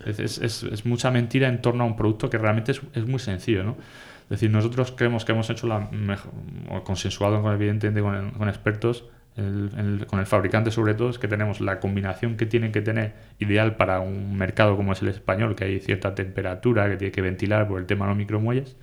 es, 0.06 0.18
es- 0.18 0.62
es- 0.62 0.84
mucha 0.86 1.10
mentira 1.10 1.48
en 1.48 1.60
torno 1.62 1.84
a 1.84 1.86
un 1.86 1.96
producto 1.96 2.28
que 2.28 2.38
realmente 2.38 2.72
es 2.72 3.06
muy 3.06 3.18
sencillo, 3.18 3.64
¿no? 3.64 3.76
Es 4.24 4.30
decir, 4.40 4.50
nosotros 4.50 4.92
creemos 4.96 5.24
que 5.24 5.32
hemos 5.32 5.48
hecho 5.50 5.66
la 5.66 5.80
mejor, 5.90 6.32
o 6.70 6.82
consensuado 6.82 7.42
con, 7.42 7.52
evidentemente 7.54 8.00
con, 8.00 8.30
con 8.32 8.48
expertos, 8.48 9.04
el- 9.36 9.70
el- 9.76 10.06
con 10.06 10.18
el 10.20 10.26
fabricante 10.26 10.70
sobre 10.70 10.94
todo, 10.94 11.10
es 11.10 11.18
que 11.18 11.28
tenemos 11.28 11.60
la 11.60 11.80
combinación 11.80 12.36
que 12.36 12.46
tienen 12.46 12.72
que 12.72 12.80
tener 12.80 13.12
ideal 13.38 13.76
para 13.76 14.00
un 14.00 14.36
mercado 14.36 14.76
como 14.76 14.92
es 14.92 15.02
el 15.02 15.08
español, 15.08 15.54
que 15.56 15.64
hay 15.64 15.80
cierta 15.80 16.14
temperatura 16.14 16.88
que 16.88 16.96
tiene 16.96 17.12
que 17.12 17.20
ventilar 17.20 17.66
por 17.68 17.80
el 17.80 17.86
tema 17.86 18.06
de 18.06 18.10
los 18.10 18.18
micromuelles, 18.18 18.76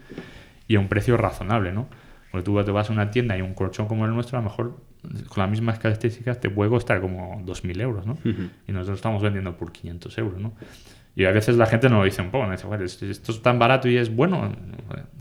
y 0.72 0.76
a 0.78 0.80
un 0.80 0.88
precio 0.88 1.18
razonable, 1.18 1.74
¿no? 1.74 1.90
Porque 2.32 2.46
tú 2.46 2.64
te 2.64 2.72
vas 2.72 2.90
a 2.90 2.94
una 2.94 3.12
tienda 3.12 3.38
y 3.38 3.42
un 3.42 3.54
colchón 3.54 3.88
como 3.88 4.06
el 4.06 4.14
nuestro, 4.14 4.38
a 4.38 4.42
lo 4.42 4.50
mejor 4.50 4.78
con 5.02 5.42
las 5.42 5.50
mismas 5.50 5.80
características 5.80 6.40
te 6.40 6.50
puede 6.50 6.70
costar 6.70 7.02
como 7.02 7.42
2.000 7.46 7.82
euros, 7.82 8.06
¿no? 8.06 8.18
Y 8.68 8.72
nosotros 8.72 9.00
estamos 9.00 9.22
vendiendo 9.22 9.58
por 9.58 9.74
500 9.74 10.18
euros, 10.18 10.40
¿no? 10.40 10.54
Y 11.14 11.26
a 11.26 11.32
veces 11.32 11.58
la 11.58 11.66
gente 11.66 11.90
nos 11.90 12.00
lo 12.00 12.06
dice 12.06 12.22
un 12.22 12.32
poco, 12.32 12.46
¿no? 12.46 12.52
dice, 12.54 12.64
"Joder, 12.64 12.84
esto 12.84 13.32
es 13.34 13.42
tan 13.42 13.60
barato 13.60 13.90
y 13.90 13.98
es 13.98 14.16
bueno, 14.16 14.56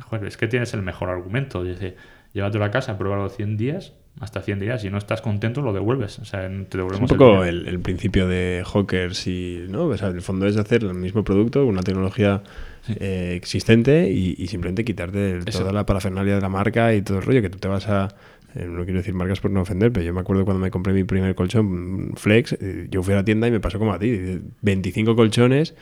joder, 0.03 0.29
es 0.29 0.37
que 0.37 0.47
tienes 0.47 0.73
el 0.73 0.83
mejor 0.83 1.11
argumento. 1.11 1.65
Dice, 1.65 1.97
llévatelo 2.33 2.65
a 2.65 2.71
casa, 2.71 2.97
pruébalo 2.97 3.29
100 3.29 3.57
días, 3.57 3.93
hasta 4.19 4.43
100 4.43 4.61
días, 4.61 4.83
si 4.83 4.91
no 4.91 4.99
estás 4.99 5.21
contento 5.23 5.63
lo 5.63 5.73
devuelves, 5.73 6.19
o 6.19 6.25
sea, 6.25 6.41
te 6.41 6.47
Es 6.49 6.53
un 6.53 6.67
devolvemos 6.71 7.11
poco 7.13 7.45
el, 7.45 7.67
el 7.69 7.81
principio 7.81 8.27
de 8.29 8.63
Hawkers 8.67 9.27
y, 9.27 9.67
¿no? 9.71 9.85
O 9.87 9.97
sea, 9.97 10.09
el 10.09 10.21
fondo 10.23 10.47
es 10.47 10.57
hacer 10.57 10.83
el 10.85 10.95
mismo 10.95 11.23
producto, 11.25 11.65
una 11.65 11.83
tecnología 11.83 12.43
Sí. 12.83 12.95
eh, 12.99 13.35
existente 13.37 14.11
y, 14.11 14.35
y 14.39 14.47
simplemente 14.47 14.87
quitarte 14.87 15.33
el- 15.33 15.45
toda 15.45 15.71
la 15.71 15.85
parafernalia 15.85 16.37
de 16.37 16.41
la 16.41 16.49
marca 16.49 16.95
y 16.95 17.03
todo 17.03 17.19
el 17.19 17.25
rollo 17.25 17.43
que 17.43 17.51
tú 17.51 17.59
te 17.59 17.69
vas 17.69 17.87
a... 17.89 18.09
eh, 18.55 18.65
no 18.67 18.85
quiero 18.85 18.99
decir 18.99 19.15
marcas 19.15 19.41
por 19.41 19.51
no 19.51 19.61
ofender, 19.61 19.93
pero 19.93 20.05
yo 20.05 20.13
me 20.13 20.21
acuerdo 20.21 20.45
cuando 20.45 20.61
me 20.61 20.71
compré 20.71 20.93
mi 20.93 21.05
primer 21.05 21.35
colchón 21.35 22.13
Flex, 22.17 22.55
eh, 22.55 22.89
yo 22.91 23.03
fui 23.03 23.15
a 23.15 23.19
la 23.19 23.25
tienda 23.25 23.47
y 23.47 23.51
me 23.51 23.61
pasó 23.61 23.79
como 23.79 23.93
a 23.93 23.99
ti, 23.99 24.11
eh, 24.11 24.41
25 24.63 25.15
colchones 25.17 25.75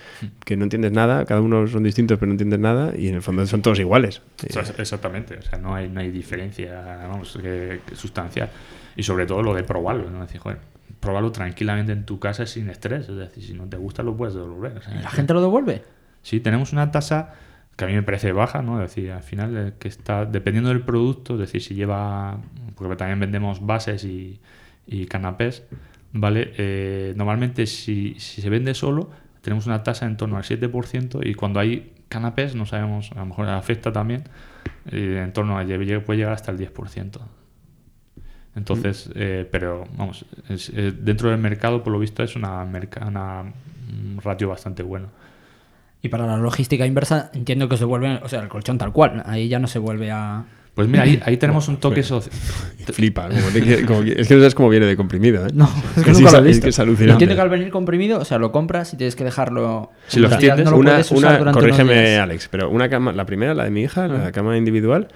que 0.44 0.56
no 0.56 0.64
entiendes 0.64 0.92
nada, 0.92 1.24
cada 1.24 1.40
uno 1.40 1.66
son 1.66 1.82
distintos 1.82 2.18
pero 2.18 2.28
no 2.28 2.32
entiendes 2.32 2.60
nada 2.60 2.92
y 2.96 3.08
en 3.08 3.14
el 3.14 3.22
fondo 3.22 3.46
son 3.46 3.62
todos 3.62 3.78
iguales. 3.78 4.22
Exactamente, 4.78 5.38
o 5.38 5.42
sea, 5.42 5.58
no 5.58 5.74
hay, 5.74 5.88
no 5.88 6.00
hay 6.00 6.10
diferencia 6.10 7.06
vamos, 7.08 7.38
que, 7.40 7.80
que 7.86 7.94
sustancial. 7.94 8.50
Y 8.96 9.02
sobre 9.02 9.26
todo 9.26 9.42
lo 9.42 9.54
de 9.54 9.62
probarlo, 9.62 10.10
¿no? 10.10 10.22
Es 10.22 10.28
decir, 10.28 10.40
joder, 10.40 10.58
probarlo 11.00 11.30
tranquilamente 11.32 11.92
en 11.92 12.04
tu 12.04 12.18
casa 12.18 12.46
sin 12.46 12.68
estrés, 12.68 13.08
es 13.08 13.16
decir, 13.16 13.44
si 13.44 13.54
no 13.54 13.64
te 13.66 13.76
gusta 13.76 14.02
lo 14.02 14.16
puedes 14.16 14.34
devolver. 14.34 14.78
o 14.78 14.82
sea, 14.82 14.94
¿La 15.00 15.10
gente 15.10 15.32
lo 15.34 15.40
devuelve? 15.40 15.82
Sí, 16.22 16.40
tenemos 16.40 16.72
una 16.72 16.90
tasa 16.90 17.34
que 17.78 17.84
a 17.84 17.88
mí 17.88 17.94
me 17.94 18.02
parece 18.02 18.32
baja, 18.32 18.60
¿no? 18.60 18.82
Es 18.82 18.90
decir, 18.90 19.12
al 19.12 19.22
final 19.22 19.56
eh, 19.56 19.72
que 19.78 19.86
está, 19.88 20.26
dependiendo 20.26 20.68
del 20.70 20.82
producto, 20.82 21.34
es 21.34 21.40
decir, 21.40 21.62
si 21.62 21.74
lleva, 21.76 22.36
porque 22.74 22.96
también 22.96 23.20
vendemos 23.20 23.64
bases 23.64 24.02
y, 24.04 24.40
y 24.86 25.06
canapés, 25.06 25.62
¿vale? 26.12 26.52
Eh, 26.58 27.14
normalmente 27.16 27.66
si, 27.66 28.16
si 28.18 28.42
se 28.42 28.50
vende 28.50 28.74
solo, 28.74 29.10
tenemos 29.42 29.66
una 29.66 29.84
tasa 29.84 30.06
en 30.06 30.16
torno 30.16 30.36
al 30.36 30.42
7% 30.44 31.20
y 31.22 31.34
cuando 31.34 31.60
hay 31.60 31.92
canapés, 32.08 32.56
no 32.56 32.66
sabemos, 32.66 33.12
a 33.12 33.20
lo 33.20 33.26
mejor 33.26 33.48
afecta 33.48 33.92
también, 33.92 34.24
eh, 34.90 35.22
en 35.24 35.32
torno 35.32 35.56
a, 35.56 35.64
puede 35.64 36.16
llegar 36.18 36.32
hasta 36.32 36.50
el 36.50 36.58
10%. 36.58 37.20
Entonces, 38.56 39.08
eh, 39.14 39.48
pero 39.50 39.86
vamos, 39.96 40.24
es- 40.48 40.72
dentro 41.04 41.30
del 41.30 41.38
mercado, 41.38 41.84
por 41.84 41.92
lo 41.92 42.00
visto, 42.00 42.24
es 42.24 42.34
una, 42.34 42.64
merca- 42.64 43.06
una 43.06 43.42
un 43.88 44.20
ratio 44.22 44.48
bastante 44.48 44.82
bueno. 44.82 45.08
Y 46.02 46.08
para 46.08 46.26
la 46.26 46.36
logística 46.36 46.86
inversa, 46.86 47.30
entiendo 47.34 47.68
que 47.68 47.76
se 47.76 47.84
vuelve, 47.84 48.20
o 48.22 48.28
sea, 48.28 48.40
el 48.40 48.48
colchón 48.48 48.78
tal 48.78 48.92
cual, 48.92 49.22
ahí 49.26 49.48
ya 49.48 49.58
no 49.58 49.66
se 49.66 49.78
vuelve 49.78 50.10
a... 50.12 50.44
Pues 50.74 50.86
mira, 50.86 51.02
ahí, 51.02 51.20
ahí 51.24 51.36
tenemos 51.38 51.66
un 51.66 51.78
toque 51.78 52.04
social. 52.04 52.32
Flipa. 52.92 53.28
como 53.28 53.48
te 53.52 53.60
quiere- 53.60 53.84
como 53.84 54.04
que- 54.04 54.12
es 54.12 54.28
que 54.28 54.34
no 54.34 54.40
sabes 54.40 54.54
cómo 54.54 54.68
viene 54.68 54.86
de 54.86 54.96
comprimido, 54.96 55.44
¿eh? 55.44 55.50
No, 55.52 55.68
es 55.96 56.04
que 56.04 56.14
sí, 56.14 56.22
nunca 56.22 56.40
lo 56.40 56.48
es- 56.48 56.60
que 56.60 56.68
es 56.68 56.78
alucinante. 56.78 57.12
Entiendo 57.14 57.34
que 57.34 57.40
al 57.40 57.48
venir 57.48 57.70
comprimido, 57.70 58.20
o 58.20 58.24
sea, 58.24 58.38
lo 58.38 58.52
compras 58.52 58.94
y 58.94 58.96
tienes 58.96 59.16
que 59.16 59.24
dejarlo... 59.24 59.90
Si 60.06 60.20
lo 60.20 60.28
unos 60.28 60.34
extiendes, 60.36 60.64
no 60.66 60.70
lo 60.70 60.76
una, 60.76 60.90
puedes 60.92 61.10
usar 61.10 61.32
una- 61.32 61.50
unos 61.50 61.54
corrígeme, 61.56 62.00
días. 62.00 62.20
Alex, 62.20 62.46
pero 62.48 62.70
una 62.70 62.88
cama, 62.88 63.12
la 63.12 63.26
primera, 63.26 63.54
la 63.54 63.64
de 63.64 63.70
mi 63.72 63.82
hija, 63.82 64.06
la 64.06 64.30
cama 64.30 64.56
individual, 64.56 65.08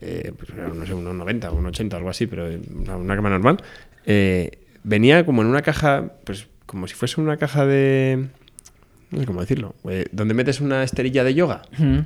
eh, 0.00 0.32
pues 0.38 0.48
era, 0.56 0.68
no 0.68 0.86
sé, 0.86 0.94
unos 0.94 1.14
90 1.14 1.50
o 1.50 1.54
un 1.54 1.66
80, 1.66 1.98
algo 1.98 2.08
así, 2.08 2.26
pero 2.26 2.48
una, 2.78 2.96
una 2.96 3.14
cama 3.14 3.28
normal, 3.28 3.58
eh, 4.06 4.52
venía 4.84 5.26
como 5.26 5.42
en 5.42 5.48
una 5.48 5.60
caja, 5.60 6.12
pues 6.24 6.46
como 6.64 6.86
si 6.88 6.94
fuese 6.94 7.20
una 7.20 7.36
caja 7.36 7.66
de. 7.66 8.28
No 9.10 9.18
sé 9.20 9.26
cómo 9.26 9.40
decirlo, 9.40 9.74
eh, 9.88 10.06
donde 10.12 10.34
metes 10.34 10.60
una 10.60 10.82
esterilla 10.82 11.24
de 11.24 11.34
yoga. 11.34 11.62
Ujú. 11.72 12.04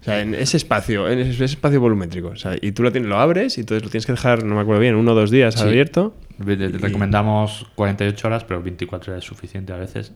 O 0.00 0.04
sea, 0.06 0.20
en 0.20 0.34
ese 0.34 0.56
espacio, 0.56 1.08
en 1.08 1.18
ese, 1.18 1.44
espacio 1.44 1.80
volumétrico. 1.80 2.28
O 2.28 2.36
sea, 2.36 2.54
y 2.60 2.72
tú 2.72 2.82
lo, 2.82 2.92
tienes, 2.92 3.08
lo 3.10 3.18
abres 3.18 3.58
y 3.58 3.62
entonces 3.62 3.82
lo 3.84 3.90
tienes 3.90 4.06
que 4.06 4.12
dejar, 4.12 4.44
no 4.44 4.54
me 4.54 4.60
acuerdo 4.60 4.80
bien, 4.80 4.94
uno 4.94 5.12
o 5.12 5.14
dos 5.14 5.30
días 5.30 5.54
Sí. 5.54 5.62
abierto. 5.62 6.14
Te- 6.44 6.56
te 6.56 6.68
Recomendamos 6.78 7.66
48 7.74 8.26
horas, 8.28 8.44
pero 8.44 8.62
24 8.62 9.12
horas 9.12 9.24
es 9.24 9.28
suficiente 9.28 9.72
a 9.72 9.76
veces. 9.76 10.12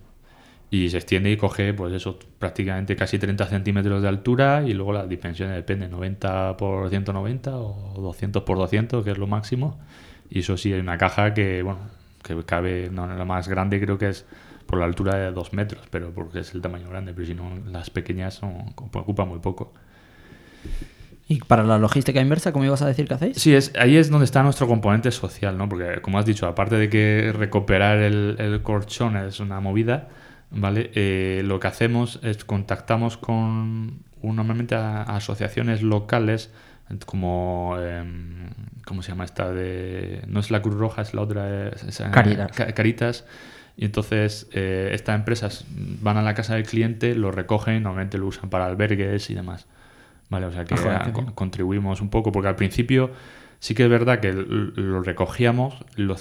Y 0.71 0.89
se 0.91 0.99
extiende 0.99 1.33
y 1.33 1.37
coge, 1.37 1.75
pues 1.75 1.93
eso, 1.93 2.19
prácticamente 2.39 2.95
casi 2.95 3.19
30 3.19 3.47
centímetros 3.47 4.01
de 4.03 4.09
altura 4.09 4.63
y 4.65 4.73
luego 4.73 4.93
las 4.93 5.09
dimensiones 5.09 5.57
depende, 5.57 5.89
90 5.89 6.57
por 6.57 6.89
190 6.89 7.57
o 7.59 8.01
200 8.01 8.45
por 8.45 8.57
200, 8.59 9.05
que 9.05 9.11
es 9.11 9.19
lo 9.19 9.27
máximo. 9.27 9.81
Y 10.31 10.39
eso 10.41 10.57
sí, 10.57 10.73
hay 10.73 10.79
una 10.79 10.97
caja 10.97 11.35
que, 11.35 11.63
bueno, 11.63 11.81
que 12.23 12.41
cabe, 12.45 12.89
no, 12.93 13.05
la 13.09 13.25
más 13.25 13.49
grande 13.49 13.81
creo 13.81 13.99
que 13.99 14.11
es 14.11 14.25
por 14.71 14.79
la 14.79 14.85
altura 14.87 15.17
de 15.17 15.33
2 15.33 15.53
metros, 15.53 15.83
pero 15.91 16.13
porque 16.13 16.39
es 16.41 16.55
el 16.55 16.63
tamaño 16.63 16.89
grande, 16.89 17.13
pero 17.13 17.27
si 17.27 17.35
no, 17.35 17.51
las 17.67 17.91
pequeñas 17.91 18.35
son, 18.35 18.73
ocupan 18.77 19.29
muy 19.29 19.41
poco. 19.41 19.73
Y 21.29 21.39
para 21.41 21.63
la 21.63 21.79
logística 21.79 22.21
inversa, 22.21 22.53
¿cómo 22.53 22.65
ibas 22.65 22.83
a 22.83 22.87
decir 22.87 23.07
que 23.07 23.15
hacéis? 23.15 23.37
Sí, 23.41 23.55
es, 23.55 23.73
ahí 23.79 23.97
es 23.97 24.11
donde 24.11 24.25
está 24.25 24.43
nuestro 24.43 24.67
componente 24.67 25.11
social, 25.13 25.57
¿no? 25.57 25.69
Porque, 25.69 26.01
como 26.03 26.19
has 26.19 26.27
dicho, 26.27 26.47
aparte 26.47 26.77
de 26.77 26.89
que 26.89 27.33
recuperar 27.37 27.99
el, 27.99 28.37
el 28.39 28.63
colchón 28.63 29.17
es 29.17 29.39
una 29.39 29.61
movida, 29.61 30.09
¿vale? 30.51 30.91
Eh, 30.95 31.43
lo 31.45 31.61
que 31.61 31.69
hacemos 31.69 32.19
es 32.23 32.45
contactamos 32.45 33.17
con 33.17 34.01
normalmente 34.23 34.75
a, 34.75 35.03
a 35.03 35.17
asociaciones 35.17 35.83
locales 35.83 36.51
como 37.07 37.77
em, 37.81 38.51
¿cómo 38.85 39.01
se 39.03 39.11
llama 39.13 39.25
esta? 39.25 39.53
de 39.53 40.23
no 40.27 40.41
es 40.41 40.51
la 40.51 40.61
Cruz 40.61 40.75
Roja, 40.75 41.03
es 41.03 41.15
la 41.15 41.21
otra 41.23 41.69
es- 41.69 41.85
es, 41.85 42.01
eh, 42.01 42.09
Caritas. 42.11 42.51
Ca- 42.51 42.73
Caritas. 42.73 43.25
Y 43.81 43.87
entonces 43.87 44.49
eh, 44.53 44.91
estas 44.93 45.17
empresas 45.17 45.67
van 46.03 46.19
a 46.19 46.23
la 46.23 46.35
casa 46.35 46.55
del 46.55 46.67
cliente, 46.67 47.17
lo 47.17 47.33
recogen, 47.33 47.83
normalmente 47.83 48.19
lo 48.19 48.29
usan 48.29 48.51
para 48.51 48.67
albergues 48.67 49.31
y 49.31 49.35
demás. 49.35 49.67
Vale, 50.29 50.47
o 50.47 50.53
sea 50.53 50.65
que 50.67 50.77
Ah, 50.77 51.11
co- 51.13 51.35
contribuimos 51.35 52.01
un 52.01 52.11
poco, 52.11 52.33
porque 52.33 52.49
al 52.49 52.57
principio 52.57 53.11
sí 53.59 53.75
que 53.75 53.85
es 53.85 53.91
verdad 53.91 54.21
que 54.21 54.33
lo 54.33 55.03
recogíamos, 55.03 55.77
lo 55.97 56.17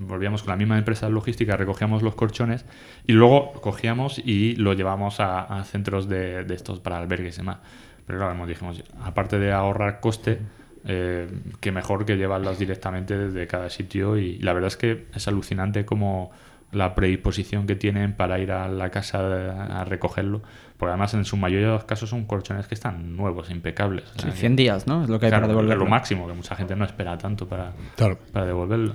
volvíamos 0.00 0.42
con 0.42 0.50
la 0.52 0.56
misma 0.56 0.78
empresa 0.78 1.08
logística, 1.08 1.56
recogíamos 1.56 2.02
los 2.02 2.14
colchones 2.14 2.64
y 3.06 3.12
luego 3.12 3.52
cogíamos 3.62 4.18
y 4.18 4.56
lo 4.56 4.74
llevamos 4.74 5.20
a, 5.20 5.40
a 5.42 5.64
centros 5.64 6.08
de, 6.08 6.44
de 6.44 6.54
estos 6.54 6.80
para 6.80 6.98
albergues 6.98 7.36
y 7.36 7.38
demás. 7.38 7.58
Pero 8.06 8.18
claro, 8.18 8.32
como 8.34 8.46
dijimos, 8.46 8.82
aparte 9.02 9.38
de 9.38 9.52
ahorrar 9.52 10.00
coste, 10.00 10.40
eh, 10.86 11.28
que 11.60 11.72
mejor 11.72 12.04
que 12.04 12.16
llevarlos 12.16 12.58
directamente 12.58 13.16
desde 13.16 13.46
cada 13.46 13.70
sitio 13.70 14.18
y 14.18 14.38
la 14.40 14.52
verdad 14.52 14.68
es 14.68 14.76
que 14.76 15.06
es 15.14 15.26
alucinante 15.28 15.86
como 15.86 16.30
la 16.74 16.94
predisposición 16.94 17.66
que 17.66 17.76
tienen 17.76 18.12
para 18.14 18.38
ir 18.38 18.52
a 18.52 18.68
la 18.68 18.90
casa 18.90 19.80
a 19.80 19.84
recogerlo, 19.84 20.42
porque 20.76 20.90
además 20.90 21.14
en 21.14 21.24
su 21.24 21.36
mayoría 21.36 21.66
de 21.68 21.72
los 21.74 21.84
casos 21.84 22.10
son 22.10 22.24
colchones 22.24 22.66
que 22.66 22.74
están 22.74 23.16
nuevos, 23.16 23.50
impecables. 23.50 24.04
Sí, 24.16 24.22
sea 24.22 24.30
que- 24.32 24.36
100 24.36 24.56
días, 24.56 24.86
¿no? 24.86 25.02
Es 25.04 25.08
lo 25.08 25.18
que 25.18 25.26
hay 25.26 25.30
Claro, 25.30 25.42
para 25.46 25.54
devolverlo. 25.54 25.84
lo 25.84 25.90
máximo, 25.90 26.26
que 26.26 26.32
mucha 26.34 26.56
gente 26.56 26.76
no 26.76 26.84
espera 26.84 27.16
tanto 27.18 27.46
para, 27.48 27.72
Claro. 27.96 28.18
para 28.32 28.46
devolverlo. 28.46 28.92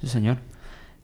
Sí, 0.00 0.06
señor. 0.06 0.38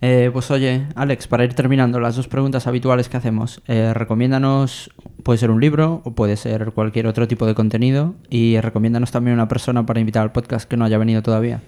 Eh, 0.02 0.28
pues 0.32 0.50
oye, 0.50 0.86
Alex, 0.94 1.26
para 1.26 1.44
ir 1.44 1.54
terminando, 1.54 2.00
las 2.00 2.16
dos 2.16 2.28
preguntas 2.28 2.66
habituales 2.66 3.08
que 3.08 3.16
hacemos. 3.16 3.62
Eh, 3.66 3.92
recomiéndanos, 3.94 4.90
puede 5.22 5.38
ser 5.38 5.50
un 5.50 5.60
libro 5.60 6.02
o 6.04 6.14
puede 6.14 6.36
ser 6.36 6.72
cualquier 6.72 7.06
otro 7.06 7.26
tipo 7.26 7.46
de 7.46 7.54
contenido. 7.54 8.14
Y 8.28 8.60
recomiéndanos 8.60 9.10
también 9.10 9.34
una 9.34 9.48
persona 9.48 9.86
para 9.86 9.98
invitar 10.00 10.22
al 10.22 10.32
podcast 10.32 10.68
que 10.68 10.76
no 10.76 10.84
haya 10.84 10.98
venido 10.98 11.22
todavía. 11.22 11.62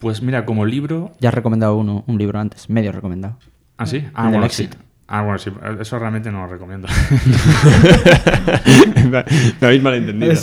Pues 0.00 0.20
mira, 0.22 0.44
como 0.44 0.64
libro... 0.66 1.12
Ya 1.20 1.28
has 1.28 1.34
recomendado 1.34 1.76
uno, 1.76 2.02
un 2.08 2.18
libro 2.18 2.40
antes, 2.40 2.68
medio 2.68 2.90
recomendado. 2.90 3.38
¿Ah, 3.76 3.86
sí? 3.86 4.04
Ah, 4.14 4.28
bueno, 4.30 4.48
sí. 4.48 4.68
Ah, 5.06 5.22
bueno, 5.22 5.38
sí. 5.38 5.52
Eso 5.80 5.98
realmente 5.98 6.30
no 6.32 6.40
lo 6.40 6.46
recomiendo. 6.52 6.88
Me 9.10 9.24
habéis 9.66 9.82
malentendido. 9.82 10.32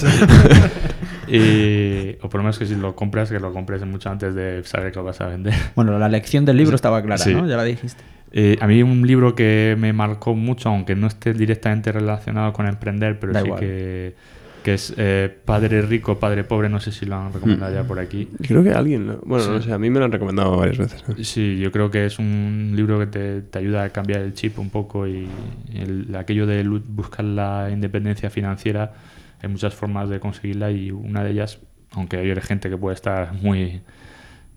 Y- 1.30 2.16
o 2.22 2.30
por 2.30 2.36
lo 2.36 2.44
menos 2.44 2.58
que 2.58 2.66
si 2.66 2.76
lo 2.76 2.96
compras, 2.96 3.30
que 3.30 3.38
lo 3.38 3.52
compres 3.52 3.86
mucho 3.86 4.10
antes 4.10 4.34
de 4.34 4.64
saber 4.64 4.94
que 4.94 5.00
lo 5.00 5.04
vas 5.04 5.20
a 5.20 5.28
vender. 5.28 5.54
Bueno, 5.76 6.00
la 6.00 6.08
lección 6.08 6.46
del 6.46 6.56
libro 6.56 6.74
estaba 6.76 7.02
clara, 7.02 7.18
Sí. 7.22 7.34
¿no? 7.34 7.46
Ya 7.46 7.58
la 7.58 7.66
dijiste. 7.66 8.02
Eh, 8.32 8.58
a 8.62 8.66
mí 8.68 8.82
un 8.82 9.06
libro 9.06 9.36
que 9.36 9.76
me 9.78 9.92
marcó 9.92 10.36
mucho, 10.36 10.70
aunque 10.70 10.96
no 10.96 11.08
esté 11.08 11.34
directamente 11.34 11.92
relacionado 11.92 12.54
con 12.54 12.66
emprender, 12.66 13.20
pero 13.20 13.34
Da 13.34 13.42
sí 13.42 13.46
igual. 13.46 13.60
que, 13.60 14.16
que 14.68 14.74
es 14.74 14.94
eh, 14.98 15.34
Padre 15.46 15.82
Rico, 15.82 16.20
Padre 16.20 16.44
Pobre, 16.44 16.68
no 16.68 16.82
sé 16.82 16.92
si 16.92 17.06
lo 17.06 17.16
han 17.16 17.32
recomendado 17.32 17.74
ya 17.74 17.86
por 17.86 18.00
aquí. 18.00 18.28
Creo 18.46 18.62
que 18.66 18.72
alguien, 18.72 19.08
¿no? 19.08 19.18
bueno, 19.24 19.46
Sí. 19.46 19.50
no 19.52 19.62
sé, 19.62 19.72
a 19.72 19.78
mí 19.80 19.90
me 19.90 20.00
lo 20.00 20.04
han 20.04 20.12
recomendado 20.12 20.58
varias 20.58 20.78
veces. 20.78 21.06
Sí, 21.26 21.58
yo 21.58 21.72
creo 21.72 21.90
que 21.90 22.06
es 22.06 22.20
un 22.20 22.74
libro 22.76 23.00
que 23.00 23.08
te, 23.08 23.42
te 23.44 23.60
ayuda 23.60 23.86
a 23.86 23.90
cambiar 23.92 24.20
el 24.20 24.34
chip 24.34 24.60
un 24.60 24.70
poco 24.70 25.08
y 25.08 25.26
el- 25.74 26.14
aquello 26.18 26.46
de 26.46 26.68
buscar 26.68 27.24
la 27.24 27.70
independencia 27.72 28.30
financiera, 28.30 28.92
hay 29.42 29.48
muchas 29.48 29.74
formas 29.74 30.10
de 30.10 30.20
conseguirla 30.20 30.70
y 30.72 30.92
una 30.92 31.24
de 31.24 31.32
ellas, 31.32 31.60
aunque 31.94 32.18
hay 32.18 32.36
gente 32.42 32.70
que 32.70 32.76
puede 32.76 32.96
estar 32.96 33.36
muy... 33.42 33.80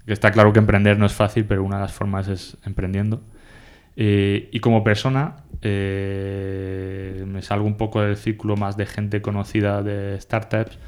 que 0.06 0.12
está 0.12 0.32
claro 0.32 0.52
que 0.52 0.58
emprender 0.58 0.98
no 0.98 1.06
es 1.06 1.12
fácil, 1.12 1.44
pero 1.44 1.62
una 1.62 1.76
de 1.76 1.82
las 1.82 1.92
formas 1.92 2.26
es 2.26 2.56
emprendiendo. 2.66 3.22
Eh, 3.94 4.48
y 4.50 4.58
como 4.58 4.82
persona, 4.82 5.36
eh, 5.62 7.24
me 7.26 7.42
salgo 7.42 7.66
un 7.66 7.76
poco 7.76 8.00
del 8.00 8.16
círculo 8.16 8.56
más 8.56 8.76
de 8.76 8.86
gente 8.86 9.20
conocida 9.20 9.82
de 9.82 10.20
startups 10.20 10.78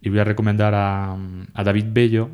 y 0.00 0.10
voy 0.10 0.18
a 0.18 0.24
recomendar 0.24 0.74
a, 0.74 1.16
David 1.64 1.86
Bello, 1.88 2.30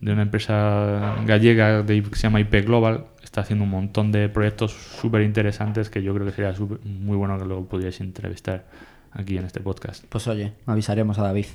de 0.00 0.12
una 0.12 0.22
empresa 0.22 1.16
gallega 1.26 1.82
de, 1.82 2.02
que 2.02 2.16
se 2.16 2.22
llama 2.22 2.40
IP 2.40 2.64
Global. 2.64 3.06
Está 3.22 3.42
haciendo 3.42 3.64
un 3.64 3.70
montón 3.70 4.12
de 4.12 4.28
proyectos 4.28 4.72
súper 4.72 5.22
interesantes 5.22 5.90
que 5.90 6.02
yo 6.02 6.14
creo 6.14 6.26
que 6.26 6.32
sería 6.32 6.54
muy 6.84 7.16
bueno 7.16 7.38
que 7.38 7.44
lo 7.44 7.64
pudierais 7.64 8.00
entrevistar 8.00 8.66
aquí 9.12 9.36
en 9.36 9.44
este 9.44 9.60
podcast. 9.60 10.04
Pues 10.08 10.26
oye, 10.26 10.52
avisaremos 10.66 11.18
a 11.18 11.22
David. 11.22 11.46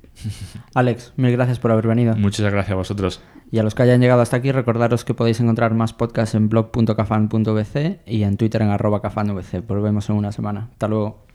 Alex, 0.74 1.12
mil 1.16 1.32
gracias 1.32 1.58
por 1.58 1.70
haber 1.70 1.86
venido. 1.86 2.16
Muchas 2.16 2.50
gracias 2.52 2.72
a 2.72 2.76
vosotros. 2.76 3.22
Y 3.50 3.58
a 3.58 3.62
los 3.62 3.74
que 3.74 3.82
hayan 3.82 4.00
llegado 4.00 4.22
hasta 4.22 4.38
aquí, 4.38 4.50
recordaros 4.50 5.04
que 5.04 5.14
podéis 5.14 5.40
encontrar 5.40 5.74
más 5.74 5.92
podcasts 5.92 6.34
en 6.34 6.48
blog.cafan.vc 6.48 8.00
y 8.06 8.22
en 8.22 8.36
Twitter 8.36 8.62
en 8.62 8.70
arroba 8.70 9.02
cafanvc. 9.02 9.66
Volvemos 9.66 10.08
en 10.08 10.16
una 10.16 10.32
semana. 10.32 10.68
Hasta 10.72 10.88
luego. 10.88 11.26